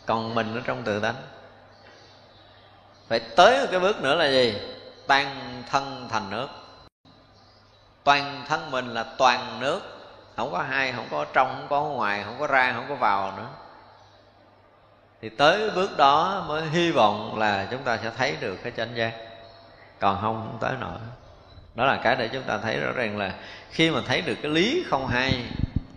[0.06, 1.16] còn mình ở trong tự tánh
[3.08, 4.58] phải tới một cái bước nữa là gì?
[5.08, 6.48] Tan thân thành nước.
[8.04, 9.82] Toàn thân mình là toàn nước.
[10.36, 13.38] Không có hai, không có trong, không có ngoài, không có ra, không có vào
[13.38, 13.48] nữa.
[15.22, 18.96] Thì tới bước đó mới hy vọng là chúng ta sẽ thấy được cái chánh
[18.96, 19.14] giác.
[20.00, 20.98] Còn không không tới nổi
[21.76, 23.34] đó là cái để chúng ta thấy rõ ràng là
[23.72, 25.46] khi mà thấy được cái lý không hay,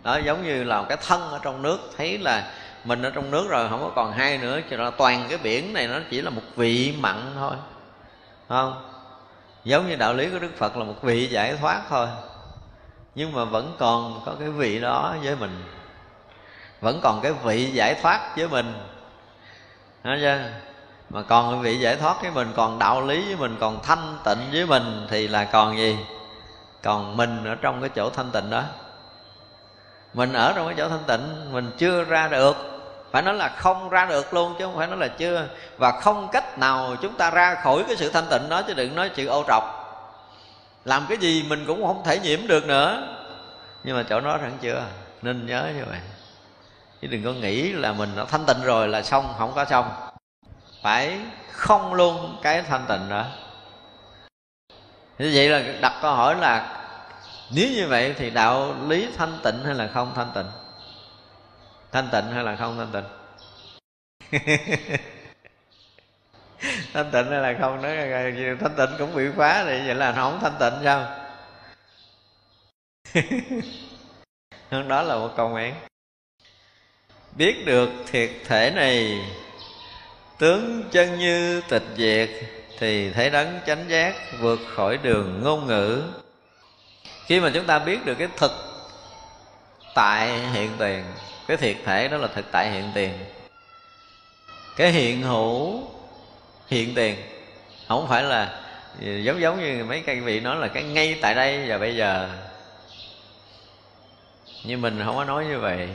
[0.02, 2.52] đó giống như là cái thân ở trong nước, thấy là
[2.84, 5.72] mình ở trong nước rồi, không có còn hai nữa, cho nên toàn cái biển
[5.72, 7.56] này nó chỉ là một vị mặn thôi.
[8.48, 8.92] Không?
[9.64, 12.08] Giống như đạo lý của đức phật là một vị giải thoát thôi.
[13.14, 15.62] Nhưng mà vẫn còn có cái vị đó với mình.
[16.80, 18.72] Vẫn còn cái vị giải thoát với mình.
[20.04, 20.38] Nói chưa?
[21.10, 24.18] Mà còn cái vị giải thoát với mình, Còn đạo lý với mình, Còn thanh
[24.24, 25.98] tịnh với mình Thì là còn gì?
[26.82, 28.62] Còn mình ở trong cái chỗ thanh tịnh đó.
[30.14, 32.56] Mình ở trong cái chỗ thanh tịnh, Mình chưa ra được.
[33.10, 35.46] Phải nói là không ra được luôn Chứ không phải nói là chưa.
[35.78, 38.94] Và không cách nào chúng ta ra khỏi cái sự thanh tịnh đó Chứ đừng
[38.94, 39.82] nói chuyện ô trọc.
[40.84, 43.16] Làm cái gì mình cũng không thể nhiễm được nữa.
[43.84, 44.82] Nhưng mà chỗ đó vẫn chưa?
[45.22, 45.98] Nên nhớ như vậy.
[47.02, 49.90] Chứ đừng có nghĩ là mình đã thanh tịnh rồi là xong, không có xong
[50.86, 51.18] phải
[51.52, 53.26] không luôn cái thanh tịnh đó.
[55.18, 56.82] Như vậy là đặt câu hỏi là,
[57.54, 60.46] nếu như vậy thì đạo lý thanh tịnh hay là không thanh tịnh?
[61.92, 63.04] Thanh tịnh hay là không thanh tịnh?
[66.92, 67.96] Thanh tịnh hay là không nói,
[68.60, 71.06] thanh tịnh cũng bị phá thì vậy là nó không thanh tịnh sao?
[74.88, 75.74] Đó là một câu án
[77.36, 79.20] biết được thiệt thể này
[80.38, 82.30] tướng chân như tịch diệt
[82.78, 86.02] thì thấy đấng chánh giác vượt khỏi đường ngôn ngữ.
[87.26, 88.52] Khi mà chúng ta biết được cái thực
[89.94, 91.04] tại hiện tiền,
[91.46, 93.12] cái thiệt thể đó là thực tại hiện tiền.
[94.76, 95.82] Cái hiện hữu
[96.68, 97.16] hiện tiền
[97.88, 98.60] không phải là,
[99.00, 102.28] giống giống như mấy cây vị nói là cái ngay tại đây và bây giờ.
[104.64, 105.88] Nhưng mình không có nói như vậy.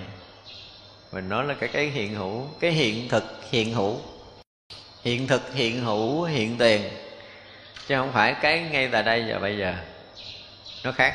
[1.12, 4.00] Mình nói là cái cái hiện hữu, cái hiện thực, hiện hữu
[5.04, 6.82] hiện thực, hiện hữu, hiện tiền.
[7.88, 9.74] Chứ không phải cái ngay tại đây và bây giờ.
[10.84, 11.14] Nó khác.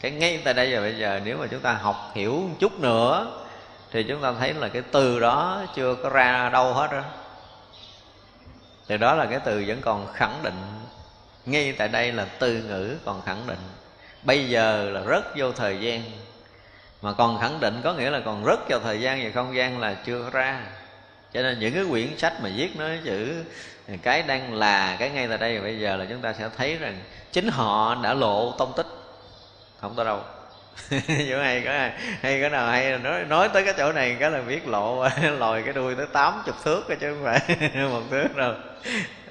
[0.00, 2.80] Cái ngay tại đây và bây giờ, nếu mà chúng ta học hiểu một chút
[2.80, 3.42] nữa,
[3.90, 7.02] thì chúng ta thấy là cái từ đó chưa có ra đâu hết đó
[8.88, 10.54] thì đó là cái từ vẫn còn khẳng định.
[11.46, 13.58] Ngay tại đây là từ ngữ còn khẳng định.
[14.22, 16.02] Bây giờ là rất vô thời gian.
[17.02, 19.80] Mà còn khẳng định có nghĩa là còn rất vào thời gian và không gian
[19.80, 20.60] là chưa ra
[21.34, 23.44] cho nên những cái quyển sách mà viết nói chữ
[24.02, 26.98] cái đang là cái ngay tại đây, bây giờ là chúng ta sẽ thấy rằng
[27.32, 28.86] chính họ đã lộ tông tích.
[29.80, 30.20] Không tới đâu.
[31.30, 31.70] Chỗ hay có
[32.22, 35.62] hay cái nào hay nói nói tới cái chỗ này cái là biết lộ, lòi
[35.62, 37.40] cái đuôi tới tám chục thước chứ không phải
[37.90, 38.54] một thước đâu.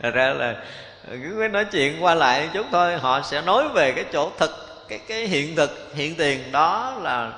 [0.02, 0.56] Ra là
[1.12, 4.52] cứ nói chuyện qua lại chút thôi, họ sẽ nói về cái chỗ thực,
[4.90, 6.52] cái cái hiện thực, hiện tiền.
[6.52, 7.32] Đó là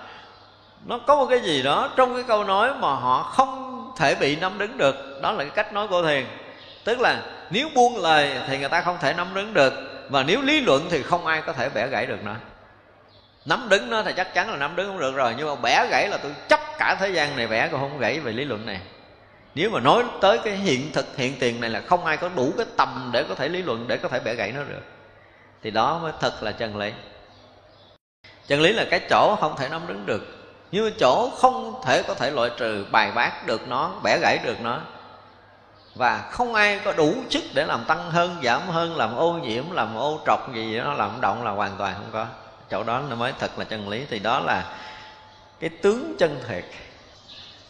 [0.85, 4.35] nó có một cái gì đó trong cái câu nói mà họ không thể bị
[4.35, 5.19] nắm đứng được.
[5.21, 6.25] Đó là cái cách nói của thiền.
[6.83, 9.73] Tức là nếu buông lời thì người ta không thể nắm đứng được.
[10.09, 12.35] Và nếu lý luận thì không ai có thể bẻ gãy được nữa
[13.45, 15.33] nắm đứng nó thì chắc chắn là nắm đứng không được rồi.
[15.37, 18.19] Nhưng mà bẻ gãy là tôi chấp cả thế gian này bẻ còn không gãy
[18.19, 18.79] về lý luận này.
[19.55, 22.53] Nếu mà nói tới cái hiện thực, hiện tiền này là không ai có đủ
[22.57, 24.81] cái tầm để có thể lý luận, để có thể bẻ gãy nó được.
[25.63, 26.91] Thì đó mới thật là chân lý.
[28.47, 30.42] Chân lý là cái chỗ không thể nắm đứng được
[30.73, 34.61] như chỗ không thể có thể loại trừ bài bác được nó bẻ gãy được
[34.61, 34.79] nó.
[35.95, 39.71] Và không ai có đủ chức để làm tăng hơn giảm hơn làm ô nhiễm
[39.71, 42.25] làm ô trọc gì nó làm động là hoàn toàn không có.
[42.69, 44.05] Chỗ đó nó mới thật là chân lý.
[44.09, 44.75] Thì đó là
[45.59, 46.65] cái tướng chân thiệt.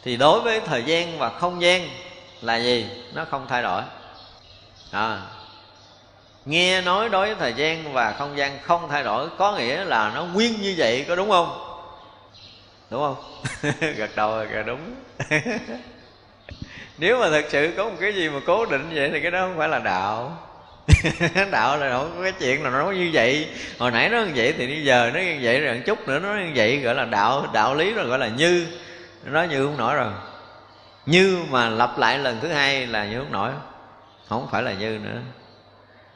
[0.03, 1.89] Thì đối với thời gian và không gian
[2.41, 2.89] là gì?
[3.13, 3.81] Nó không thay đổi.
[4.91, 5.21] À,
[6.45, 10.11] nghe nói đối với thời gian và không gian không thay đổi có nghĩa là
[10.15, 11.72] nó nguyên như vậy có đúng không?
[12.93, 13.15] Đúng không?
[13.97, 14.95] Gật đầu là đúng.
[16.97, 19.41] Nếu mà thật sự có một cái gì mà cố định vậy thì cái đó
[19.41, 20.37] không phải là đạo.
[21.51, 23.47] Đạo là không có cái chuyện là nó như vậy.
[23.79, 26.19] Hồi nãy nó như vậy thì bây giờ nó như vậy rồi một chút nữa
[26.19, 28.67] nó như vậy gọi là đạo đạo lý rồi gọi là như.
[29.23, 30.11] Nó như không nổi rồi.
[31.05, 33.51] Như mà lặp lại lần thứ hai là như không nổi.
[34.29, 35.19] Không phải là như nữa.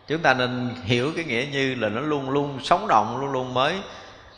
[0.07, 3.53] Chúng ta nên hiểu cái nghĩa như là nó luôn luôn sống động, luôn luôn
[3.53, 3.75] mới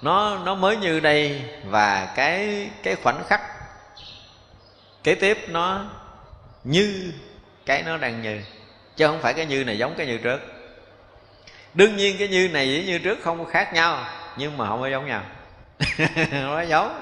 [0.01, 3.41] nó nó mới như đây và cái cái khoảnh khắc
[5.03, 5.85] kế tiếp nó
[6.63, 7.13] như
[7.65, 8.41] cái nó đang như.
[8.95, 10.39] Chứ không phải cái như này giống cái như trước.
[11.73, 14.05] Đương nhiên cái như này với như trước không khác nhau,
[14.37, 15.21] nhưng mà không có giống nhau.
[16.31, 17.01] Nó giống.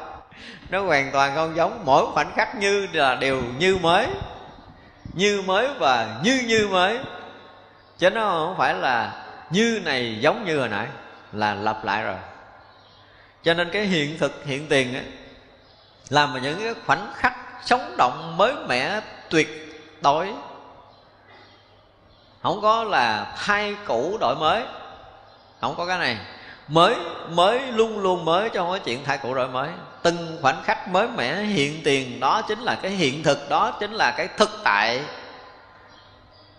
[0.69, 1.81] Nó hoàn toàn không giống.
[1.85, 4.07] Mỗi khoảnh khắc như là đều như mới.
[5.13, 6.99] Như mới và như như mới.
[7.97, 10.87] Chứ nó không phải là như này giống như hồi nãy,
[11.31, 12.17] là lặp lại rồi
[13.47, 15.03] cho nên cái hiện thực hiện tiền ấy,
[16.09, 19.47] làm mà những cái khoảnh khắc sống động mới mẻ tuyệt
[20.01, 20.33] đối.
[22.43, 24.63] Không có là thay cũ đổi mới.
[25.61, 26.17] Không có cái này.
[26.67, 26.95] Mới
[27.29, 29.69] mới luôn luôn mới cho không có chuyện thay cũ đổi mới.
[30.01, 33.91] Từng khoảnh khắc mới mẻ hiện tiền đó chính là cái hiện thực đó chính
[33.91, 35.01] là cái thực tại.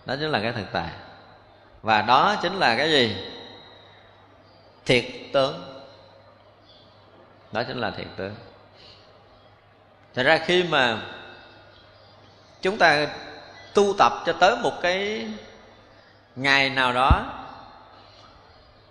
[0.05, 0.89] Đó chính là cái thực tại.
[1.81, 3.15] Và đó chính là cái gì?
[4.85, 5.68] Thiệt tướng
[7.51, 8.35] đó chính là thiện tướng.
[10.15, 11.01] Thật ra khi mà
[12.61, 13.07] chúng ta
[13.73, 15.27] tu tập cho tới một cái
[16.35, 17.25] ngày nào đó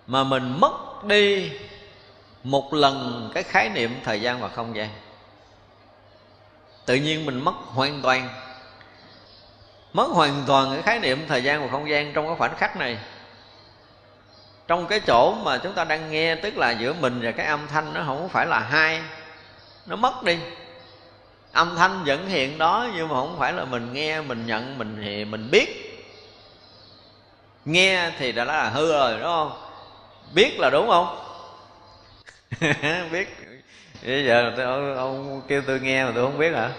[0.06, 1.52] mà mình mất đi
[2.43, 4.89] một lần cái khái niệm thời gian và không gian,
[6.86, 8.28] tự nhiên mình mất hoàn toàn,
[9.93, 12.76] mất hoàn toàn cái khái niệm thời gian và không gian trong cái khoảnh khắc
[12.76, 12.98] này
[14.69, 17.66] trong cái chỗ mà chúng ta đang nghe tức là giữa mình và cái âm
[17.69, 19.01] thanh nó không phải là hai.
[19.86, 20.39] Nó mất đi.
[21.53, 25.01] Âm thanh vẫn hiện đó nhưng mà không phải là mình nghe mình nhận mình
[25.05, 25.69] thì mình biết.
[27.65, 29.53] Nghe thì đã là hư rồi đúng không?
[30.35, 31.19] Biết là đúng không?
[33.12, 33.28] Biết.
[34.07, 36.70] Bây giờ tôi, ông, ông kêu tôi nghe mà tôi không biết hả?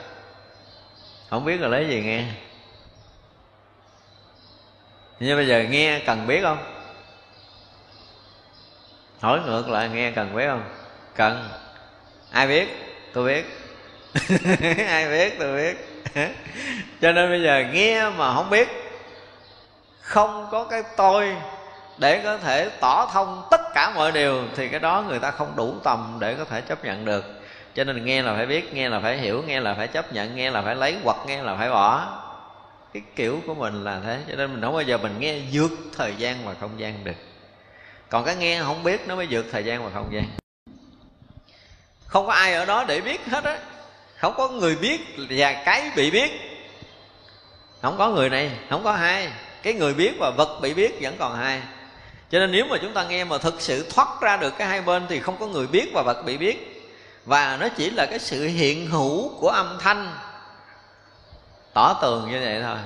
[1.30, 2.26] Không biết là lấy gì nghe.
[5.20, 6.79] Nhưng bây giờ nghe cần biết không?
[9.20, 10.64] Hỏi ngược lại, nghe cần biết không?
[11.16, 11.50] Cần.
[12.32, 12.68] Ai biết?
[13.14, 13.46] Tôi biết.
[14.88, 15.40] Ai biết?
[15.40, 16.04] Tôi biết.
[17.02, 18.68] Cho nên bây giờ nghe mà không biết,
[20.02, 21.36] không có cái tôi
[21.98, 25.56] để có thể tỏ thông tất cả mọi điều, thì cái đó người ta không
[25.56, 27.26] đủ tầm để có thể chấp nhận được.
[27.76, 30.36] Cho nên nghe là phải biết, nghe là phải hiểu, nghe là phải chấp nhận,
[30.36, 32.08] nghe là phải lấy hoặc nghe là phải bỏ.
[32.94, 34.20] Cái kiểu của mình là thế.
[34.30, 37.29] Cho nên mình không bao giờ mình nghe vượt thời gian và không gian được
[38.10, 40.26] còn cái nghe không biết nó mới vượt thời gian và không gian
[42.10, 43.58] không có ai ở đó để biết hết á.
[44.18, 46.32] Không có người biết và cái bị biết.
[47.82, 49.32] Không có người này, không có hai.
[49.64, 51.62] Cái người biết và vật bị biết vẫn còn hai.
[52.32, 54.82] Cho nên nếu mà chúng ta nghe mà thực sự thoát ra được cái hai
[54.82, 56.86] bên thì không có người biết và vật bị biết.
[57.26, 60.16] Và nó chỉ là cái sự hiện hữu của âm thanh.
[61.74, 62.78] Tỏ tường như vậy thôi.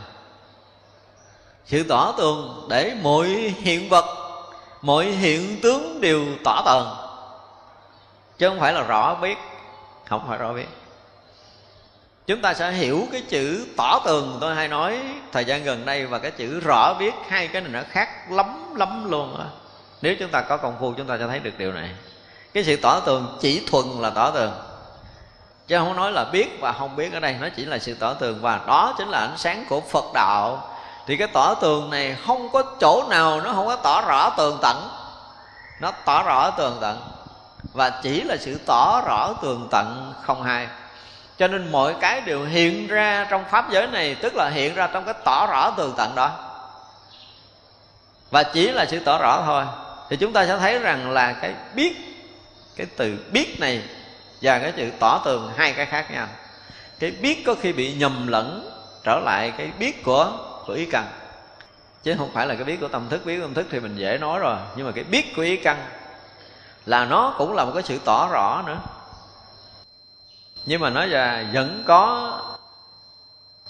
[1.65, 3.27] Sự tỏ tường để mọi
[3.57, 4.22] hiện vật
[4.83, 6.87] mọi hiện tướng đều tỏ tường
[8.37, 9.37] chứ không phải là rõ biết.
[10.09, 10.67] Không phải rõ biết.
[12.27, 14.99] Chúng ta sẽ hiểu cái chữ tỏ tường tôi hay nói
[15.31, 18.75] thời gian gần đây và cái chữ rõ biết hai cái này nó khác lắm
[18.75, 19.45] lắm luôn á.
[20.01, 21.89] Nếu chúng ta có công phu, chúng ta sẽ thấy được điều này.
[22.53, 24.51] Cái sự tỏ tường chỉ thuần là tỏ tường
[25.67, 28.13] chứ không nói là biết và không biết ở đây, nó chỉ là sự tỏ
[28.13, 30.72] tường và đó chính là ánh sáng của phật đạo
[31.07, 34.57] thì cái tỏ tường này không có chỗ nào nó không có tỏ rõ tường
[34.61, 34.89] tận.
[35.79, 37.01] Nó tỏ rõ tường tận.
[37.73, 40.67] Và chỉ là sự tỏ rõ tường tận không hai.
[41.37, 44.89] Cho nên mọi cái đều hiện ra trong pháp giới này, tức là hiện ra
[44.93, 46.31] trong cái tỏ rõ tường tận đó.
[48.31, 49.65] Và chỉ là sự tỏ rõ thôi.
[50.09, 51.95] Thì chúng ta sẽ thấy rằng là cái biết,
[52.75, 53.81] cái từ biết này
[54.41, 56.27] và cái chữ tỏ tường hai cái khác nhau.
[56.99, 58.69] Cái biết có khi bị nhầm lẫn
[59.03, 60.31] trở lại cái biết của
[60.67, 61.07] của ý căn.
[62.03, 63.25] Chứ không phải là cái biết của tâm thức.
[63.25, 64.57] Biết của tâm thức thì mình dễ nói rồi.
[64.75, 65.89] Nhưng mà cái biết của ý căn
[66.85, 68.77] là nó cũng là một cái sự tỏ rõ nữa.
[70.65, 72.31] Nhưng mà nói là vẫn có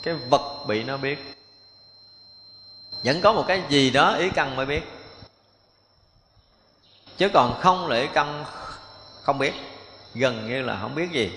[0.04, 1.36] cái vật bị nó biết.
[3.04, 4.84] Vẫn có một cái gì đó ý căn mới biết.
[7.18, 8.46] Chứ còn không là ý căn
[9.24, 9.54] không biết.
[10.14, 11.32] Gần như là không biết gì.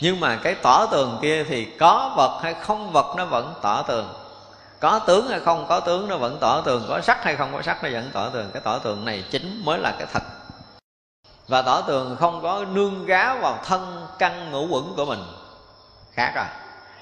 [0.00, 3.82] Nhưng mà cái tỏ tường kia thì có vật hay không vật nó vẫn tỏ
[3.82, 4.25] tường
[4.80, 7.62] có tướng hay không, có tướng nó vẫn tỏ tường, có sắc hay không, có
[7.62, 8.50] sắc nó vẫn tỏ tường.
[8.52, 10.22] Cái tỏ tường này chính mới là cái thật.
[11.48, 15.22] Và tỏ tường không có nương gá vào thân căn ngũ quẩn của mình.
[16.12, 16.44] Khác rồi.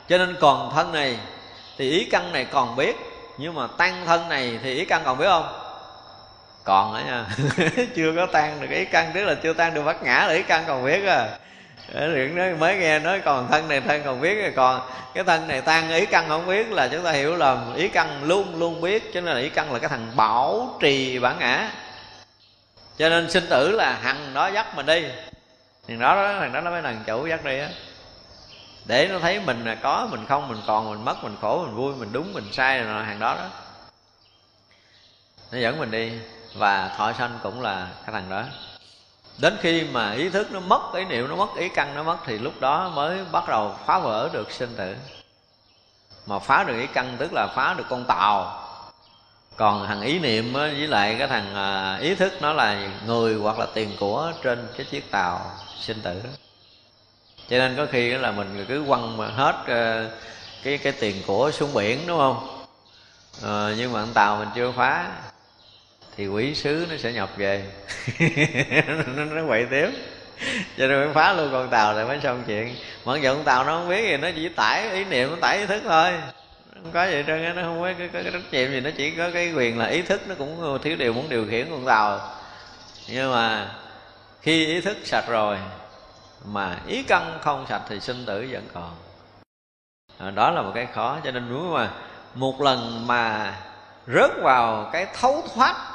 [0.09, 1.19] Cho nên còn thân này
[1.79, 2.97] thì ý căn này còn biết,
[3.39, 5.61] nhưng mà tan thân này thì ý căn còn biết không?
[6.65, 7.27] Còn nữa nha.
[7.97, 10.43] Chưa có tan được ý căn, tức là chưa tan được bắt ngã là ý
[10.43, 11.39] căn còn biết à.
[11.93, 15.49] Ờ, chuyện đó mới nghe nói còn thân này thân còn biết, còn cái thân
[15.49, 17.75] này tan, ý căn không biết là chúng ta hiểu lầm.
[17.75, 21.19] Ý căn luôn luôn biết, cho nên là ý căn là cái thằng bảo trì
[21.19, 21.71] bản ngã.
[22.99, 25.05] Cho nên sinh tử là hằng đó dắt mình đi.
[25.89, 27.69] Thằng đó đó, thằng đó nó mới là thằng chủ dắt đi á.
[28.85, 31.75] Để nó thấy mình là có, mình không, mình còn, mình mất, mình khổ, mình
[31.75, 33.49] vui, mình đúng, mình sai rồi hàng đó đó.
[35.53, 36.13] Nó dẫn mình đi.
[36.55, 38.45] Và thọ sanh cũng là cái thằng đó
[39.39, 42.17] đến khi mà ý thức nó mất ý niệm nó mất ý căn nó mất
[42.27, 44.97] thì lúc đó mới bắt đầu phá vỡ được sinh tử.
[46.27, 48.61] Mà phá được ý căn tức là phá được con tàu.
[49.57, 53.59] Còn thằng ý niệm với lại cái thằng à, ý thức nó là người hoặc
[53.59, 55.41] là tiền của trên cái chiếc tàu
[55.81, 56.23] sinh tử.
[57.49, 60.09] Cho nên có khi là mình cứ quăng mà hết à,
[60.63, 62.65] cái cái tiền của xuống biển đúng không?
[63.43, 65.13] À, nhưng mà con tàu mình chưa phá
[66.17, 67.65] thì quỷ sứ nó sẽ nhập về.
[69.17, 69.91] Nó, nó quậy tiếp.
[70.79, 72.77] Cho nên phải phá luôn con tàu rồi mới xong chuyện.
[73.05, 75.59] Mặc dù con tàu nó không biết gì nó chỉ tải ý niệm nó tải
[75.59, 76.13] ý thức thôi.
[76.75, 79.11] Không có gì trơn nó không có cái, cái, cái trách nhiệm gì nó chỉ
[79.11, 82.21] có cái quyền là ý thức nó cũng thiếu điều muốn điều khiển con tàu.
[83.09, 83.71] Nhưng mà
[84.43, 85.57] khi ý thức sạch rồi
[86.45, 88.91] mà ý căn không sạch thì sinh tử vẫn còn.
[90.19, 91.91] À, đó là một cái khó cho nên đúng mà
[92.35, 93.55] một lần mà
[94.07, 95.94] rớt vào cái thấu thoát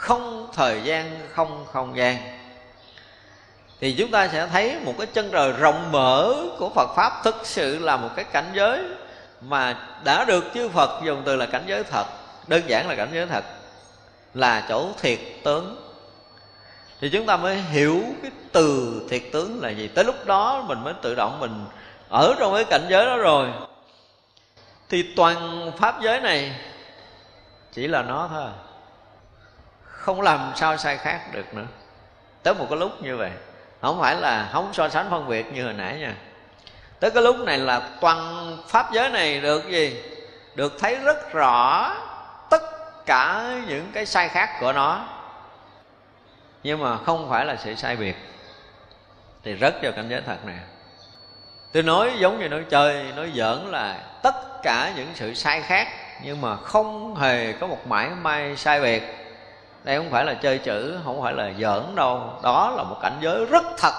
[0.00, 2.18] không thời gian, không không gian.
[3.80, 7.40] Thì chúng ta sẽ thấy một cái chân trời rộng mở của Phật pháp thực
[7.44, 8.84] sự là một cái cảnh giới
[9.40, 12.04] mà đã được chư Phật dùng từ là cảnh giới thật.
[12.46, 13.44] Đơn giản là cảnh giới thật.
[14.34, 15.76] Là chỗ thiệt tướng.
[17.00, 19.88] Thì chúng ta mới hiểu cái từ thiệt tướng là gì.
[19.88, 21.64] Tới lúc đó mình mới tự động mình
[22.08, 23.48] ở trong cái cảnh giới đó rồi.
[24.88, 26.56] Thì toàn pháp giới này
[27.72, 28.48] chỉ là nó thôi
[30.00, 31.66] không làm sao sai khác được nữa.
[32.42, 33.30] Tới một cái lúc như vậy,
[33.80, 36.14] không phải là không so sánh phân biệt như hồi nãy nha.
[37.00, 40.02] Tới cái lúc này là toàn pháp giới này được gì?
[40.54, 41.94] Được thấy rất rõ
[42.50, 42.62] tất
[43.06, 45.06] cả những cái sai khác của nó.
[46.62, 48.16] Nhưng mà không phải là sự sai biệt.
[49.44, 50.58] Thì rất vào cảnh giới thật này.
[51.72, 55.88] Tôi nói giống như nói chơi, nói giỡn là tất cả những sự sai khác
[56.22, 59.19] nhưng mà không hề có một mãi may sai biệt
[59.84, 62.38] đây không phải là chơi chữ, không phải là giỡn đâu.
[62.42, 63.92] Đó là một cảnh giới rất thật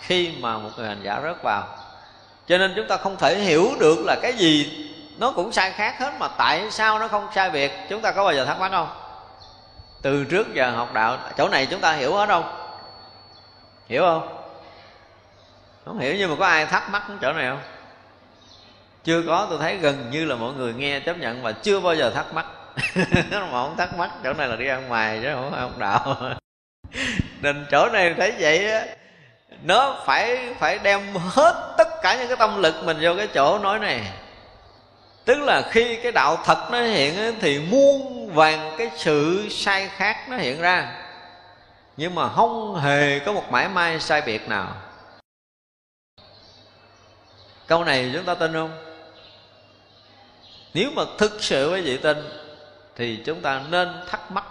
[0.00, 1.66] khi mà một người hành giả rớt vào.
[2.46, 4.84] Cho nên chúng ta không thể hiểu được là cái gì
[5.18, 7.72] nó cũng sai khác hết, mà tại sao nó không sai biệt.
[7.88, 8.88] Chúng ta có bao giờ thắc mắc không?
[10.02, 12.44] Từ trước giờ học đạo, chỗ này chúng ta hiểu hết không?
[13.88, 14.38] Hiểu không?
[15.84, 17.60] Không hiểu nhưng mà có ai thắc mắc chỗ này không?
[19.04, 21.94] Chưa có, tôi thấy gần như là mọi người nghe, chấp nhận và chưa bao
[21.94, 22.46] giờ thắc mắc.
[23.30, 26.16] mà không thắc mắc, chỗ này là đi ăn mày chứ không học đạo.
[27.40, 28.86] Nên chỗ này thấy vậy á.
[29.62, 33.58] Nó phải phải đem hết tất cả những cái tâm lực mình vô cái chỗ
[33.58, 34.12] nói này.
[35.24, 40.16] Tức là khi cái đạo thật nó hiện thì muôn vàng cái sự sai khác
[40.28, 40.92] nó hiện ra.
[41.96, 44.68] Nhưng mà không hề có một mãi may sai biệt nào.
[47.66, 48.84] Câu này chúng ta tin không?
[50.74, 52.16] Nếu mà thực sự quý vị tin
[52.98, 54.44] thì chúng ta nên thắc mắc,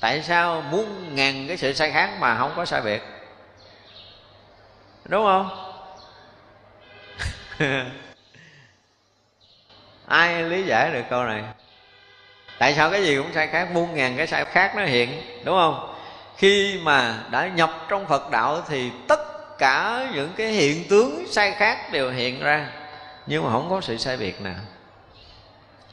[0.00, 3.02] tại sao muốn ngàn cái sự sai khác mà không có sai biệt?
[5.04, 5.74] Đúng không?
[10.06, 11.42] Ai lý giải được câu này?
[12.58, 15.56] Tại sao cái gì cũng sai khác, muôn ngàn cái sai khác nó hiện, đúng
[15.56, 15.94] không?
[16.36, 19.20] Khi mà đã nhập trong phật đạo thì tất
[19.58, 22.70] cả những cái hiện tướng sai khác đều hiện ra,
[23.26, 24.54] nhưng mà không có sự sai biệt nào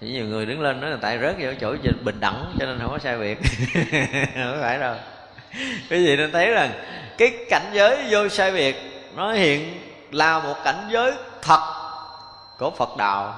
[0.02, 2.80] chỉ nhiều người đứng lên nói là tại rớt vô chỗ bình đẳng, cho nên
[2.80, 3.36] không có sai biệt
[4.36, 4.96] không phải đâu.
[5.90, 6.72] Cái gì nên thấy rằng
[7.18, 8.76] cái cảnh giới vô sai biệt
[9.16, 9.82] nó hiện
[10.12, 11.60] là một cảnh giới thật
[12.58, 13.34] của phật đạo.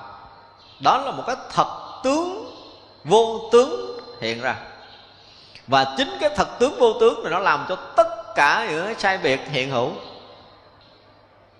[0.83, 2.55] Đó là một cái thật tướng
[3.03, 4.55] vô tướng hiện ra.
[5.67, 8.95] Và chính cái thật tướng vô tướng này nó làm cho tất cả những cái
[8.97, 9.91] sai biệt hiện hữu.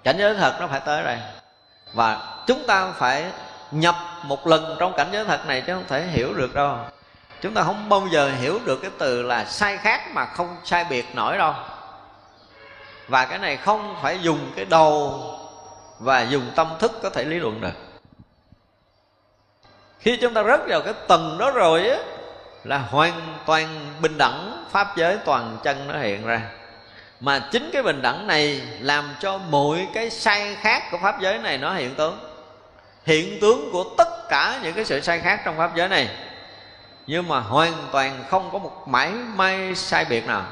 [0.04, 1.18] Cảnh giới thật nó phải tới đây.
[1.94, 3.26] Và chúng ta phải
[3.72, 3.96] nhập
[4.28, 6.78] một lần trong cảnh giới thật này chứ không thể hiểu được đâu.
[7.42, 10.86] Chúng ta không bao giờ hiểu được cái từ là sai khác mà không sai
[10.90, 11.54] biệt nổi đâu.
[13.08, 15.24] Và cái này không phải dùng cái đầu
[16.00, 17.74] và dùng tâm thức có thể lý luận được.
[20.00, 21.98] Khi chúng ta rớt vào cái tầng đó rồi á,
[22.64, 26.42] là hoàn toàn bình đẳng pháp giới toàn chân nó hiện ra.
[27.20, 31.38] Mà chính cái bình đẳng này làm cho mọi cái sai khác của pháp giới
[31.38, 32.27] này nó hiện tướng
[33.08, 36.10] hiện tướng của tất cả những cái sự sai khác trong pháp giới này.
[37.08, 40.46] Nhưng mà hoàn toàn không có một mảy may sai biệt nào.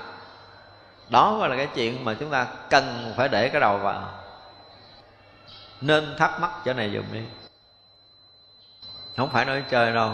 [1.09, 4.11] Đó gọi là cái chuyện mà chúng ta cần phải để cái đầu vào.
[5.81, 7.21] Nên thắc mắc chỗ này dùm đi.
[9.17, 10.11] Không phải nói chơi đâu.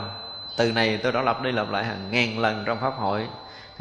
[0.57, 3.27] Từ này tôi đã lặp đi lặp lại hàng ngàn lần trong pháp hội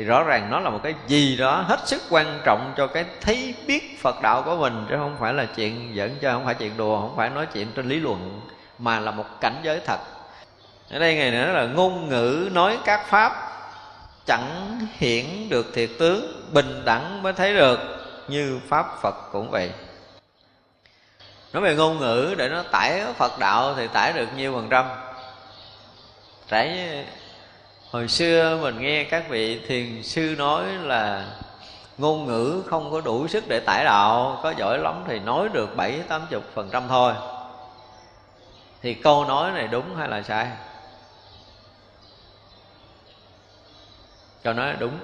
[0.00, 3.04] thì rõ ràng nó là một cái gì đó hết sức quan trọng cho cái
[3.20, 6.54] thấy biết Phật đạo của mình, chứ không phải là chuyện giỡn chơi, không phải
[6.54, 8.40] chuyện đùa, không phải nói chuyện trên lý luận,
[8.78, 9.98] mà là một cảnh giới thật.
[10.90, 13.32] Ở đây ngày nữa là ngôn ngữ nói các pháp
[14.26, 17.80] chẳng hiển được thiệt tướng bình đẳng mới thấy được,
[18.28, 19.72] như pháp Phật cũng vậy.
[21.52, 24.88] Nói về ngôn ngữ, để nó tải Phật đạo thì tải được nhiêu phần trăm.
[26.48, 26.88] Trải
[27.90, 31.26] hồi xưa mình nghe các vị thiền sư nói là
[31.98, 35.76] ngôn ngữ không có đủ sức để tải đạo, có giỏi lắm thì nói được
[35.76, 37.14] bảy tám chục phần trăm thôi.
[38.82, 40.48] Thì câu nói này đúng hay là sai?
[44.42, 44.98] Câu nói đúng.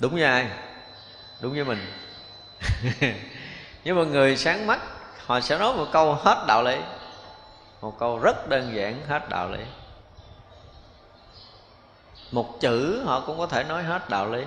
[0.00, 0.46] Đúng với ai?
[1.40, 1.92] Đúng với mình.
[3.84, 4.80] Nhưng mà người sáng mắt,
[5.26, 6.76] họ sẽ nói một câu hết đạo lý.
[7.80, 9.60] Một câu rất đơn giản, hết đạo lý
[12.32, 14.44] một chữ họ cũng có thể nói hết đạo lý.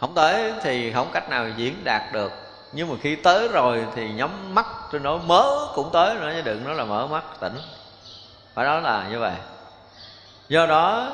[0.00, 2.32] Không tới thì không cách nào diễn đạt được.
[2.72, 6.42] Nhưng mà khi tới rồi thì nhắm mắt, tôi nói mớ cũng tới nữa, chứ
[6.42, 7.58] đừng nói là mở mắt, tỉnh.
[8.54, 9.34] Phải đó là như vậy.
[10.48, 11.08] Do đó,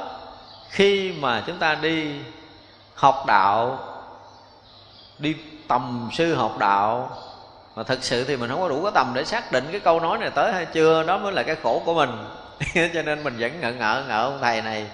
[0.70, 2.20] khi mà chúng ta đi
[2.94, 3.78] học đạo,
[5.18, 5.36] đi
[5.68, 7.16] tầm sư học đạo,
[7.76, 10.00] mà thật sự thì mình không có đủ cái tầm để xác định cái câu
[10.00, 12.10] nói này tới hay chưa, đó mới là cái khổ của mình.
[12.94, 14.86] cho nên mình vẫn ngợ ngợ ngợ ông thầy này.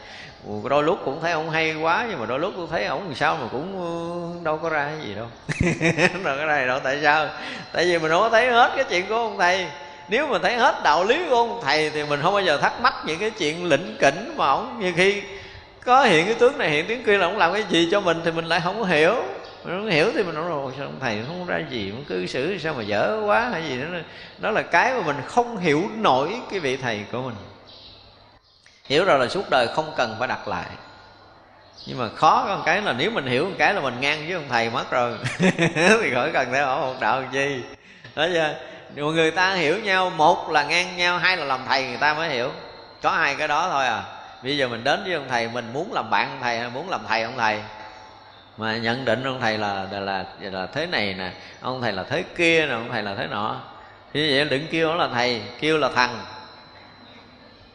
[0.71, 3.15] Đôi lúc cũng thấy ông hay quá, nhưng mà đôi lúc cũng thấy ông làm
[3.15, 5.27] sao mà cũng ờ, đâu có ra cái gì đâu.
[6.25, 7.29] Đâu có ra gì đâu, tại sao?
[7.73, 9.67] Tại vì mình không có thấy hết cái chuyện của ông thầy.
[10.09, 12.81] Nếu mà thấy hết đạo lý của ông thầy thì mình không bao giờ thắc
[12.81, 15.23] mắc những cái chuyện lĩnh kỉnh mà ông như khi
[15.85, 18.21] có hiện cái tướng này, hiện tiếng kia là ông làm cái gì cho mình
[18.25, 19.15] thì mình lại không có hiểu.
[19.65, 22.27] Mình không hiểu thì mình nói rồi sao ông thầy không ra gì cũng cư
[22.27, 23.87] xử sao mà dở quá hay gì đó.
[24.39, 27.35] Đó là cái mà mình không hiểu nổi cái vị thầy của mình
[28.85, 30.67] hiểu rồi là suốt đời không cần phải đặt lại.
[31.87, 34.19] Nhưng mà khó có một cái là nếu mình hiểu một cái là mình ngang
[34.27, 35.19] với ông thầy mất rồi.
[36.03, 37.63] Thì khỏi cần theo ở một đạo làm chi.
[38.15, 38.55] Đó chưa?
[38.95, 42.15] Nhiều người ta hiểu nhau một là ngang nhau hai là làm thầy người ta
[42.15, 42.51] mới hiểu.
[43.03, 44.03] Có hai cái đó thôi à.
[44.43, 46.91] Bây giờ mình đến với ông thầy mình muốn làm bạn ông thầy hay muốn
[46.91, 47.63] làm thầy ông thầy?
[48.57, 51.31] Mà nhận định ông thầy là là là, là thế này nè
[51.61, 53.57] ông thầy là thế kia nè ông thầy là thế nọ.
[54.13, 56.19] Như vậy đừng kêu nó là thầy kêu là thằng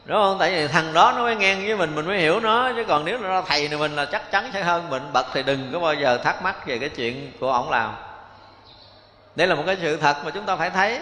[0.08, 0.38] đúng không?
[0.40, 2.72] Tại vì thằng đó nó mới ngang với mình mình mới hiểu nó.
[2.76, 5.44] Chứ còn nếu nó thầy thì mình là chắc chắn sẽ hơn mình bậc thì
[5.44, 7.92] đừng có bao giờ thắc mắc về cái chuyện của ổng làm.
[9.36, 11.00] Đây là một cái sự thật mà chúng ta phải thấy.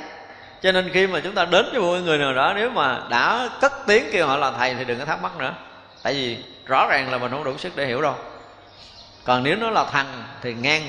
[0.62, 3.50] Cho nên khi mà chúng ta đến với một người nào đó, nếu mà đã
[3.62, 5.54] cất tiếng kêu họ là thầy thì đừng có thắc mắc nữa.
[6.04, 8.16] Tại vì rõ ràng là mình không đủ sức để hiểu đâu.
[9.24, 10.82] Còn nếu nó là thằng thì ngang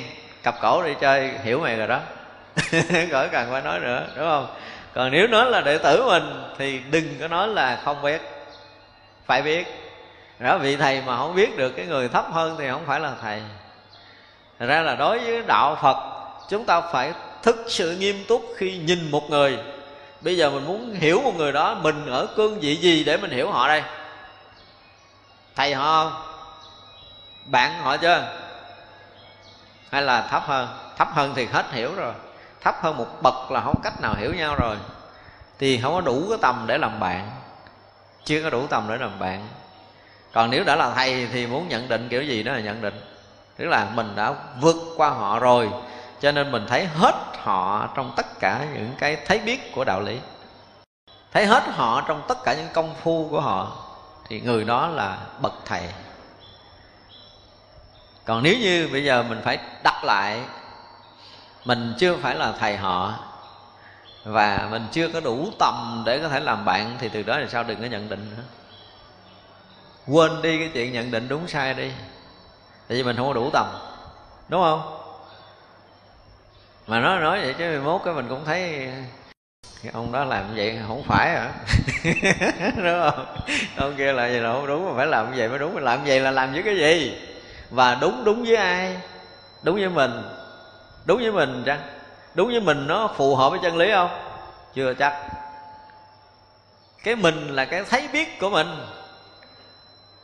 [0.43, 2.01] cặp cổ đi chơi hiểu mày rồi đó.
[3.10, 4.47] Khỏi cần phải nói nữa, đúng không?
[4.97, 8.23] Còn nếu nói là đệ tử mình, thì đừng có nói là không biết.
[9.27, 9.66] Phải biết.
[10.39, 13.12] Đó vị thầy mà không biết được cái người thấp hơn thì không phải là
[13.23, 13.43] thầy.
[14.59, 15.97] Thật ra là đối với đạo phật,
[16.51, 17.12] chúng ta phải
[17.43, 19.59] thực sự nghiêm túc khi nhìn một người.
[20.20, 23.31] Bây giờ mình muốn hiểu một người đó, mình ở cương vị gì để mình
[23.31, 23.82] hiểu họ đây?
[25.56, 26.23] Thầy họ,
[27.44, 28.24] bạn họ chưa?
[29.90, 30.68] Hay là thấp hơn?
[30.97, 32.12] Thấp hơn thì hết hiểu rồi
[32.66, 34.76] thấp hơn một bậc là không cách nào hiểu nhau rồi.
[35.59, 37.30] Thì không có đủ cái tầm để làm bạn.
[38.24, 39.48] Chưa có đủ tầm để làm bạn.
[40.32, 43.01] Còn nếu đã là thầy thì muốn nhận định kiểu gì đó là nhận định.
[43.56, 45.70] Tức là mình đã vượt qua họ rồi,
[46.20, 50.01] cho nên mình thấy hết họ trong tất cả những cái thấy biết của đạo
[50.01, 50.18] lý.
[51.32, 53.72] Thấy hết họ trong tất cả những công phu của họ,
[54.28, 55.82] thì người đó là bậc thầy.
[58.24, 60.40] Còn nếu như bây giờ mình phải đặt lại
[61.66, 63.14] mình chưa phải là thầy họ.
[64.24, 67.47] Và mình chưa có đủ tầm để có thể làm bạn, thì từ đó là
[67.48, 68.43] sao đừng có nhận định nữa.
[70.06, 71.90] Quên đi cái chuyện nhận định đúng sai đi.
[72.88, 73.66] Tại vì mình không có đủ tầm,
[74.48, 74.98] đúng không?
[76.86, 78.88] Mà nó nói vậy chứ mười mốt cái mình cũng thấy
[79.82, 81.52] cái ông đó làm vậy không phải hả?
[82.76, 83.36] Đúng không?
[83.76, 85.74] Ông kia là gì là không đúng, mà phải làm vậy mới đúng.
[85.74, 87.18] Mà làm vậy là làm với cái gì?
[87.70, 88.97] Và đúng đúng với ai?
[89.62, 90.22] Đúng với mình
[91.07, 91.81] đúng với mình chăng?
[92.35, 94.11] Đúng với mình nó phù hợp với chân lý không?
[94.74, 95.15] Chưa chắc.
[97.05, 98.66] Cái mình là cái thấy biết của mình.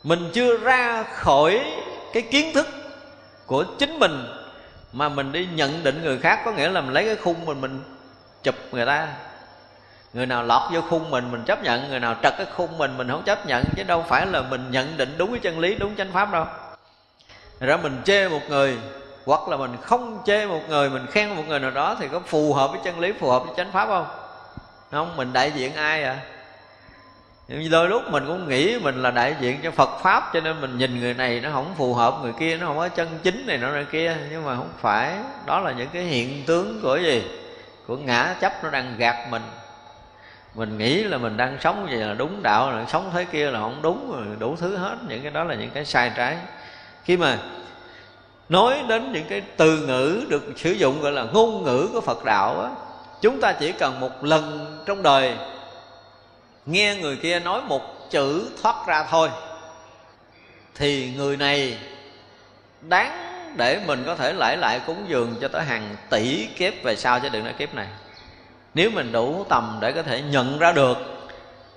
[0.03, 1.63] Mình chưa ra khỏi
[2.13, 2.67] cái kiến thức
[3.45, 4.27] của chính mình
[4.91, 7.61] mà mình đi nhận định người khác, có nghĩa là mình lấy cái khung mình
[7.61, 7.83] mình
[8.43, 9.07] chụp người ta.
[10.13, 11.89] Người nào lọt vô khung mình mình chấp nhận.
[11.89, 13.63] Người nào trật cái khung mình mình không chấp nhận.
[13.75, 16.45] Chứ đâu phải là mình nhận định đúng cái chân lý, đúng chánh pháp đâu.
[17.59, 18.77] Rồi mình chê một người
[19.25, 22.19] hoặc là mình không chê một người, mình khen một người nào đó thì có
[22.19, 24.05] phù hợp với chân lý, phù hợp với chánh pháp không?
[24.91, 26.17] Không, mình đại diện ai à?
[27.47, 30.61] Nhưng đôi lúc mình cũng nghĩ mình là đại diện cho Phật pháp, cho nên
[30.61, 33.47] mình nhìn người này nó không phù hợp, người kia nó không có chân chính
[33.47, 34.17] này nọ này kia.
[34.31, 35.13] Nhưng mà không phải,
[35.45, 37.23] đó là những cái hiện tướng của gì?
[37.87, 39.41] Của ngã chấp nó đang gạt mình.
[40.55, 43.59] Mình nghĩ là mình đang sống vậy là đúng đạo, là sống thế kia là
[43.59, 44.95] không đúng rồi đủ thứ hết.
[45.07, 46.37] Những cái đó là những cái sai trái.
[47.03, 47.37] Khi mà
[48.49, 52.23] nói đến những cái từ ngữ được sử dụng gọi là ngôn ngữ của Phật
[52.25, 52.69] đạo á,
[53.21, 55.35] chúng ta chỉ cần một lần trong đời
[56.65, 59.29] nghe người kia nói một chữ thoát ra thôi,
[60.75, 61.77] thì người này
[62.81, 66.95] đáng để mình có thể lại lại cúng dường cho tới hàng tỷ kiếp về
[66.95, 67.87] sau chứ đừng nói kiếp này.
[68.73, 70.97] Nếu mình đủ tầm để có thể nhận ra được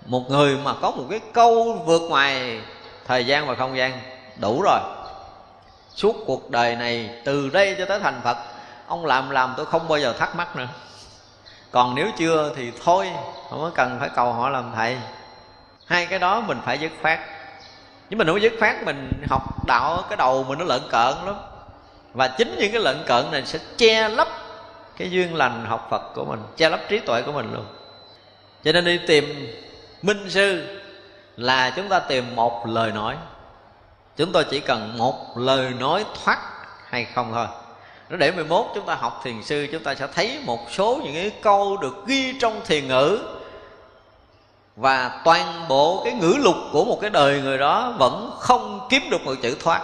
[0.07, 2.61] một người mà có một cái câu vượt ngoài
[3.07, 3.93] thời gian và không gian,
[4.41, 4.81] đủ rồi
[5.97, 8.37] suốt cuộc đời này, từ đây cho tới thành phật,
[8.87, 10.69] ông làm làm tôi không bao giờ thắc mắc nữa.
[11.71, 13.11] Còn nếu chưa thì thôi,
[13.51, 14.97] không có cần phải cầu họ làm thầy.
[15.87, 17.19] Hai cái đó mình phải dứt khoát.
[18.11, 21.37] Nhưng mình không dứt khoát mình học đạo, cái đầu mình nó lợn cợn lắm.
[22.13, 24.29] Và chính những cái lợn cợn này sẽ che lấp
[24.97, 27.67] cái duyên lành học phật của mình, che lấp trí tuệ của mình luôn.
[28.65, 29.55] Cho nên đi tìm
[30.03, 30.81] minh sư
[31.37, 33.17] là chúng ta tìm một lời nói
[34.17, 36.39] chúng tôi chỉ cần một lời nói thoát
[36.89, 37.47] hay không thôi.
[38.11, 41.15] Nó để 11 chúng ta học thiền sư, chúng ta sẽ thấy một số những
[41.15, 43.19] cái câu được ghi trong thiền ngữ
[44.77, 49.03] và toàn bộ cái ngữ lục của một cái đời người đó vẫn không kiếm
[49.11, 49.83] được một chữ thoát.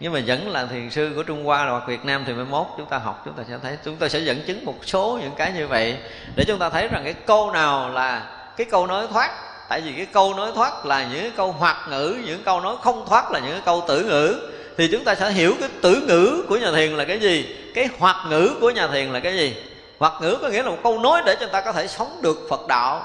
[0.00, 2.66] Nhưng mà vẫn là thiền sư của Trung Hoa hoặc Việt Nam thì mai mốt,
[2.76, 5.32] chúng ta học, chúng ta sẽ thấy, chúng ta sẽ dẫn chứng một số những
[5.36, 5.96] cái như vậy
[6.36, 9.30] để chúng ta thấy rằng cái câu nào là cái câu nói thoát
[9.68, 13.06] tại vì cái câu nói thoát là những câu hoạt ngữ những câu nói không
[13.08, 14.50] thoát là những câu tử ngữ.
[14.76, 17.88] Thì chúng ta sẽ hiểu cái tử ngữ của nhà thiền là cái gì cái
[17.98, 19.56] hoạt ngữ của nhà thiền là cái gì.
[19.98, 22.18] Hoạt ngữ có nghĩa là một câu nói để cho người ta có thể sống
[22.22, 23.02] được phật đạo.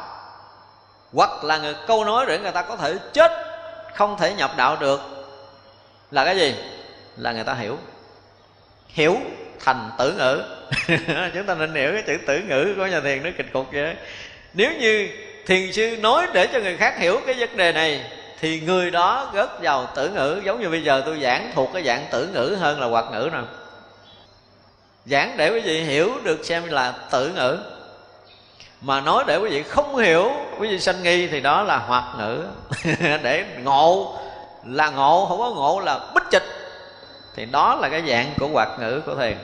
[1.13, 3.31] Hoặc là người, câu nói để người ta có thể chết
[3.95, 5.01] không thể nhập đạo được.
[6.11, 6.55] Là cái gì?
[7.17, 7.77] Là người ta hiểu.
[8.87, 9.17] Hiểu
[9.59, 10.43] thành tử ngữ.
[11.33, 13.95] Chúng ta nên hiểu cái chữ tử ngữ của nhà thiền nó kịch cục vậy.
[14.53, 15.07] Nếu như
[15.49, 18.01] thiền sư nói để cho người khác hiểu cái vấn đề này,
[18.39, 21.83] thì người đó rớt vào tử ngữ, giống như bây giờ tôi giảng thuộc cái
[21.83, 23.39] dạng tử ngữ hơn là hoạt ngữ nè
[25.05, 27.57] giảng để quý vị hiểu được xem là tử ngữ.
[28.81, 32.03] Mà nói để quý vị không hiểu, quý vị sanh nghi thì đó là hoạt
[32.17, 32.43] ngữ.
[33.23, 34.17] Để ngộ,
[34.65, 36.45] là ngộ, không có ngộ là bích chịch.
[37.35, 39.37] Thì đó là cái dạng của hoạt ngữ của thiền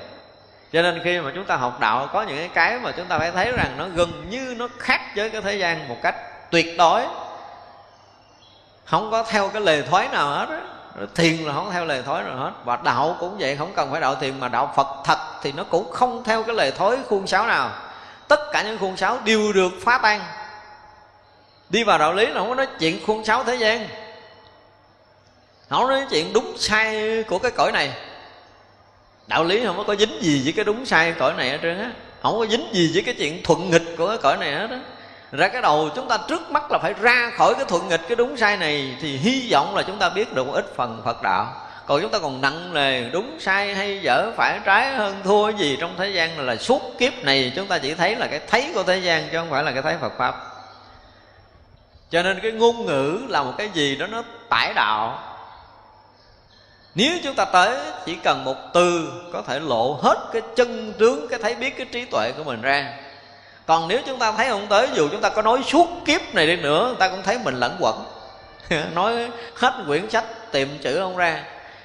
[0.75, 3.31] cho nên khi mà chúng ta học đạo, có những cái mà chúng ta phải
[3.31, 6.15] thấy rằng nó gần như nó khác với cái thế gian một cách
[6.51, 7.01] tuyệt đối.
[8.85, 10.57] Không có theo cái lề thoái nào hết đó.
[11.15, 12.51] thiền là không theo lề thói nào hết.
[12.65, 15.63] Và đạo cũng vậy, không cần phải đạo thiền mà đạo phật thật thì nó
[15.63, 17.71] cũng không theo cái lề thói khuôn sáo nào.
[18.27, 20.21] Tất cả những khuôn sáo đều được phá tan.
[21.69, 23.87] Đi vào đạo lý là không có nói chuyện khuôn sáo thế gian.
[25.69, 27.93] Không nói chuyện đúng sai của cái cõi này
[29.27, 31.91] đạo lý không có dính gì với cái đúng sai cõi này hết trơn á.
[32.21, 34.79] Không có dính gì với cái chuyện thuận nghịch của cái cõi này hết á.
[35.31, 38.15] Ra cái đầu chúng ta trước mắt là phải ra khỏi cái thuận nghịch cái
[38.15, 41.21] đúng sai này thì hy vọng là chúng ta biết được một ít phần phật
[41.21, 41.53] đạo.
[41.87, 45.77] Còn chúng ta còn nặng nề đúng sai hay dở phải trái hơn thua gì
[45.79, 48.71] trong thế gian là, là suốt kiếp này chúng ta chỉ thấy là cái thấy
[48.73, 50.35] của thế gian chứ không phải là cái thấy phật pháp.
[52.09, 55.19] Cho nên cái ngôn ngữ là một cái gì đó nó tải đạo
[56.95, 61.27] nếu chúng ta tới, chỉ cần một từ có thể lộ hết cái chân tướng,
[61.27, 62.93] cái thấy biết, cái trí tuệ của mình ra.
[63.65, 66.47] Còn nếu chúng ta thấy không tới, dù chúng ta có nói suốt kiếp này
[66.47, 67.95] đi nữa, người ta cũng thấy mình lẫn quẩn.
[68.95, 71.43] Nói hết quyển sách, tìm chữ không ra.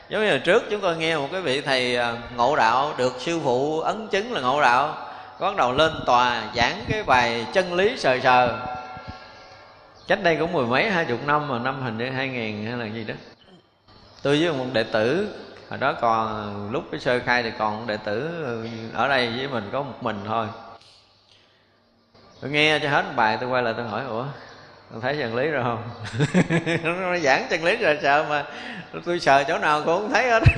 [0.09, 3.17] Giống như là trước, chúng tôi nghe một cái vị thầy à, ngộ đạo, được
[3.19, 5.07] sư phụ ấn chứng là ngộ đạo
[5.41, 8.59] bắt đầu lên tòa giảng cái bài chân lý sờ sờ.
[10.09, 12.79] Cách đây cũng mười mấy, hai chục năm mà, năm hình như hai nghìn hay
[12.79, 13.15] là gì đó
[14.23, 15.35] tôi với một đệ tử,
[15.71, 18.31] hồi đó còn, lúc cái sơ khai thì còn đệ tử
[18.95, 20.47] ở đây với mình, có một mình thôi.
[22.41, 24.25] Tôi nghe cho hết bài, tôi quay lại tôi hỏi, ủa
[24.93, 25.83] tôi thấy chân lý rồi không?
[27.01, 28.45] Nó giảng chân lý rồi, sợ mà
[29.05, 30.43] tôi sợ chỗ nào cũng không thấy hết.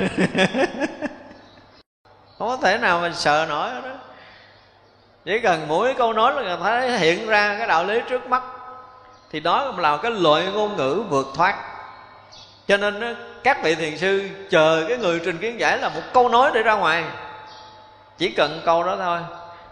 [2.38, 3.90] Không có thể nào mà sợ nổi hết đó
[5.24, 8.26] chỉ cần mỗi câu nói là người ta thấy hiện ra cái đạo lý trước
[8.26, 8.42] mắt,
[9.30, 11.56] thì đó là cái loại ngôn ngữ vượt thoát.
[12.66, 16.28] Cho nên các vị thiền sư chờ cái người trình kiến giải là một câu
[16.28, 17.04] nói để ra ngoài.
[18.18, 19.18] Chỉ cần câu đó thôi.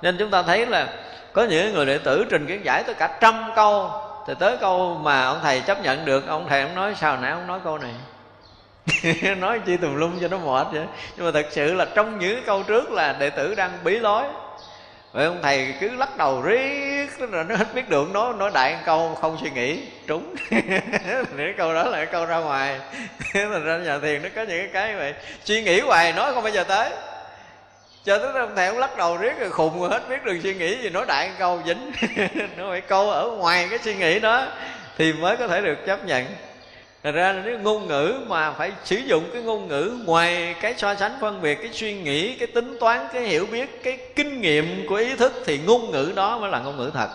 [0.02, 0.86] Nên chúng ta thấy là
[1.32, 3.90] có những người đệ tử trình kiến giải tới cả trăm câu.
[4.26, 7.30] Thì tới câu mà ông thầy chấp nhận được, ông thầy ông nói sao nãy
[7.30, 7.92] ông nói câu này.
[9.36, 10.86] Nói chi tùm lum cho nó mệt vậy.
[11.16, 14.24] Nhưng mà thật sự là trong những câu trước là đệ tử đang bí lối
[15.12, 18.72] vậy ông thầy cứ lắc đầu riết rồi nó hết biết được, nói nói đại
[18.72, 19.80] một câu không suy nghĩ.
[20.06, 20.34] Trúng.
[20.50, 22.80] Cái câu đó là cái câu ra ngoài.
[23.32, 25.14] Thành ra nhà thiền nó có những cái cái vậy.
[25.44, 26.90] Suy nghĩ hoài, nói không bao giờ tới.
[28.04, 30.54] Cho tới ông thầy ông lắc đầu riết rồi khùng rồi hết biết được suy
[30.54, 31.92] nghĩ gì, nói đại một câu, dính.
[32.56, 34.46] Nó phải câu ở ngoài cái suy nghĩ đó
[34.98, 36.26] thì mới có thể được chấp nhận.
[37.02, 40.74] Thật ra là cái ngôn ngữ mà phải sử dụng cái ngôn ngữ ngoài cái
[40.76, 44.40] so sánh phân biệt cái suy nghĩ, cái tính toán, cái hiểu biết, cái kinh
[44.40, 47.08] nghiệm của ý thức thì ngôn ngữ đó mới là ngôn ngữ thật.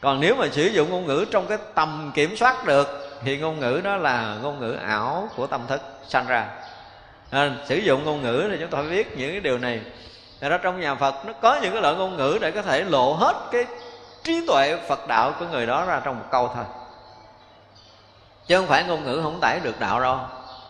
[0.00, 3.60] Còn nếu mà sử dụng ngôn ngữ trong cái tầm kiểm soát được thì ngôn
[3.60, 6.46] ngữ đó là ngôn ngữ ảo của tâm thức sanh ra.
[7.30, 9.80] À, sử dụng ngôn ngữ thì chúng ta phải biết những cái điều này.
[10.40, 12.84] Thật ra trong nhà Phật nó có những cái loại ngôn ngữ để có thể
[12.84, 13.64] lộ hết cái
[14.24, 16.64] trí tuệ Phật đạo của người đó ra trong một câu thôi
[18.48, 20.18] chứ không phải ngôn ngữ không tải được đạo đâu.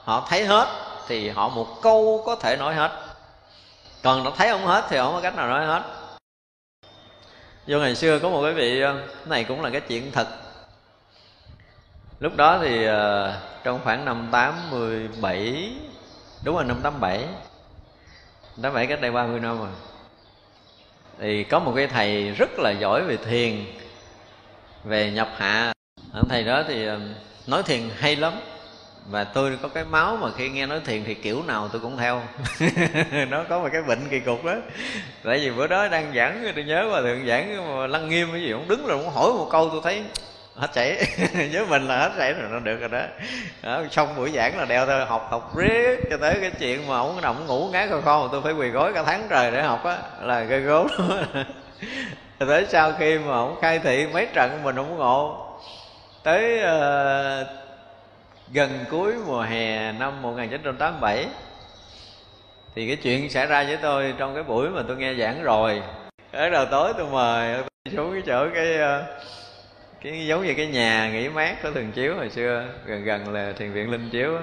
[0.05, 0.69] Họ thấy hết
[1.09, 2.91] thì họ một câu có thể nói hết.
[4.03, 5.83] Còn nó thấy không hết thì không có cách nào nói hết.
[7.67, 10.29] Vô ngày xưa có một cái vị ờ, này cũng là cái chuyện thật.
[12.21, 13.35] Lúc đó thì ờ,
[13.65, 15.73] trong khoảng năm tám mười bảy,
[16.45, 17.25] đúng là năm tám bảy
[18.63, 19.69] tám bảy cách đây 30 năm rồi,
[21.19, 23.65] thì có một cái thầy rất là giỏi về thiền,
[24.85, 25.73] về nhập hạ.
[26.13, 27.01] Ông thầy đó thì ờ,
[27.49, 28.33] nói thiền hay lắm.
[29.11, 31.97] Và tôi có cái máu mà khi nghe nói thiền thì kiểu nào tôi cũng
[31.97, 32.23] theo.
[33.29, 34.55] Nó có một cái bệnh kỳ cục đó.
[35.25, 38.41] Tại vì bữa đó đang giảng tôi nhớ mà thượng giảng mà lăng nghiêm cái
[38.41, 40.03] gì cũng đứng rồi cũng hỏi một câu tôi thấy
[40.55, 41.07] hết chảy.
[41.53, 43.03] Với mình là hết chảy rồi nó được rồi đó,
[43.63, 46.99] đó xong buổi giảng là đeo thôi học học riết cho tới cái chuyện mà
[46.99, 49.63] ổng nằm ngủ ngái coi kho mà tôi phải quỳ gối cả tháng trời để
[49.63, 50.87] học á là gây gốm
[52.39, 55.48] tới sau khi mà ổng khai thị mấy trận mình không ngộ
[56.23, 57.47] tới uh,
[58.53, 61.27] gần cuối mùa hè năm 1987
[62.75, 65.83] thì cái chuyện xảy ra với tôi trong cái buổi mà tôi nghe giảng rồi.
[66.33, 67.63] Ở đầu tối tôi mời
[67.97, 69.05] xuống cái chỗ cái uh,
[70.03, 73.53] cái giống như cái nhà nghỉ mát của thường chiếu hồi xưa gần gần là
[73.53, 74.39] thiền viện linh chiếu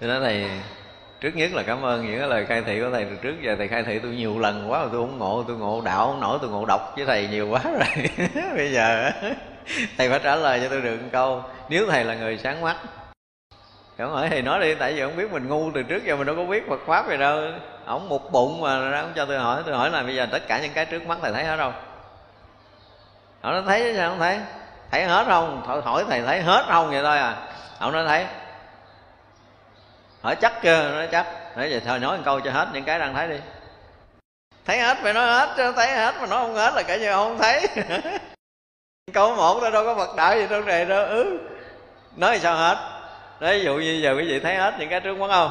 [0.00, 0.50] tôi nói thầy
[1.20, 3.54] trước nhất là cảm ơn những cái lời khai thị của thầy từ trước giờ
[3.58, 6.20] thầy khai thị tôi nhiều lần quá rồi tôi không ngộ tôi ngộ đạo không
[6.20, 8.10] nổi tôi ngộ độc với thầy nhiều quá rồi.
[8.56, 9.10] Bây giờ
[9.98, 12.76] thầy phải trả lời cho tôi được một câu nếu thầy là người sáng mắt.
[13.98, 16.26] Không hỏi thầy nói đi tại vì không biết mình ngu từ trước giờ mình
[16.26, 17.40] đâu có biết Phật pháp gì đâu.
[17.86, 20.60] Ổng một bụng mà ra cho tôi hỏi tôi hỏi là bây giờ tất cả
[20.62, 21.72] những cái trước mắt thầy thấy hết không?
[23.40, 24.38] Ông nó thấy sao không thấy?
[24.90, 25.62] Thấy hết không?
[25.66, 26.90] Hỏi, hỏi thầy thấy hết không?
[26.90, 27.36] Vậy thôi à.
[27.78, 28.26] Ông nói thấy.
[30.22, 30.90] Hỏi chắc chưa?
[30.90, 31.26] Nói chắc.
[31.56, 33.36] Nói vậy thôi nói một câu cho hết những cái đang thấy đi.
[34.66, 37.12] Thấy hết phải nói hết chứ thấy hết mà nói không hết là cả như
[37.12, 37.66] không thấy.
[39.12, 41.38] câu một đó đâu có phật đạo gì trong này đâu ừ.
[42.16, 42.76] Nói sao hết?
[43.40, 45.50] Đấy ví dụ như giờ quý vị thấy hết những cái trước mắt không?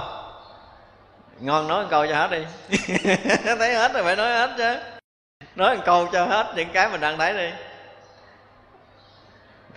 [1.39, 2.45] Ngon nói một câu cho hết đi.
[3.59, 4.75] Thấy hết rồi phải nói hết chứ.
[5.55, 7.49] Nói một câu cho hết những cái mình đang thấy đi.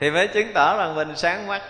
[0.01, 1.63] Thì mới chứng tỏ rằng mình sáng mắt.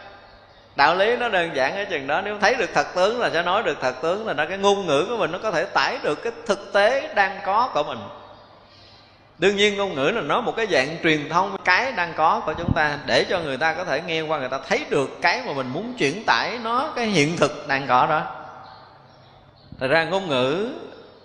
[0.76, 3.42] Đạo lý nó đơn giản ở chừng đó, nếu thấy được thật tướng là sẽ
[3.42, 5.98] nói được thật tướng là nó cái ngôn ngữ của mình nó có thể tải
[6.02, 7.98] được cái thực tế đang có của mình
[9.40, 12.54] đương nhiên ngôn ngữ là nó một cái dạng truyền thông, cái đang có của
[12.58, 15.42] chúng ta, để cho người ta có thể nghe qua, người ta thấy được cái
[15.46, 18.22] mà mình muốn chuyển tải nó, cái hiện thực đang có đó.
[19.80, 20.68] Thật ra ngôn ngữ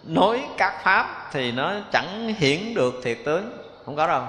[0.04, 4.24] nói các pháp thì nó chẳng hiển được thiệt tướng, không có đâu.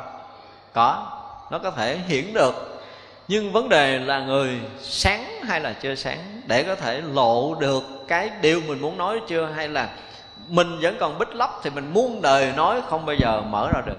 [0.73, 1.07] Có,
[1.51, 2.83] nó có thể hiển được,
[3.29, 7.83] nhưng vấn đề là người sáng hay là chưa sáng, để có thể lộ được
[8.09, 9.89] cái điều mình muốn nói chưa, hay là
[10.49, 13.81] mình vẫn còn bích lấp thì mình muôn đời nói không bao giờ mở ra
[13.87, 13.97] được.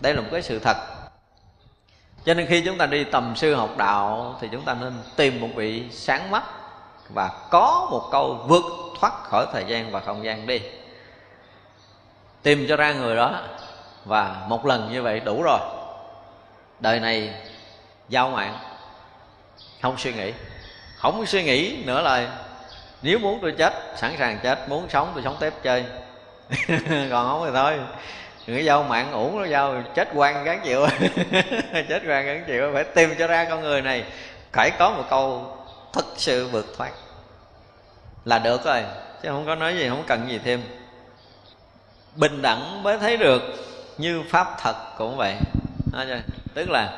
[0.00, 0.76] Đây là một cái sự thật.
[2.24, 5.40] Cho nên khi chúng ta đi tầm sư học đạo thì chúng ta nên tìm
[5.40, 6.44] một vị sáng mắt
[7.08, 8.64] và có một câu vượt
[9.00, 10.60] thoát khỏi thời gian và không gian đi.
[12.42, 13.42] Tìm cho ra người đó
[14.04, 15.60] và một lần như vậy đủ rồi.
[16.80, 17.34] Đời này
[18.08, 18.58] giao mạng,
[19.82, 20.32] không suy nghĩ.
[20.96, 22.28] Không suy nghĩ nữa là
[23.02, 24.68] nếu muốn tôi chết, sẵn sàng chết.
[24.68, 25.84] Muốn sống, tôi sống tiếp chơi.
[27.10, 27.78] Còn không thì thôi.
[28.46, 29.82] Người giao mạng, uổng nó giao.
[29.94, 30.86] Chết quan gắn chịu.
[31.88, 32.70] Chết quan gắn chịu.
[32.74, 34.04] Phải tìm cho ra con người này.
[34.52, 35.56] Phải có một câu
[35.92, 36.90] thật sự vượt thoát.
[38.24, 38.84] Là được rồi.
[39.22, 40.62] Chứ không có nói gì, không cần gì thêm.
[42.14, 43.42] Bình đẳng mới thấy được
[43.98, 45.34] như pháp thật cũng vậy.
[46.54, 46.92] Tức là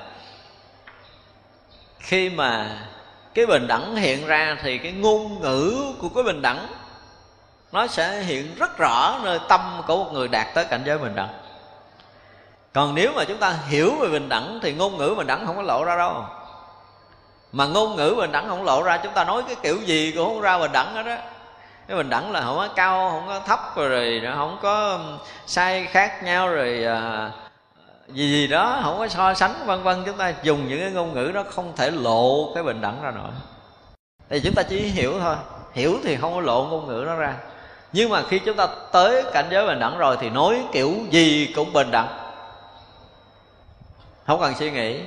[1.98, 2.78] khi mà
[3.34, 6.66] cái bình đẳng hiện ra thì cái ngôn ngữ của cái bình đẳng
[7.72, 11.14] nó sẽ hiện rất rõ nơi tâm của một người đạt tới cảnh giới bình
[11.14, 11.28] đẳng.
[12.72, 15.56] Còn nếu mà chúng ta hiểu về bình đẳng thì ngôn ngữ bình đẳng không
[15.56, 16.24] có lộ ra đâu.
[17.52, 20.24] Mà ngôn ngữ bình đẳng không lộ ra chúng ta nói cái kiểu gì cũng
[20.24, 21.16] không ra bình đẳng hết đó
[21.88, 24.98] cái bình đẳng là không có cao không có thấp rồi, rồi không có
[25.46, 27.30] sai khác nhau rồi à,
[28.12, 30.02] gì gì đó, không có so sánh, vân vân.
[30.06, 33.10] Chúng ta dùng những cái ngôn ngữ đó không thể lộ cái bình đẳng ra
[33.10, 33.30] nổi.
[34.28, 35.36] Thì chúng ta chỉ hiểu thôi.
[35.72, 37.34] Hiểu thì không có lộ ngôn ngữ nó ra.
[37.92, 41.52] Nhưng mà khi chúng ta tới cảnh giới bình đẳng rồi thì nói kiểu gì
[41.56, 42.08] cũng bình đẳng.
[44.26, 45.00] Không cần suy nghĩ.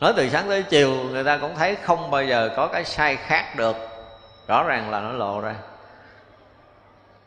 [0.00, 3.16] Nói từ sáng tới chiều, người ta cũng thấy không bao giờ có cái sai
[3.16, 3.76] khác được.
[4.48, 5.54] Rõ ràng là nó lộ ra.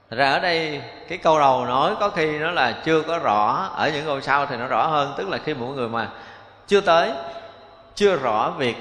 [0.10, 3.70] Thật ra ở đây cái câu đầu nói có khi nó là chưa có rõ,
[3.76, 6.10] ở những câu sau thì nó rõ hơn, tức là khi mỗi người mà
[6.68, 7.12] chưa tới,
[7.96, 8.76] chưa rõ việc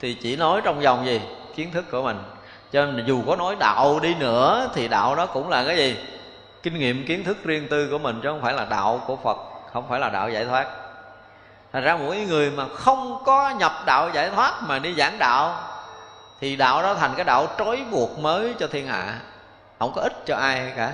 [0.00, 1.20] thì chỉ nói trong vòng gì?
[1.56, 2.18] Kiến thức của mình.
[2.72, 5.96] Cho nên dù có nói đạo đi nữa thì đạo đó cũng là cái gì?
[6.62, 9.36] Kinh nghiệm, kiến thức riêng tư của mình chứ không phải là đạo của phật,
[9.72, 10.66] không phải là đạo giải thoát.
[11.72, 15.54] Thành ra mỗi người mà không có nhập đạo giải thoát mà đi giảng đạo
[16.40, 19.18] thì đạo đó thành cái đạo trói buộc mới cho thiên hạ
[19.78, 20.92] không có ích cho ai cả.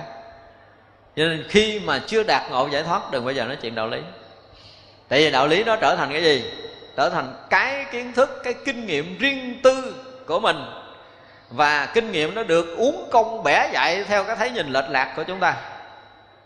[1.15, 3.87] Cho nên khi mà chưa đạt ngộ giải thoát, đừng bao giờ nói chuyện đạo
[3.87, 4.01] lý.
[5.07, 6.51] Tại vì đạo lý nó trở thành cái gì?
[6.97, 9.95] Trở thành cái kiến thức, cái kinh nghiệm riêng tư
[10.25, 10.57] của mình.
[11.49, 15.13] Và kinh nghiệm nó được uống công bẻ dạy theo cái thấy nhìn lệch lạc
[15.15, 15.55] của chúng ta.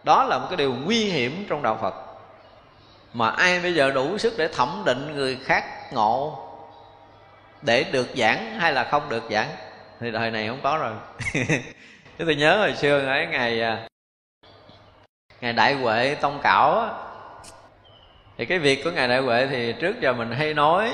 [0.04, 1.94] Đó là một cái điều nguy hiểm trong đạo phật.
[3.14, 6.44] Mà ai bây giờ đủ sức để thẩm định người khác ngộ
[7.62, 9.48] để được giảng hay là không được giảng?
[10.00, 10.94] Thì đời này không có rồi.
[12.18, 13.88] chứ tôi nhớ hồi xưa ấy ngày à,
[15.42, 16.90] ngày đại huệ tông cảo á,
[18.38, 20.92] thì cái việc của ngài đại huệ thì trước giờ mình hay nói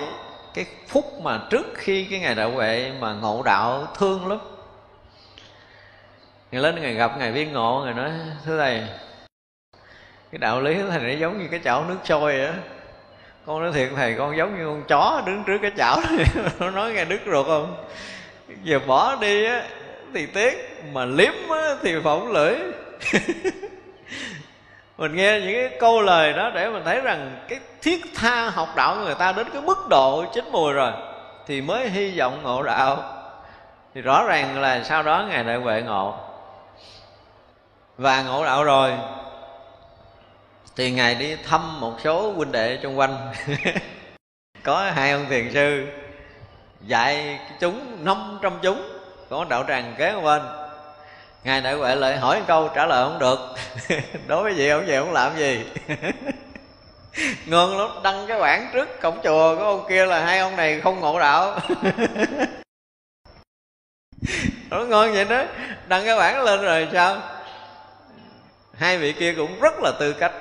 [0.53, 4.39] cái phút mà trước khi cái ngày đại huệ mà ngộ đạo thương lắm.
[6.51, 8.11] Ngày lên ngày gặp ngày viên ngộ ngày nói
[8.45, 8.83] thưa thầy
[10.31, 12.53] cái đạo lý thầy nó giống như cái chảo nước sôi á.
[13.45, 15.99] Con nói thiệt thầy con giống như con chó đứng trước cái chảo.
[16.59, 17.85] Nó nói nghe đứt ruột không?
[18.63, 19.67] Giờ bỏ đi á
[20.13, 21.33] thì tiếc mà liếm
[21.81, 22.55] thì phỏng lưỡi.
[24.97, 28.69] Mình nghe những cái câu lời đó để mình thấy rằng cái thiết tha học
[28.75, 30.91] đạo của người ta đến cái mức độ chín mùi rồi,
[31.47, 32.97] thì mới hy vọng ngộ đạo.
[33.95, 36.15] Thì rõ ràng là sau đó ngài đại huệ ngộ.
[37.97, 38.91] Và ngộ đạo rồi,
[40.75, 43.33] thì ngài đi thăm một số huynh đệ xung quanh.
[44.63, 45.87] Có hai ông thiền sư
[46.81, 48.83] dạy chúng, năm trăm chúng,
[49.29, 50.41] có đạo tràng kế bên
[51.43, 53.39] ngài đại huệ lại hỏi một câu, trả lời không được.
[54.27, 55.65] Đối với gì ông gì không làm gì?
[57.45, 60.81] Ngon lắm, đăng cái bản trước cổng chùa, có ông kia là hai ông này
[60.81, 61.59] không ngộ đạo.
[64.69, 65.43] Nó ngon vậy đó,
[65.87, 67.17] đăng cái bản lên rồi sao?
[68.77, 70.31] Hai vị kia cũng rất là tư cách,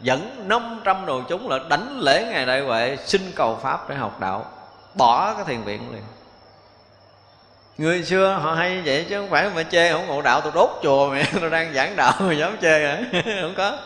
[0.00, 4.20] dẫn 500 đồ chúng là đánh lễ ngày đại huệ, xin cầu pháp để học
[4.20, 4.46] đạo,
[4.94, 6.02] bỏ cái thiền viện liền
[7.78, 10.70] người xưa họ hay vậy chứ không phải mà chê, không ngộ đạo tôi đốt
[10.82, 12.98] chùa mẹ tôi đang giảng đạo mà dám chê hả?
[13.42, 13.78] Không có,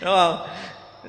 [0.00, 0.46] đúng không?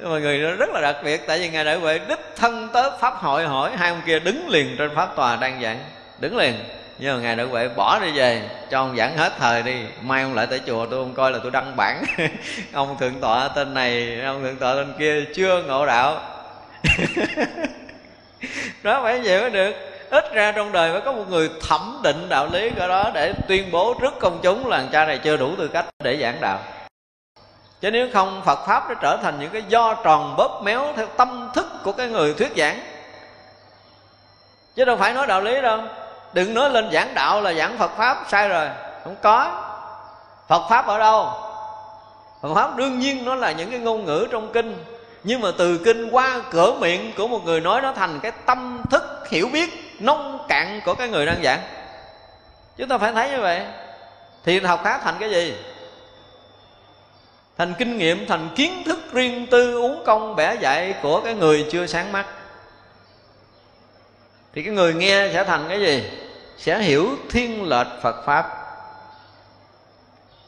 [0.02, 2.90] Mà người đó rất là đặc biệt, tại vì ngài đại huệ đích thân tới
[3.00, 5.80] pháp hội hỏi, hai ông kia đứng liền trên pháp tòa đang giảng.
[6.20, 6.54] Đứng liền.
[7.00, 9.76] Nhưng mà ngài đại huệ bỏ đi về, cho ông giảng hết thời đi.
[10.02, 12.04] Mai ông lại tới chùa, tôi không coi là tôi đăng bản.
[12.74, 16.22] Ông thượng tọa tên này, ông thượng tọa tên kia chưa ngộ đạo.
[18.84, 22.30] Đó phải vậy mới được ít ra trong đời phải có một người thẩm định
[22.30, 25.56] đạo lý cái đó để tuyên bố trước công chúng là cha này chưa đủ
[25.58, 26.60] tư cách để giảng đạo.
[27.82, 31.08] Chứ nếu không, phật pháp nó trở thành những cái do tròn bóp méo theo
[31.08, 32.80] tâm thức của cái người thuyết giảng.
[34.76, 35.80] Chứ đâu phải nói đạo lý đâu.
[36.34, 38.70] Đừng nói lên giảng đạo là giảng phật pháp, sai rồi.
[39.04, 39.64] Không có.
[40.48, 41.30] Phật pháp ở đâu?
[42.42, 44.86] Phật pháp đương nhiên nó là những cái ngôn ngữ trong kinh.
[45.24, 48.82] Nhưng mà từ kinh qua cửa miệng của một người nói nó thành cái tâm
[48.92, 51.60] thức hiểu biết nông cạn của cái người đang giảng.
[52.78, 53.62] Chúng ta phải thấy như vậy.
[54.44, 55.56] Thì học khác thành cái gì?
[57.58, 61.66] Thành kinh nghiệm, thành kiến thức riêng tư uống công bẻ dạy của cái người
[61.72, 62.26] chưa sáng mắt.
[64.54, 66.12] Thì cái người nghe sẽ thành cái gì?
[66.58, 68.63] Sẽ hiểu thiên lệch phật pháp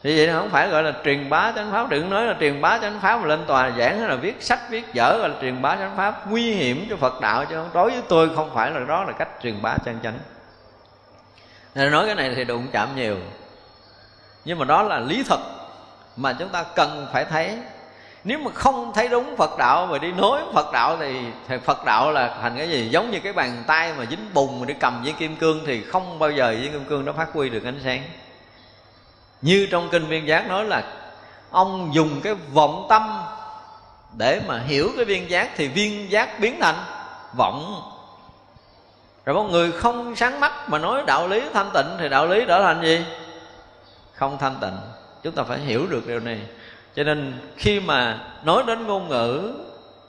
[0.06, 2.78] thì vậy không phải gọi là truyền bá chánh pháp đừng nói là truyền bá
[2.78, 5.62] chánh pháp mà lên tòa giảng hay là viết sách viết dở gọi là truyền
[5.62, 6.30] bá chánh pháp.
[6.30, 9.30] Nguy hiểm cho phật đạo chứ đối với tôi không phải là đó là cách
[9.44, 10.18] truyền bá chân chánh.
[11.76, 13.18] Nên nói cái này thì đụng chạm nhiều.
[14.46, 15.40] Nhưng mà đó là lý thật
[16.16, 17.58] mà chúng ta cần phải thấy.
[18.24, 21.86] Nếu mà không thấy đúng Phật đạo mà đi nói Phật đạo thì, thì Phật
[21.86, 22.90] đạo là thành cái gì?
[22.90, 25.84] Giống như cái bàn tay mà dính bùn mà đi cầm với kim cương thì
[25.84, 28.04] không bao giờ với kim cương nó phát huy được ánh sáng
[29.46, 30.84] như trong kinh viên giác nói là
[31.52, 33.22] ông dùng cái vọng tâm
[34.18, 36.76] để mà hiểu cái viên giác thì viên giác biến thành
[37.38, 37.82] vọng.
[39.26, 42.44] Rồi một người không sáng mắt mà nói đạo lý thanh tịnh thì đạo lý
[42.48, 43.06] trở thành gì?
[44.14, 44.78] Không thanh tịnh.
[45.24, 46.40] Chúng ta phải hiểu được điều này.
[46.96, 49.54] Cho nên khi mà nói đến ngôn ngữ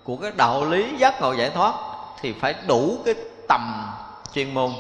[0.04, 1.74] của cái đạo lý giác ngộ giải thoát
[2.20, 3.14] thì phải đủ cái
[3.48, 3.86] tầm
[4.32, 4.70] chuyên môn.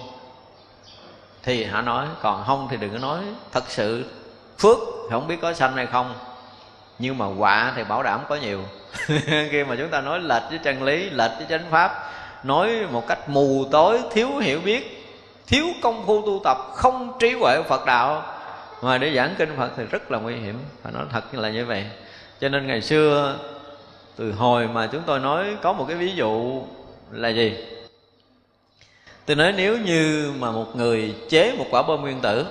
[1.42, 3.20] Thì họ nói, còn không thì đừng có nói
[3.52, 4.04] thật sự
[4.58, 6.14] phước thì không biết có sanh hay không,
[6.98, 8.60] nhưng mà quả thì bảo đảm có nhiều.
[9.50, 12.10] Khi mà chúng ta nói lệch với chân lý, lệch với chánh pháp,
[12.44, 15.12] nói một cách mù tối, thiếu hiểu biết,
[15.46, 18.22] thiếu công phu tu tập, không trí huệ phật đạo,
[18.82, 21.64] mà để giảng kinh phật thì rất là nguy hiểm phải nói thật là như
[21.64, 21.84] vậy.
[22.40, 23.36] Cho nên ngày xưa,
[24.16, 26.62] từ hồi mà chúng tôi nói có một cái ví dụ
[27.10, 27.56] là gì?
[29.26, 32.46] Tôi nói nếu như mà một người chế một quả bom nguyên tử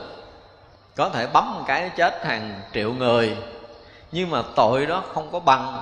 [0.95, 3.38] có thể bấm một cái chết hàng triệu người
[4.11, 5.81] nhưng mà tội đó không có bằng.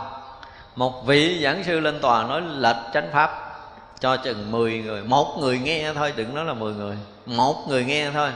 [0.76, 3.56] Một vị giảng sư lên tòa nói lệch chánh pháp
[4.00, 5.04] cho chừng 10 người.
[5.04, 6.98] Một người nghe thôi đừng nói là 10 người.
[7.26, 8.30] Một người nghe thôi.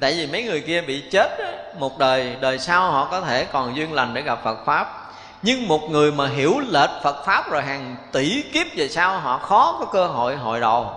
[0.00, 1.44] Tại vì mấy người kia bị chết đó,
[1.78, 5.12] một đời đời sau họ có thể còn duyên lành để gặp phật pháp.
[5.42, 9.38] Nhưng một người mà hiểu lệch phật pháp rồi hàng tỷ kiếp về sau họ
[9.38, 10.90] khó có cơ hội hội đầu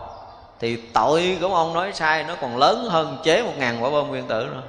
[0.59, 4.07] thì tội của ông nói sai nó còn lớn hơn chế một ngàn quả bom
[4.07, 4.61] nguyên tử nữa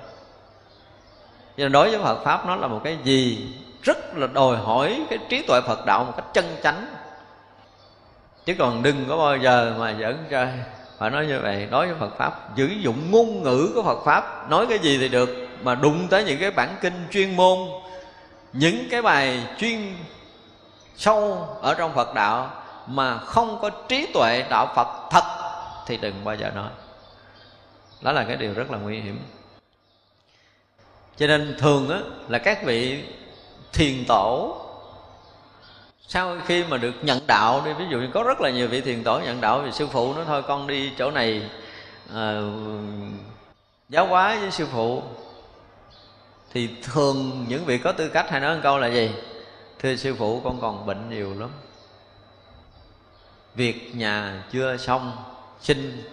[1.58, 3.48] cho nên đối với Phật pháp nó là một cái gì
[3.82, 6.86] rất là đòi hỏi cái trí tuệ Phật đạo một cách chân chánh.
[8.44, 10.48] Chứ còn đừng có bao giờ mà dẫn chơi
[10.98, 11.68] phải nói như vậy.
[11.70, 15.08] Đối với Phật pháp sử dụng ngôn ngữ của Phật pháp, nói cái gì thì
[15.08, 15.28] được,
[15.62, 17.58] mà đụng tới những cái bản kinh chuyên môn,
[18.52, 19.94] những cái bài chuyên
[20.96, 22.50] sâu ở trong Phật đạo
[22.86, 25.24] mà không có trí tuệ đạo Phật thật
[25.86, 26.70] thì đừng bao giờ nói.
[28.00, 29.18] Đó là cái điều rất là nguy hiểm
[31.18, 33.04] cho nên thường á, là các vị
[33.72, 34.56] thiền tổ
[36.08, 38.80] sau khi mà được nhận đạo đi ví dụ như có rất là nhiều vị
[38.80, 41.42] thiền tổ nhận đạo thì sư phụ nói thôi con đi chỗ này
[42.14, 42.42] à,
[43.88, 45.02] giáo hóa với sư phụ.
[46.52, 49.10] Thì thường những vị có tư cách hay nói một câu là gì?
[49.78, 51.50] Thưa sư phụ con còn bệnh nhiều lắm.
[53.54, 55.12] Việc nhà chưa xong
[55.60, 56.04] xin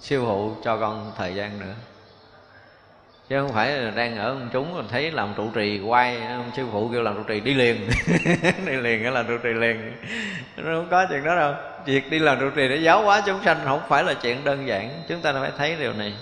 [0.00, 1.74] sư phụ cho con thời gian nữa
[3.32, 6.50] chứ không phải là đang ở ông chúng mình thấy làm trụ trì quay, ông
[6.56, 7.88] sư phụ kêu làm trụ trì đi liền.
[8.66, 9.96] Đi liền, cái làm trụ trì liền.
[10.56, 11.54] Nó không có chuyện đó đâu.
[11.86, 14.66] Việc đi làm trụ trì để giáo hóa chúng sanh không phải là chuyện đơn
[14.66, 15.02] giản.
[15.08, 16.14] Chúng ta phải thấy điều này.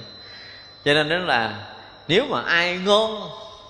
[0.85, 1.55] Cho nên đó là
[2.09, 3.11] nếu mà ai ngon,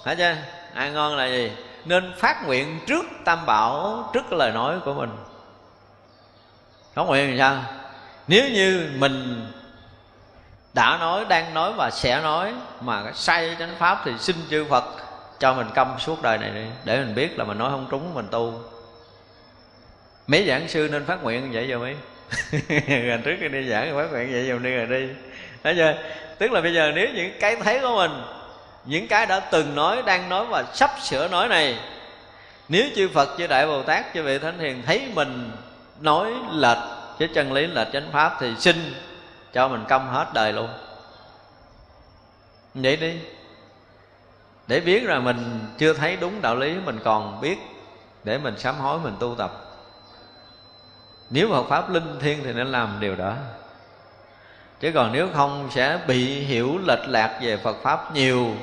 [0.04, 0.36] hả chưa
[0.74, 1.50] ai ngon là gì?
[1.84, 5.10] Nên phát nguyện trước tam bảo, trước cái lời nói của mình.
[6.94, 7.64] Phát nguyện làm sao?
[8.28, 9.46] Nếu như mình
[10.74, 14.84] đã nói, đang nói và sẽ nói, mà sai chánh pháp thì xin chư phật
[15.38, 18.14] cho mình câm suốt đời này đi, để mình biết là mình nói không trúng,
[18.14, 18.62] mình tu.
[20.26, 21.97] Mấy giảng sư nên phát nguyện vậy giờ mấy?
[22.86, 25.09] Gần trước khi đi giảng phát nguyện vậy rồi đi rồi đi.
[25.64, 25.94] Thấy chưa?
[26.38, 28.22] Tức là bây giờ nếu những cái thấy của mình,
[28.84, 31.78] những cái đã từng nói, đang nói và sắp sửa nói này,
[32.68, 35.51] nếu chư phật, chư đại bồ tát, chư vị thánh hiền thấy mình
[36.01, 36.78] nói lệch
[37.18, 38.94] cái chân lý lệch chánh pháp thì xin
[39.52, 40.68] cho mình công hết đời luôn.
[42.74, 43.20] Vậy đi.
[44.66, 47.59] Để biết là mình chưa thấy đúng đạo lý, mình còn biết
[48.24, 49.52] để mình sám hối, mình tu tập.
[51.31, 53.35] Nếu Phật pháp linh thiêng thì nên làm điều đó.
[54.81, 58.55] Chứ còn nếu không sẽ bị hiểu lệch lạc về Phật pháp nhiều.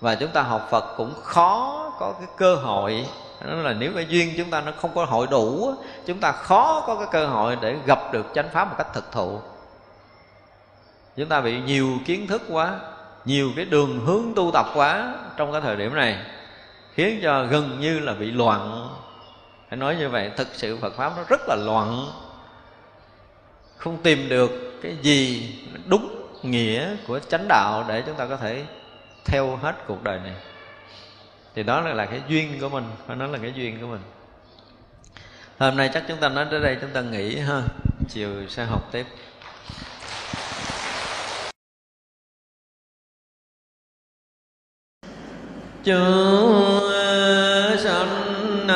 [0.00, 3.06] Và chúng ta học phật cũng khó có cái cơ hội
[3.46, 5.74] nó là nếu cái duyên chúng ta nó không có hội đủ
[6.06, 9.12] chúng ta khó có cái cơ hội để gặp được chánh pháp một cách thực
[9.12, 9.40] thụ.
[11.16, 12.78] Chúng ta bị nhiều kiến thức quá,
[13.24, 16.18] nhiều cái đường hướng tu tập quá trong cái thời điểm này,
[16.94, 18.88] khiến cho gần như là bị loạn.
[19.68, 22.06] Phải nói như vậy, thực sự phật pháp nó rất là loạn.
[23.76, 24.50] Không tìm được
[24.82, 25.52] cái gì
[25.86, 28.64] đúng nghĩa của chánh đạo để chúng ta có thể
[29.24, 30.34] theo hết cuộc đời này
[31.56, 32.84] thì đó là cái duyên của mình.
[33.06, 34.00] Phải nói là cái duyên của mình.
[35.58, 37.62] Hôm nay chắc chúng ta nói tới đây, chúng ta nghỉ ha.
[38.08, 39.06] Chiều sẽ học tiếp.
[45.84, 46.90] Chúa
[47.78, 48.66] sanh